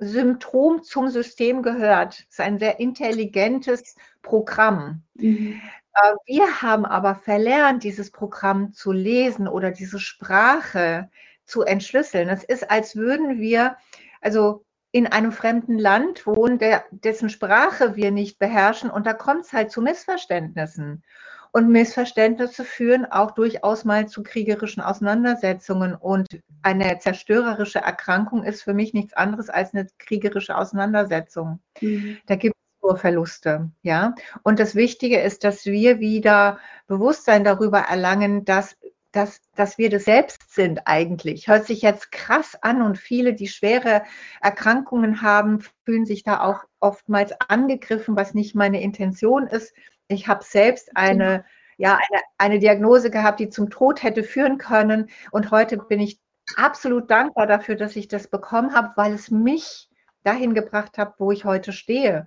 Symptom 0.00 0.82
zum 0.82 1.08
System 1.08 1.62
gehört. 1.62 2.14
Es 2.14 2.38
ist 2.38 2.40
ein 2.40 2.58
sehr 2.58 2.80
intelligentes 2.80 3.94
Programm. 4.22 5.02
Mhm. 5.14 5.60
Äh, 5.94 6.14
wir 6.26 6.62
haben 6.62 6.84
aber 6.84 7.14
verlernt, 7.14 7.84
dieses 7.84 8.10
Programm 8.10 8.72
zu 8.72 8.92
lesen 8.92 9.46
oder 9.46 9.70
diese 9.70 9.98
Sprache 9.98 11.10
zu 11.44 11.62
entschlüsseln. 11.62 12.28
Es 12.28 12.44
ist, 12.44 12.70
als 12.70 12.96
würden 12.96 13.38
wir, 13.38 13.76
also 14.20 14.64
in 14.92 15.06
einem 15.06 15.32
fremden 15.32 15.78
Land 15.78 16.26
wohnen, 16.26 16.58
der, 16.58 16.84
dessen 16.90 17.30
Sprache 17.30 17.96
wir 17.96 18.10
nicht 18.10 18.38
beherrschen 18.38 18.90
und 18.90 19.06
da 19.06 19.12
kommt 19.12 19.44
es 19.44 19.52
halt 19.52 19.70
zu 19.70 19.82
Missverständnissen. 19.82 21.04
Und 21.52 21.68
Missverständnisse 21.68 22.64
führen 22.64 23.06
auch 23.06 23.32
durchaus 23.32 23.84
mal 23.84 24.06
zu 24.08 24.22
kriegerischen 24.22 24.82
Auseinandersetzungen. 24.82 25.94
Und 25.94 26.26
eine 26.62 26.98
zerstörerische 26.98 27.80
Erkrankung 27.80 28.44
ist 28.44 28.62
für 28.62 28.74
mich 28.74 28.94
nichts 28.94 29.14
anderes 29.14 29.50
als 29.50 29.74
eine 29.74 29.88
kriegerische 29.98 30.56
Auseinandersetzung. 30.56 31.60
Mhm. 31.80 32.18
Da 32.26 32.36
gibt 32.36 32.54
es 32.54 32.82
nur 32.82 32.96
Verluste. 32.96 33.70
Ja? 33.82 34.14
Und 34.42 34.60
das 34.60 34.76
Wichtige 34.76 35.20
ist, 35.20 35.42
dass 35.42 35.66
wir 35.66 35.98
wieder 35.98 36.58
Bewusstsein 36.86 37.42
darüber 37.42 37.80
erlangen, 37.80 38.44
dass 38.44 38.76
dass, 39.12 39.40
dass 39.56 39.78
wir 39.78 39.90
das 39.90 40.04
selbst 40.04 40.54
sind 40.54 40.82
eigentlich. 40.84 41.48
Hört 41.48 41.66
sich 41.66 41.82
jetzt 41.82 42.12
krass 42.12 42.56
an 42.62 42.82
und 42.82 42.96
viele, 42.96 43.34
die 43.34 43.48
schwere 43.48 44.02
Erkrankungen 44.40 45.22
haben, 45.22 45.64
fühlen 45.84 46.06
sich 46.06 46.22
da 46.22 46.40
auch 46.40 46.64
oftmals 46.78 47.32
angegriffen, 47.48 48.16
was 48.16 48.34
nicht 48.34 48.54
meine 48.54 48.80
Intention 48.80 49.46
ist. 49.46 49.74
Ich 50.10 50.28
habe 50.28 50.44
selbst 50.44 50.96
eine, 50.96 51.44
ja, 51.76 51.94
eine, 51.94 52.22
eine 52.38 52.58
Diagnose 52.58 53.10
gehabt, 53.10 53.40
die 53.40 53.48
zum 53.48 53.70
Tod 53.70 54.02
hätte 54.02 54.22
führen 54.22 54.58
können. 54.58 55.08
Und 55.30 55.50
heute 55.50 55.78
bin 55.78 56.00
ich 56.00 56.20
absolut 56.56 57.10
dankbar 57.10 57.46
dafür, 57.46 57.76
dass 57.76 57.96
ich 57.96 58.08
das 58.08 58.28
bekommen 58.28 58.74
habe, 58.74 58.92
weil 58.96 59.12
es 59.12 59.30
mich 59.30 59.88
dahin 60.24 60.54
gebracht 60.54 60.98
hat, 60.98 61.14
wo 61.18 61.32
ich 61.32 61.44
heute 61.44 61.72
stehe. 61.72 62.26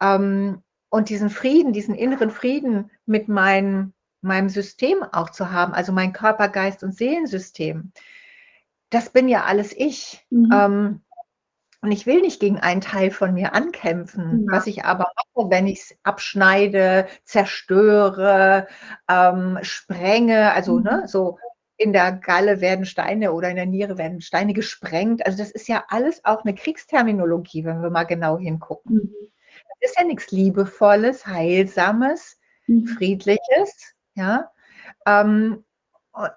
Ähm, 0.00 0.62
und 0.90 1.08
diesen 1.08 1.30
Frieden, 1.30 1.72
diesen 1.72 1.94
inneren 1.94 2.30
Frieden 2.30 2.90
mit 3.06 3.28
meinem, 3.28 3.94
meinem 4.20 4.50
System 4.50 5.02
auch 5.02 5.30
zu 5.30 5.50
haben, 5.50 5.72
also 5.72 5.90
mein 5.92 6.12
Körper, 6.12 6.48
Geist 6.48 6.82
und 6.82 6.94
Seelensystem, 6.94 7.92
das 8.90 9.08
bin 9.08 9.26
ja 9.26 9.44
alles 9.44 9.74
ich. 9.74 10.24
Mhm. 10.28 10.50
Ähm, 10.52 11.00
und 11.82 11.90
ich 11.90 12.06
will 12.06 12.20
nicht 12.20 12.40
gegen 12.40 12.60
einen 12.60 12.80
Teil 12.80 13.10
von 13.10 13.34
mir 13.34 13.54
ankämpfen, 13.54 14.46
ja. 14.46 14.56
was 14.56 14.66
ich 14.68 14.84
aber 14.84 15.10
mache, 15.34 15.50
wenn 15.50 15.66
ich 15.66 15.80
es 15.80 15.96
abschneide, 16.04 17.08
zerstöre, 17.24 18.68
ähm, 19.08 19.58
sprenge, 19.62 20.52
also 20.52 20.78
ne, 20.78 20.92
mhm. 20.92 20.96
ne, 21.00 21.08
so 21.08 21.38
in 21.76 21.92
der 21.92 22.12
Galle 22.12 22.60
werden 22.60 22.86
Steine 22.86 23.32
oder 23.32 23.50
in 23.50 23.56
der 23.56 23.66
Niere 23.66 23.98
werden 23.98 24.20
Steine 24.20 24.52
gesprengt. 24.54 25.26
Also 25.26 25.38
das 25.38 25.50
ist 25.50 25.66
ja 25.66 25.84
alles 25.88 26.24
auch 26.24 26.44
eine 26.44 26.54
Kriegsterminologie, 26.54 27.64
wenn 27.64 27.82
wir 27.82 27.90
mal 27.90 28.04
genau 28.04 28.38
hingucken. 28.38 28.96
Mhm. 28.96 29.32
Das 29.80 29.90
ist 29.90 29.98
ja 29.98 30.04
nichts 30.04 30.30
Liebevolles, 30.30 31.26
Heilsames. 31.26 32.38
mhm. 32.68 32.86
friedliches, 32.86 33.94
ja. 34.14 34.52
Ähm, 35.04 35.64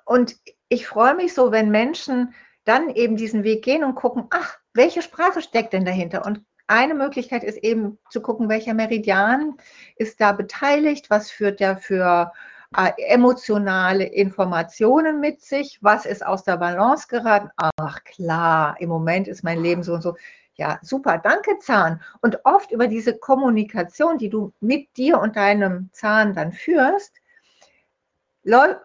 und 0.05 0.35
ich 0.69 0.87
freue 0.87 1.15
mich 1.15 1.35
so, 1.35 1.51
wenn 1.51 1.69
Menschen 1.69 2.33
dann 2.63 2.89
eben 2.89 3.15
diesen 3.15 3.43
Weg 3.43 3.63
gehen 3.63 3.83
und 3.83 3.93
gucken, 3.93 4.25
ach, 4.31 4.57
welche 4.75 5.01
Sprache 5.01 5.41
steckt 5.41 5.73
denn 5.73 5.85
dahinter? 5.85 6.25
Und 6.25 6.41
eine 6.67 6.95
Möglichkeit 6.95 7.43
ist 7.43 7.57
eben 7.57 7.97
zu 8.09 8.21
gucken, 8.21 8.49
welcher 8.49 8.73
Meridian 8.73 9.55
ist 9.97 10.19
da 10.19 10.31
beteiligt, 10.31 11.09
was 11.09 11.29
führt 11.31 11.59
der 11.59 11.77
für 11.77 12.31
äh, 12.75 12.91
emotionale 13.07 14.05
Informationen 14.05 15.19
mit 15.19 15.41
sich, 15.41 15.79
was 15.81 16.05
ist 16.05 16.25
aus 16.25 16.43
der 16.43 16.57
Balance 16.57 17.07
geraten. 17.07 17.49
Ach 17.57 18.03
klar, 18.03 18.75
im 18.79 18.89
Moment 18.89 19.27
ist 19.27 19.43
mein 19.43 19.61
Leben 19.61 19.83
so 19.83 19.93
und 19.93 20.01
so. 20.01 20.15
Ja, 20.55 20.79
super, 20.81 21.17
danke 21.17 21.59
Zahn. 21.59 22.01
Und 22.21 22.39
oft 22.45 22.71
über 22.71 22.87
diese 22.87 23.17
Kommunikation, 23.17 24.17
die 24.17 24.29
du 24.29 24.53
mit 24.59 24.95
dir 24.97 25.19
und 25.19 25.35
deinem 25.35 25.89
Zahn 25.91 26.33
dann 26.33 26.53
führst, 26.53 27.21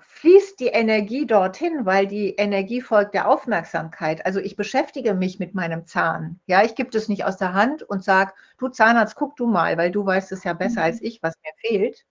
fließt 0.01 0.59
die 0.59 0.69
Energie 0.69 1.27
dorthin, 1.27 1.85
weil 1.85 2.07
die 2.07 2.31
Energie 2.37 2.81
folgt 2.81 3.15
der 3.15 3.29
Aufmerksamkeit. 3.29 4.25
Also 4.25 4.41
ich 4.41 4.57
beschäftige 4.57 5.15
mich 5.15 5.39
mit 5.39 5.55
meinem 5.55 5.87
Zahn. 5.87 6.41
Ja, 6.47 6.63
ich 6.65 6.75
gebe 6.75 6.97
es 6.97 7.09
nicht 7.09 7.25
aus 7.25 7.37
der 7.37 7.53
Hand 7.53 7.83
und 7.83 8.03
sage, 8.03 8.33
du 8.59 8.69
Zahnarzt, 8.69 9.17
guck 9.17 9.37
du 9.37 9.47
mal, 9.47 9.77
weil 9.77 9.91
du 9.91 10.05
weißt 10.05 10.33
es 10.33 10.45
ja 10.45 10.55
besser 10.55 10.83
als 10.83 11.03
ich, 11.03 11.23
was 11.23 11.35
mir 11.45 11.53
fehlt. 11.69 12.07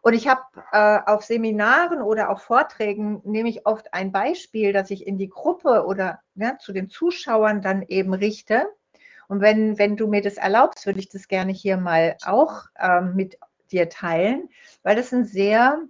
Und 0.00 0.14
ich 0.14 0.28
habe 0.28 0.42
äh, 0.72 1.00
auf 1.06 1.24
Seminaren 1.24 2.02
oder 2.02 2.30
auch 2.30 2.40
Vorträgen 2.40 3.20
nehme 3.24 3.48
ich 3.48 3.66
oft 3.66 3.92
ein 3.94 4.12
Beispiel, 4.12 4.72
das 4.72 4.90
ich 4.90 5.06
in 5.06 5.18
die 5.18 5.30
Gruppe 5.30 5.86
oder 5.86 6.20
ja, 6.34 6.58
zu 6.58 6.72
den 6.72 6.90
Zuschauern 6.90 7.62
dann 7.62 7.82
eben 7.82 8.12
richte. 8.14 8.66
Und 9.28 9.40
wenn, 9.40 9.78
wenn 9.78 9.96
du 9.96 10.06
mir 10.06 10.22
das 10.22 10.36
erlaubst, 10.36 10.86
würde 10.86 10.98
ich 10.98 11.08
das 11.08 11.28
gerne 11.28 11.52
hier 11.52 11.76
mal 11.78 12.16
auch 12.24 12.64
ähm, 12.78 13.14
mit 13.16 13.38
dir 13.72 13.88
teilen, 13.88 14.50
weil 14.82 14.96
das 14.96 15.12
ein 15.12 15.24
sehr 15.24 15.82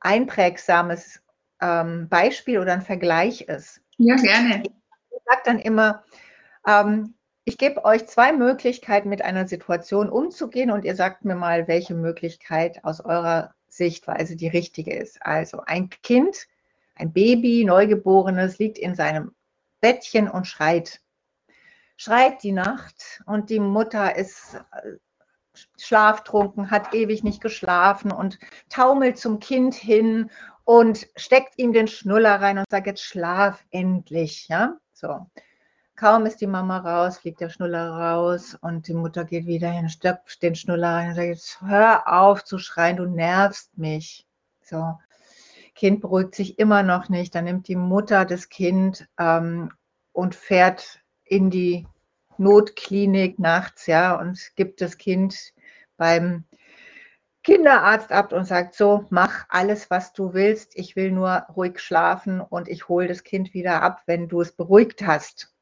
einprägsames 0.00 1.22
ähm, 1.60 2.08
Beispiel 2.08 2.58
oder 2.58 2.72
ein 2.72 2.82
Vergleich 2.82 3.42
ist. 3.42 3.80
Ja, 3.98 4.16
gerne. 4.16 4.62
Ich 4.64 5.22
sage 5.24 5.42
dann 5.44 5.58
immer, 5.58 6.04
ähm, 6.66 7.14
ich 7.44 7.58
gebe 7.58 7.84
euch 7.84 8.06
zwei 8.06 8.32
Möglichkeiten, 8.32 9.08
mit 9.08 9.22
einer 9.22 9.46
Situation 9.46 10.10
umzugehen 10.10 10.70
und 10.70 10.84
ihr 10.84 10.96
sagt 10.96 11.24
mir 11.24 11.36
mal, 11.36 11.68
welche 11.68 11.94
Möglichkeit 11.94 12.84
aus 12.84 13.00
eurer 13.00 13.54
Sichtweise 13.68 14.36
die 14.36 14.48
richtige 14.48 14.94
ist. 14.94 15.24
Also 15.24 15.60
ein 15.64 15.88
Kind, 15.88 16.46
ein 16.96 17.12
Baby, 17.12 17.64
Neugeborenes, 17.64 18.58
liegt 18.58 18.78
in 18.78 18.94
seinem 18.94 19.32
Bettchen 19.80 20.28
und 20.28 20.46
schreit. 20.46 21.00
Schreit 21.96 22.42
die 22.42 22.52
Nacht 22.52 23.22
und 23.26 23.48
die 23.48 23.60
Mutter 23.60 24.16
ist 24.16 24.60
schlaftrunken, 25.78 26.70
hat 26.70 26.94
ewig 26.94 27.24
nicht 27.24 27.40
geschlafen 27.40 28.12
und 28.12 28.38
taumelt 28.68 29.18
zum 29.18 29.40
Kind 29.40 29.74
hin 29.74 30.30
und 30.64 31.06
steckt 31.16 31.58
ihm 31.58 31.72
den 31.72 31.88
Schnuller 31.88 32.40
rein 32.40 32.58
und 32.58 32.64
sagt, 32.70 32.86
jetzt 32.86 33.02
schlaf 33.02 33.64
endlich. 33.70 34.48
Ja, 34.48 34.76
so. 34.92 35.26
Kaum 35.94 36.26
ist 36.26 36.42
die 36.42 36.46
Mama 36.46 36.78
raus, 36.78 37.18
fliegt 37.18 37.40
der 37.40 37.48
Schnuller 37.48 37.88
raus 37.88 38.56
und 38.60 38.86
die 38.86 38.92
Mutter 38.92 39.24
geht 39.24 39.46
wieder 39.46 39.70
hin, 39.70 39.88
stöpft 39.88 40.42
den 40.42 40.54
Schnuller 40.54 40.88
rein 40.88 41.08
und 41.08 41.14
sagt, 41.14 41.28
jetzt 41.28 41.60
hör 41.62 42.12
auf 42.12 42.44
zu 42.44 42.58
schreien, 42.58 42.98
du 42.98 43.06
nervst 43.06 43.78
mich. 43.78 44.26
So. 44.62 44.98
Kind 45.74 46.00
beruhigt 46.00 46.34
sich 46.34 46.58
immer 46.58 46.82
noch 46.82 47.08
nicht. 47.08 47.34
Dann 47.34 47.44
nimmt 47.44 47.68
die 47.68 47.76
Mutter 47.76 48.24
das 48.24 48.48
Kind 48.48 49.06
ähm, 49.18 49.72
und 50.12 50.34
fährt 50.34 51.00
in 51.24 51.50
die 51.50 51.86
Notklinik 52.38 53.38
nachts, 53.38 53.86
ja, 53.86 54.18
und 54.18 54.52
gibt 54.56 54.80
das 54.80 54.98
Kind 54.98 55.52
beim 55.96 56.44
Kinderarzt 57.42 58.10
ab 58.10 58.32
und 58.32 58.44
sagt, 58.44 58.74
so, 58.74 59.06
mach 59.10 59.46
alles, 59.48 59.88
was 59.88 60.12
du 60.12 60.34
willst. 60.34 60.76
Ich 60.76 60.96
will 60.96 61.12
nur 61.12 61.46
ruhig 61.54 61.78
schlafen 61.78 62.40
und 62.40 62.68
ich 62.68 62.88
hole 62.88 63.06
das 63.06 63.22
Kind 63.22 63.54
wieder 63.54 63.82
ab, 63.82 64.02
wenn 64.06 64.28
du 64.28 64.40
es 64.40 64.50
beruhigt 64.50 65.06
hast. 65.06 65.54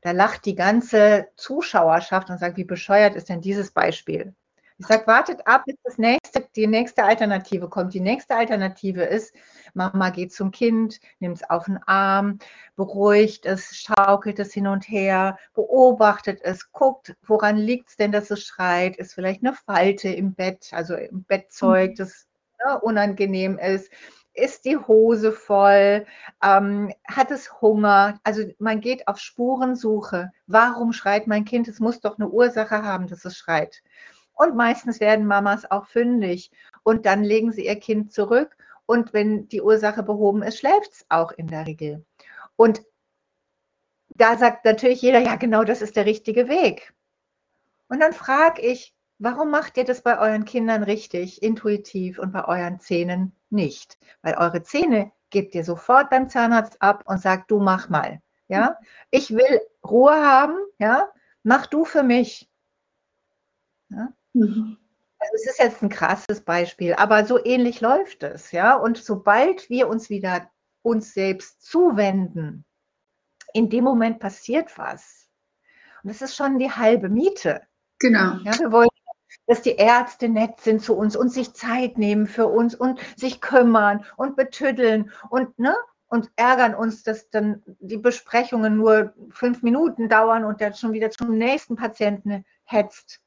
Da 0.00 0.10
lacht 0.10 0.44
die 0.44 0.56
ganze 0.56 1.28
Zuschauerschaft 1.36 2.28
und 2.28 2.38
sagt, 2.38 2.56
wie 2.56 2.64
bescheuert 2.64 3.14
ist 3.14 3.28
denn 3.28 3.40
dieses 3.40 3.70
Beispiel? 3.70 4.34
Ich 4.82 4.88
sage, 4.88 5.06
wartet 5.06 5.46
ab, 5.46 5.62
bis 5.64 5.76
das 5.84 5.96
nächste, 5.96 6.44
die 6.56 6.66
nächste 6.66 7.04
Alternative 7.04 7.68
kommt. 7.68 7.94
Die 7.94 8.00
nächste 8.00 8.34
Alternative 8.34 9.04
ist, 9.04 9.32
Mama 9.74 10.10
geht 10.10 10.32
zum 10.32 10.50
Kind, 10.50 10.98
nimmt 11.20 11.36
es 11.36 11.48
auf 11.48 11.66
den 11.66 11.78
Arm, 11.84 12.40
beruhigt 12.74 13.46
es, 13.46 13.76
schaukelt 13.76 14.40
es 14.40 14.52
hin 14.52 14.66
und 14.66 14.88
her, 14.88 15.38
beobachtet 15.54 16.40
es, 16.42 16.72
guckt, 16.72 17.14
woran 17.24 17.58
liegt 17.58 17.90
es 17.90 17.96
denn, 17.96 18.10
dass 18.10 18.32
es 18.32 18.42
schreit? 18.42 18.96
Ist 18.96 19.14
vielleicht 19.14 19.44
eine 19.44 19.54
Falte 19.54 20.08
im 20.08 20.34
Bett, 20.34 20.70
also 20.72 20.96
im 20.96 21.22
Bettzeug, 21.22 21.92
mhm. 21.92 21.96
das 21.96 22.26
ne, 22.66 22.80
unangenehm 22.80 23.58
ist 23.58 23.88
ist 24.34 24.64
die 24.64 24.78
Hose 24.78 25.30
voll, 25.30 26.06
ähm, 26.42 26.90
hat 27.06 27.30
es 27.30 27.60
Hunger. 27.60 28.18
Also 28.24 28.44
man 28.58 28.80
geht 28.80 29.06
auf 29.06 29.18
Spurensuche. 29.18 30.30
Warum 30.46 30.94
schreit 30.94 31.26
mein 31.26 31.44
Kind? 31.44 31.68
Es 31.68 31.80
muss 31.80 32.00
doch 32.00 32.18
eine 32.18 32.30
Ursache 32.30 32.82
haben, 32.82 33.08
dass 33.08 33.26
es 33.26 33.36
schreit. 33.36 33.82
Und 34.42 34.56
meistens 34.56 34.98
werden 35.00 35.26
Mamas 35.26 35.70
auch 35.70 35.86
fündig. 35.86 36.50
Und 36.82 37.06
dann 37.06 37.22
legen 37.22 37.52
sie 37.52 37.66
ihr 37.66 37.78
Kind 37.78 38.12
zurück. 38.12 38.56
Und 38.86 39.12
wenn 39.12 39.48
die 39.48 39.62
Ursache 39.62 40.02
behoben 40.02 40.42
ist, 40.42 40.58
schläft 40.58 40.92
es 40.92 41.06
auch 41.08 41.30
in 41.32 41.46
der 41.46 41.66
Regel. 41.66 42.04
Und 42.56 42.82
da 44.08 44.36
sagt 44.36 44.64
natürlich 44.64 45.00
jeder, 45.00 45.20
ja 45.20 45.36
genau, 45.36 45.64
das 45.64 45.80
ist 45.80 45.96
der 45.96 46.06
richtige 46.06 46.48
Weg. 46.48 46.92
Und 47.88 48.00
dann 48.00 48.12
frage 48.12 48.60
ich, 48.62 48.94
warum 49.18 49.50
macht 49.50 49.76
ihr 49.76 49.84
das 49.84 50.02
bei 50.02 50.18
euren 50.18 50.44
Kindern 50.44 50.82
richtig, 50.82 51.42
intuitiv 51.42 52.18
und 52.18 52.32
bei 52.32 52.44
euren 52.46 52.80
Zähnen 52.80 53.36
nicht? 53.50 53.98
Weil 54.22 54.36
eure 54.36 54.62
Zähne 54.62 55.12
gebt 55.30 55.54
ihr 55.54 55.64
sofort 55.64 56.10
beim 56.10 56.28
Zahnarzt 56.28 56.82
ab 56.82 57.04
und 57.06 57.20
sagt, 57.20 57.50
du 57.50 57.60
mach 57.60 57.88
mal. 57.88 58.20
Ja, 58.48 58.78
ich 59.10 59.30
will 59.30 59.60
Ruhe 59.84 60.14
haben. 60.14 60.56
Ja, 60.78 61.08
mach 61.42 61.66
du 61.66 61.84
für 61.84 62.02
mich. 62.02 62.50
Ja? 63.88 64.12
Mhm. 64.34 64.78
Also 65.18 65.34
es 65.36 65.46
ist 65.46 65.58
jetzt 65.58 65.82
ein 65.82 65.88
krasses 65.88 66.40
Beispiel, 66.40 66.94
aber 66.94 67.24
so 67.24 67.42
ähnlich 67.44 67.80
läuft 67.80 68.24
es, 68.24 68.50
ja. 68.50 68.74
Und 68.74 68.98
sobald 68.98 69.70
wir 69.70 69.88
uns 69.88 70.10
wieder 70.10 70.50
uns 70.82 71.14
selbst 71.14 71.62
zuwenden, 71.62 72.64
in 73.54 73.70
dem 73.70 73.84
Moment 73.84 74.18
passiert 74.18 74.76
was. 74.78 75.28
Und 76.02 76.10
das 76.10 76.22
ist 76.22 76.34
schon 76.34 76.58
die 76.58 76.70
halbe 76.70 77.08
Miete. 77.08 77.62
Genau. 78.00 78.38
Ja, 78.42 78.58
wir 78.58 78.72
wollen, 78.72 78.88
dass 79.46 79.62
die 79.62 79.76
Ärzte 79.76 80.28
nett 80.28 80.60
sind 80.60 80.82
zu 80.82 80.96
uns 80.96 81.14
und 81.14 81.28
sich 81.28 81.54
Zeit 81.54 81.98
nehmen 81.98 82.26
für 82.26 82.48
uns 82.48 82.74
und 82.74 83.00
sich 83.16 83.40
kümmern 83.40 84.04
und 84.16 84.34
betüddeln 84.34 85.12
und, 85.30 85.56
ne, 85.58 85.76
und 86.08 86.30
ärgern 86.36 86.74
uns, 86.74 87.04
dass 87.04 87.30
dann 87.30 87.62
die 87.78 87.96
Besprechungen 87.96 88.76
nur 88.76 89.14
fünf 89.30 89.62
Minuten 89.62 90.08
dauern 90.08 90.44
und 90.44 90.60
der 90.60 90.74
schon 90.74 90.92
wieder 90.92 91.10
zum 91.10 91.38
nächsten 91.38 91.76
Patienten 91.76 92.44
hetzt. 92.64 93.20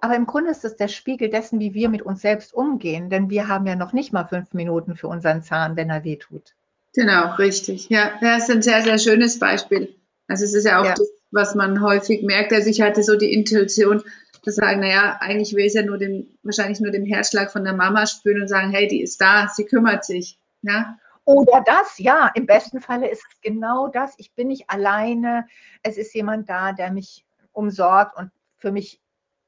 Aber 0.00 0.14
im 0.14 0.26
Grunde 0.26 0.50
ist 0.50 0.64
es 0.64 0.76
der 0.76 0.88
Spiegel 0.88 1.28
dessen, 1.28 1.60
wie 1.60 1.74
wir 1.74 1.88
mit 1.88 2.02
uns 2.02 2.22
selbst 2.22 2.54
umgehen, 2.54 3.10
denn 3.10 3.30
wir 3.30 3.48
haben 3.48 3.66
ja 3.66 3.76
noch 3.76 3.92
nicht 3.92 4.12
mal 4.12 4.24
fünf 4.24 4.54
Minuten 4.54 4.96
für 4.96 5.08
unseren 5.08 5.42
Zahn, 5.42 5.76
wenn 5.76 5.90
er 5.90 6.04
wehtut. 6.04 6.54
Genau, 6.94 7.34
richtig. 7.34 7.88
Ja, 7.88 8.12
das 8.20 8.44
ist 8.44 8.54
ein 8.54 8.62
sehr, 8.62 8.82
sehr 8.82 8.98
schönes 8.98 9.38
Beispiel. 9.38 9.94
Also 10.26 10.44
es 10.44 10.54
ist 10.54 10.64
ja 10.64 10.80
auch 10.80 10.84
ja. 10.84 10.94
das, 10.94 11.08
was 11.30 11.54
man 11.54 11.82
häufig 11.82 12.22
merkt. 12.22 12.52
Also 12.52 12.70
ich 12.70 12.80
hatte 12.80 13.02
so 13.02 13.16
die 13.16 13.32
Intuition, 13.32 14.02
zu 14.42 14.52
sagen, 14.52 14.80
naja, 14.80 15.18
eigentlich 15.20 15.54
will 15.54 15.66
es 15.66 15.74
ja 15.74 15.82
nur 15.82 15.98
den, 15.98 16.38
wahrscheinlich 16.42 16.80
nur 16.80 16.90
den 16.90 17.04
Herzschlag 17.04 17.50
von 17.50 17.64
der 17.64 17.74
Mama 17.74 18.06
spüren 18.06 18.42
und 18.42 18.48
sagen, 18.48 18.70
hey, 18.70 18.88
die 18.88 19.02
ist 19.02 19.20
da, 19.20 19.48
sie 19.48 19.64
kümmert 19.64 20.04
sich. 20.04 20.38
Ja. 20.62 20.98
Oder 21.24 21.62
das, 21.64 21.98
ja, 21.98 22.30
im 22.34 22.46
besten 22.46 22.80
Falle 22.80 23.10
ist 23.10 23.22
es 23.28 23.40
genau 23.42 23.88
das. 23.88 24.14
Ich 24.16 24.32
bin 24.32 24.48
nicht 24.48 24.70
alleine. 24.70 25.46
Es 25.82 25.98
ist 25.98 26.14
jemand 26.14 26.48
da, 26.48 26.72
der 26.72 26.90
mich 26.90 27.24
umsorgt 27.52 28.16
und 28.16 28.30
für 28.56 28.72
mich 28.72 29.00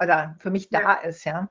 oder 0.03 0.37
für 0.41 0.51
mich 0.51 0.69
da 0.69 0.81
ja. 0.81 1.09
ist, 1.09 1.25
ja. 1.25 1.49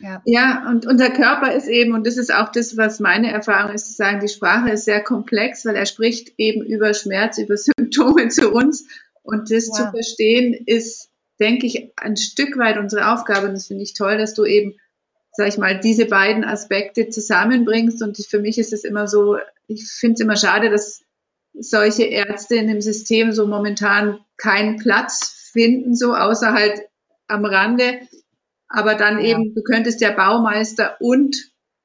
Ja. 0.00 0.22
ja, 0.24 0.70
und 0.70 0.86
unser 0.86 1.10
Körper 1.10 1.52
ist 1.52 1.68
eben, 1.68 1.92
und 1.92 2.06
das 2.06 2.16
ist 2.16 2.32
auch 2.32 2.50
das, 2.50 2.78
was 2.78 2.98
meine 2.98 3.30
Erfahrung 3.30 3.74
ist, 3.74 3.88
zu 3.88 3.92
sagen, 3.92 4.20
die 4.20 4.28
Sprache 4.28 4.70
ist 4.70 4.86
sehr 4.86 5.02
komplex, 5.02 5.66
weil 5.66 5.76
er 5.76 5.84
spricht 5.84 6.32
eben 6.38 6.64
über 6.64 6.94
Schmerz, 6.94 7.36
über 7.38 7.56
Symptome 7.78 8.28
zu 8.28 8.52
uns. 8.52 8.86
Und 9.22 9.50
das 9.50 9.68
ja. 9.68 9.74
zu 9.74 9.90
verstehen 9.90 10.54
ist, 10.66 11.10
denke 11.40 11.66
ich, 11.66 11.92
ein 11.96 12.16
Stück 12.16 12.56
weit 12.58 12.78
unsere 12.78 13.12
Aufgabe. 13.12 13.48
Und 13.48 13.54
das 13.54 13.66
finde 13.66 13.82
ich 13.82 13.94
toll, 13.94 14.16
dass 14.16 14.34
du 14.34 14.44
eben, 14.44 14.76
sag 15.32 15.48
ich 15.48 15.58
mal, 15.58 15.78
diese 15.78 16.06
beiden 16.06 16.44
Aspekte 16.44 17.08
zusammenbringst. 17.10 18.02
Und 18.02 18.16
für 18.26 18.38
mich 18.38 18.58
ist 18.58 18.72
es 18.72 18.84
immer 18.84 19.08
so, 19.08 19.36
ich 19.66 19.86
finde 19.90 20.14
es 20.14 20.20
immer 20.20 20.36
schade, 20.36 20.70
dass 20.70 21.02
solche 21.52 22.04
Ärzte 22.04 22.56
in 22.56 22.68
dem 22.68 22.80
System 22.80 23.32
so 23.32 23.46
momentan 23.46 24.20
keinen 24.36 24.78
Platz 24.78 25.50
finden, 25.52 25.94
so 25.94 26.14
außer 26.14 26.52
halt 26.52 26.80
am 27.28 27.44
Rande. 27.44 28.00
Aber 28.68 28.94
dann 28.94 29.18
ja. 29.18 29.26
eben, 29.26 29.54
du 29.54 29.62
könntest 29.62 30.00
ja 30.00 30.12
Baumeister 30.12 30.96
und 31.00 31.36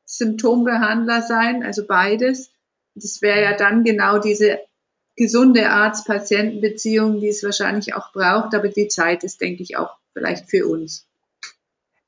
Symptombehandler 0.05 1.21
sein, 1.21 1.63
also 1.63 1.85
beides. 1.85 2.51
Das 2.95 3.21
wäre 3.21 3.41
ja 3.41 3.55
dann 3.55 3.83
genau 3.83 4.17
diese 4.17 4.59
gesunde 5.15 5.69
Arzt-Patienten-Beziehung, 5.69 7.19
die 7.19 7.27
es 7.27 7.43
wahrscheinlich 7.43 7.93
auch 7.93 8.11
braucht, 8.13 8.55
aber 8.55 8.69
die 8.69 8.87
Zeit 8.87 9.23
ist, 9.23 9.41
denke 9.41 9.61
ich, 9.63 9.77
auch 9.77 9.97
vielleicht 10.13 10.49
für 10.49 10.65
uns. 10.67 11.07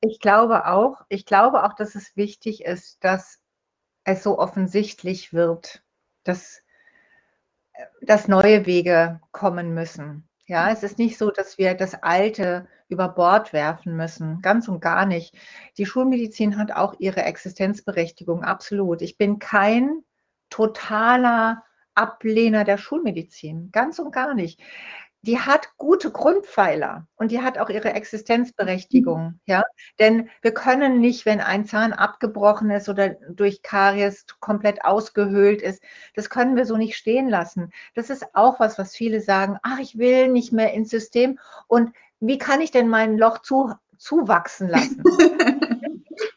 ich 0.00 0.18
glaube 0.18 0.66
auch, 0.66 1.02
ich 1.08 1.26
glaube 1.26 1.62
auch, 1.64 1.74
dass 1.74 1.94
es 1.94 2.16
wichtig 2.16 2.64
ist, 2.64 3.04
dass 3.04 3.38
es 4.04 4.22
so 4.22 4.38
offensichtlich 4.38 5.32
wird, 5.32 5.82
dass, 6.24 6.62
dass 8.00 8.28
neue 8.28 8.66
Wege 8.66 9.20
kommen 9.30 9.74
müssen. 9.74 10.28
Ja, 10.46 10.70
es 10.70 10.82
ist 10.82 10.98
nicht 10.98 11.18
so, 11.18 11.30
dass 11.30 11.56
wir 11.56 11.74
das 11.74 12.02
Alte 12.02 12.66
über 12.92 13.08
Bord 13.08 13.52
werfen 13.52 13.96
müssen. 13.96 14.40
Ganz 14.42 14.68
und 14.68 14.80
gar 14.80 15.06
nicht. 15.06 15.34
Die 15.78 15.86
Schulmedizin 15.86 16.58
hat 16.58 16.72
auch 16.72 16.94
ihre 16.98 17.22
Existenzberechtigung, 17.22 18.44
absolut. 18.44 19.02
Ich 19.02 19.16
bin 19.16 19.38
kein 19.38 20.04
totaler 20.50 21.64
Ablehner 21.94 22.64
der 22.64 22.78
Schulmedizin. 22.78 23.70
Ganz 23.72 23.98
und 23.98 24.12
gar 24.12 24.34
nicht 24.34 24.60
die 25.22 25.38
hat 25.38 25.68
gute 25.76 26.10
Grundpfeiler 26.10 27.06
und 27.14 27.30
die 27.30 27.40
hat 27.40 27.56
auch 27.56 27.70
ihre 27.70 27.92
Existenzberechtigung, 27.92 29.22
mhm. 29.22 29.40
ja. 29.46 29.62
Denn 30.00 30.28
wir 30.42 30.52
können 30.52 31.00
nicht, 31.00 31.26
wenn 31.26 31.40
ein 31.40 31.64
Zahn 31.64 31.92
abgebrochen 31.92 32.70
ist 32.70 32.88
oder 32.88 33.10
durch 33.30 33.62
Karies 33.62 34.26
komplett 34.40 34.84
ausgehöhlt 34.84 35.62
ist, 35.62 35.82
das 36.14 36.28
können 36.28 36.56
wir 36.56 36.66
so 36.66 36.76
nicht 36.76 36.96
stehen 36.96 37.28
lassen. 37.28 37.72
Das 37.94 38.10
ist 38.10 38.34
auch 38.34 38.58
was, 38.58 38.78
was 38.78 38.96
viele 38.96 39.20
sagen, 39.20 39.58
ach, 39.62 39.78
ich 39.78 39.96
will 39.96 40.28
nicht 40.28 40.52
mehr 40.52 40.72
ins 40.72 40.90
System 40.90 41.38
und 41.68 41.92
wie 42.22 42.38
kann 42.38 42.60
ich 42.60 42.70
denn 42.70 42.88
mein 42.88 43.18
Loch 43.18 43.38
zu, 43.38 43.72
zuwachsen 43.98 44.68
lassen? 44.68 45.02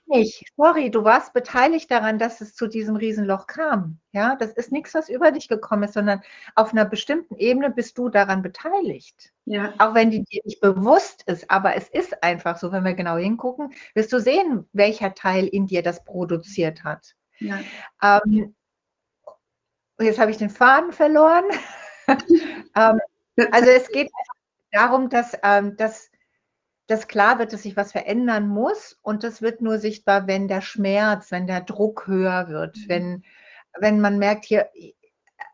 nicht. 0.07 0.43
Sorry, 0.55 0.89
du 0.89 1.03
warst 1.03 1.33
beteiligt 1.33 1.89
daran, 1.91 2.19
dass 2.19 2.41
es 2.41 2.55
zu 2.55 2.67
diesem 2.67 2.95
Riesenloch 2.95 3.47
kam. 3.47 3.99
Ja, 4.11 4.35
das 4.35 4.51
ist 4.53 4.71
nichts, 4.71 4.93
was 4.93 5.09
über 5.09 5.31
dich 5.31 5.47
gekommen 5.47 5.83
ist, 5.83 5.93
sondern 5.93 6.21
auf 6.55 6.71
einer 6.71 6.85
bestimmten 6.85 7.35
Ebene 7.35 7.69
bist 7.69 7.97
du 7.97 8.09
daran 8.09 8.41
beteiligt. 8.41 9.31
Ja. 9.45 9.73
Auch 9.77 9.93
wenn 9.93 10.11
die 10.11 10.23
dir 10.23 10.41
nicht 10.45 10.61
bewusst 10.61 11.23
ist, 11.27 11.49
aber 11.49 11.75
es 11.75 11.89
ist 11.89 12.23
einfach 12.23 12.57
so, 12.57 12.71
wenn 12.71 12.83
wir 12.83 12.93
genau 12.93 13.17
hingucken, 13.17 13.73
wirst 13.93 14.13
du 14.13 14.19
sehen, 14.19 14.67
welcher 14.73 15.13
Teil 15.13 15.47
in 15.47 15.67
dir 15.67 15.83
das 15.83 16.03
produziert 16.03 16.83
hat. 16.83 17.15
Ja. 17.39 17.59
Ähm, 18.01 18.55
jetzt 19.99 20.19
habe 20.19 20.31
ich 20.31 20.37
den 20.37 20.49
Faden 20.49 20.91
verloren. 20.91 21.45
ähm, 22.75 22.99
also 23.51 23.69
es 23.69 23.89
geht 23.89 24.09
darum, 24.75 25.09
dass, 25.09 25.37
ähm, 25.43 25.75
dass 25.77 26.09
dass 26.87 27.07
klar 27.07 27.39
wird, 27.39 27.53
dass 27.53 27.63
sich 27.63 27.75
was 27.75 27.91
verändern 27.91 28.47
muss 28.47 28.97
und 29.01 29.23
das 29.23 29.41
wird 29.41 29.61
nur 29.61 29.79
sichtbar, 29.79 30.27
wenn 30.27 30.47
der 30.47 30.61
Schmerz, 30.61 31.31
wenn 31.31 31.47
der 31.47 31.61
Druck 31.61 32.07
höher 32.07 32.47
wird, 32.47 32.77
mhm. 32.77 32.89
wenn, 32.89 33.23
wenn 33.79 33.99
man 34.01 34.19
merkt, 34.19 34.45
hier, 34.45 34.69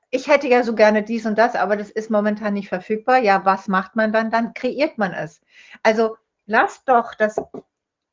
ich 0.10 0.28
hätte 0.28 0.48
ja 0.48 0.64
so 0.64 0.76
gerne 0.76 1.04
dies 1.04 1.26
und 1.26 1.38
das, 1.38 1.56
aber 1.56 1.78
das 1.78 1.90
ist 1.90 2.12
momentan 2.12 2.54
nicht 2.54 2.68
verfügbar. 2.68 3.20
Ja, 3.20 3.46
was 3.46 3.70
macht 3.70 3.96
man 3.96 4.12
dann? 4.12 4.30
Dann 4.30 4.54
kreiert 4.54 4.98
man 4.98 5.14
es. 5.14 5.42
Also 5.84 6.18
lasst 6.46 6.90
doch 6.90 7.16
das, 7.16 7.38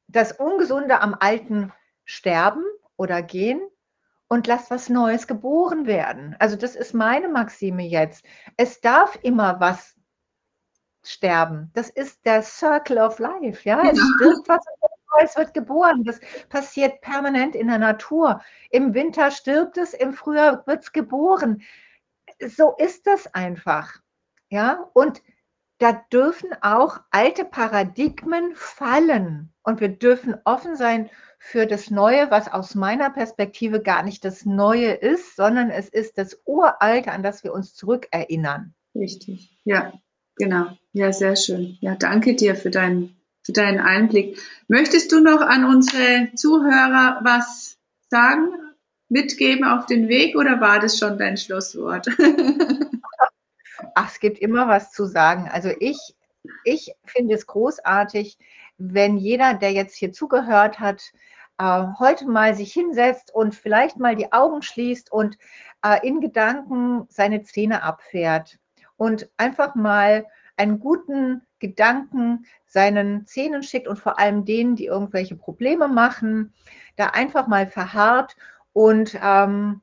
das 0.07 0.31
Ungesunde 0.33 1.01
am 1.01 1.17
Alten 1.19 1.73
sterben 2.05 2.63
oder 2.97 3.21
gehen 3.21 3.61
und 4.29 4.47
lasst 4.47 4.71
was 4.71 4.89
Neues 4.89 5.27
geboren 5.27 5.87
werden. 5.87 6.37
Also 6.39 6.55
das 6.55 6.77
ist 6.77 6.95
meine 6.95 7.29
Maxime 7.29 7.83
jetzt. 7.83 8.25
Es 8.57 8.81
darf 8.81 9.19
immer 9.23 9.59
was 9.59 9.98
sterben. 11.11 11.71
Das 11.75 11.91
ist 11.91 12.25
der 12.25 12.43
Circle 12.43 12.99
of 12.99 13.19
Life. 13.19 13.69
Ja, 13.69 13.83
es 13.83 13.99
stirbt 13.99 14.49
was, 14.49 14.65
es 15.23 15.37
wird 15.37 15.55
geboren. 15.55 16.05
Das 16.05 16.21
passiert 16.49 17.01
permanent 17.01 17.55
in 17.55 17.69
der 17.69 17.79
Natur. 17.79 18.41
Im 18.71 18.95
Winter 18.95 19.31
stirbt 19.31 19.79
es, 19.79 19.95
im 19.95 20.13
Frühjahr 20.13 20.67
wird 20.67 20.83
es 20.83 20.93
geboren. 20.93 21.63
So 22.47 22.75
ist 22.77 23.07
das 23.07 23.33
einfach. 23.35 23.95
Ja, 24.51 24.89
und 24.95 25.23
da 25.79 25.93
dürfen 26.13 26.51
auch 26.61 27.01
alte 27.11 27.45
Paradigmen 27.45 28.55
fallen. 28.55 29.53
Und 29.63 29.81
wir 29.81 29.89
dürfen 29.89 30.37
offen 30.45 30.77
sein 30.77 31.11
für 31.39 31.67
das 31.67 31.91
Neue, 31.91 32.31
was 32.31 32.53
aus 32.53 32.75
meiner 32.75 33.11
Perspektive 33.11 33.81
gar 33.81 34.03
nicht 34.03 34.25
das 34.25 34.45
Neue 34.45 34.93
ist, 34.93 35.37
sondern 35.37 35.71
es 35.71 35.89
ist 35.89 36.19
das 36.19 36.41
Uralte, 36.45 37.13
an 37.13 37.23
das 37.23 37.45
wir 37.45 37.53
uns 37.53 37.75
zurückerinnern. 37.75 38.75
Richtig, 38.95 39.57
ja. 39.65 39.93
Genau, 40.39 40.67
ja, 40.93 41.13
sehr 41.13 41.35
schön. 41.35 41.77
Ja, 41.81 41.97
danke 41.97 42.37
dir 42.37 42.55
für 42.55 42.71
deinen, 42.71 43.17
für 43.43 43.53
deinen 43.53 43.81
Einblick. 43.81 44.41
Möchtest 44.69 45.11
du 45.11 45.21
noch 45.21 45.41
an 45.41 45.65
unsere 45.65 46.33
Zuhörer 46.35 47.21
was 47.23 47.77
sagen, 48.09 48.49
mitgeben 49.09 49.65
auf 49.65 49.87
den 49.87 50.09
Weg 50.09 50.37
oder 50.37 50.61
war 50.61 50.79
das 50.79 50.99
schon 50.99 51.19
dein 51.19 51.37
Schlusswort? 51.37 52.07
Ach, 53.95 54.11
es 54.11 54.21
gibt 54.21 54.39
immer 54.39 54.69
was 54.69 54.93
zu 54.93 55.07
sagen. 55.07 55.49
Also 55.51 55.71
ich, 55.81 55.99
ich 56.65 56.93
finde 57.05 57.35
es 57.35 57.47
großartig, 57.49 58.39
wenn 58.77 59.17
jeder, 59.17 59.55
der 59.55 59.73
jetzt 59.73 59.97
hier 59.97 60.13
zugehört 60.13 60.79
hat, 60.79 61.03
äh, 61.59 61.83
heute 61.99 62.27
mal 62.27 62.55
sich 62.55 62.73
hinsetzt 62.73 63.35
und 63.35 63.57
vielleicht 63.57 63.99
mal 63.99 64.15
die 64.15 64.33
Augen 64.33 64.63
schließt 64.63 65.11
und 65.11 65.37
äh, 65.85 66.07
in 66.07 66.21
Gedanken 66.21 67.09
seine 67.09 67.43
Zähne 67.43 67.83
abfährt 67.83 68.59
und 68.99 69.31
einfach 69.39 69.75
mal 69.75 70.27
einen 70.59 70.81
guten 70.81 71.41
Gedanken 71.61 72.45
seinen 72.67 73.27
Zähnen 73.27 73.63
schickt 73.63 73.89
und 73.89 73.99
vor 73.99 74.19
allem 74.19 74.45
denen, 74.45 74.77
die 74.77 74.87
irgendwelche 74.87 75.37
Probleme 75.37 75.89
machen, 75.89 76.53
da 76.97 77.07
einfach 77.07 77.47
mal 77.47 77.67
verharrt 77.67 78.37
und 78.73 79.19
ähm, 79.23 79.81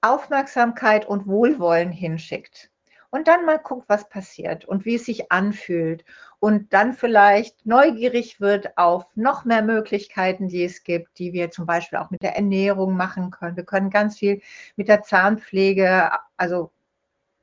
Aufmerksamkeit 0.00 1.06
und 1.06 1.26
Wohlwollen 1.26 1.92
hinschickt. 1.92 2.70
Und 3.10 3.28
dann 3.28 3.46
mal 3.46 3.58
guckt, 3.58 3.88
was 3.88 4.08
passiert 4.08 4.64
und 4.64 4.84
wie 4.84 4.96
es 4.96 5.06
sich 5.06 5.30
anfühlt. 5.30 6.04
Und 6.38 6.72
dann 6.72 6.92
vielleicht 6.92 7.64
neugierig 7.64 8.40
wird 8.40 8.76
auf 8.76 9.06
noch 9.14 9.44
mehr 9.44 9.62
Möglichkeiten, 9.62 10.48
die 10.48 10.64
es 10.64 10.82
gibt, 10.82 11.18
die 11.18 11.32
wir 11.32 11.50
zum 11.50 11.66
Beispiel 11.66 11.98
auch 11.98 12.10
mit 12.10 12.22
der 12.22 12.36
Ernährung 12.36 12.96
machen 12.96 13.30
können. 13.30 13.56
Wir 13.56 13.64
können 13.64 13.90
ganz 13.90 14.18
viel 14.18 14.42
mit 14.76 14.88
der 14.88 15.02
Zahnpflege, 15.02 16.10
also 16.36 16.72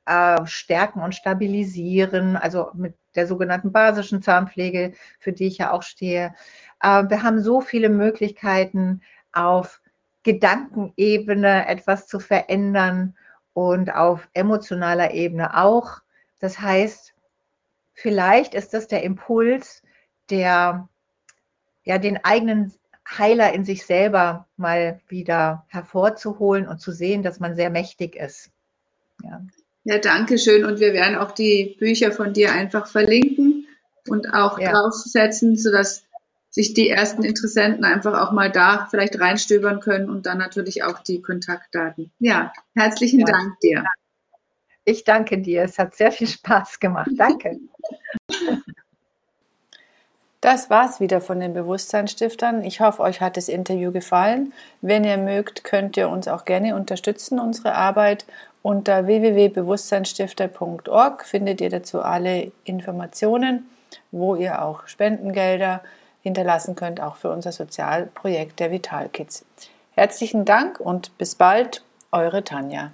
äh, 0.06 0.45
stärken 0.45 1.01
und 1.01 1.16
stabilisieren, 1.16 2.36
also 2.36 2.72
mit 2.74 2.95
der 3.16 3.28
sogenannten 3.28 3.72
basischen 3.72 4.22
Zahnpflege, 4.22 4.93
für 5.20 5.34
die 5.34 5.47
ich 5.47 5.60
ja 5.60 5.72
auch 5.72 5.84
stehe. 5.84 6.34
Äh, 6.82 7.04
wir 7.10 7.24
haben 7.24 7.41
so 7.41 7.62
viele 7.62 7.89
Möglichkeiten, 7.89 9.01
auf 9.32 9.82
Gedankenebene 10.24 11.68
etwas 11.68 12.08
zu 12.08 12.20
verändern 12.20 13.16
und 13.54 13.93
auf 13.93 14.30
emotionaler 14.34 15.12
Ebene 15.12 15.58
auch. 15.58 16.01
Das 16.39 16.60
heißt, 16.60 17.14
vielleicht 17.93 18.54
ist 18.54 18.74
das 18.74 18.88
der 18.88 19.04
Impuls, 19.04 19.82
der 20.30 20.88
ja 21.84 21.97
den 21.97 22.24
eigenen 22.24 22.74
Heiler 23.06 23.54
in 23.54 23.66
sich 23.66 23.86
selber 23.86 24.47
mal 24.56 25.01
wieder 25.08 25.66
hervorzuholen 25.68 26.68
und 26.68 26.80
zu 26.80 26.91
sehen, 26.91 27.22
dass 27.22 27.39
man 27.39 27.56
sehr 27.56 27.70
mächtig 27.70 28.16
ist. 28.16 28.49
Ja. 29.22 29.41
Ja, 29.84 29.98
danke 29.98 30.38
schön. 30.38 30.66
Und 30.66 30.80
wir 30.80 30.94
werden 30.94 31.16
auch 31.18 31.32
die 31.32 31.76
Bücher 31.80 32.12
von 32.12 32.34
dir 32.34 32.54
einfach 32.54 32.88
verlinken 32.88 33.68
und 34.08 34.34
auch 34.34 34.60
ja. 34.60 34.72
draufsetzen, 34.72 35.58
sodass 35.58 36.06
sich 36.50 36.74
die 36.74 36.90
ersten 36.90 37.24
Interessenten 37.24 37.84
einfach 37.84 38.20
auch 38.22 38.32
mal 38.32 38.52
da 38.52 38.88
vielleicht 38.90 39.20
reinstöbern 39.20 39.80
können 39.80 40.10
und 40.10 40.26
dann 40.26 40.38
natürlich 40.38 40.84
auch 40.84 41.00
die 41.00 41.22
Kontaktdaten. 41.22 42.12
Ja, 42.20 42.54
herzlichen 42.76 43.22
ja. 43.22 43.26
Dank 43.26 43.60
dir. 43.60 43.84
Ich 44.86 45.04
danke 45.04 45.40
dir. 45.40 45.64
Es 45.64 45.80
hat 45.80 45.96
sehr 45.96 46.12
viel 46.12 46.28
Spaß 46.28 46.80
gemacht. 46.80 47.12
Danke. 47.16 47.60
Das 50.44 50.70
war's 50.70 51.00
wieder 51.00 51.22
von 51.22 51.40
den 51.40 51.54
Bewusstseinsstiftern. 51.54 52.66
Ich 52.66 52.82
hoffe, 52.82 53.02
euch 53.02 53.22
hat 53.22 53.38
das 53.38 53.48
Interview 53.48 53.94
gefallen. 53.94 54.52
Wenn 54.82 55.06
ihr 55.06 55.16
mögt, 55.16 55.64
könnt 55.64 55.96
ihr 55.96 56.10
uns 56.10 56.28
auch 56.28 56.44
gerne 56.44 56.76
unterstützen, 56.76 57.40
unsere 57.40 57.76
Arbeit. 57.76 58.26
Unter 58.64 59.05
www.bewusstseinsstifter.org 59.05 61.24
findet 61.26 61.61
ihr 61.61 61.70
dazu 61.70 62.01
alle 62.01 62.51
Informationen, 62.64 63.70
wo 64.11 64.34
ihr 64.36 64.64
auch 64.64 64.88
Spendengelder 64.88 65.82
hinterlassen 66.22 66.76
könnt, 66.76 67.01
auch 67.01 67.18
für 67.18 67.30
unser 67.30 67.51
Sozialprojekt 67.51 68.61
der 68.61 68.72
Vital 68.72 69.09
Kids. 69.09 69.43
Herzlichen 69.91 70.45
Dank 70.45 70.80
und 70.80 71.18
bis 71.18 71.36
bald, 71.36 71.84
eure 72.11 72.45
Tanja. 72.45 72.93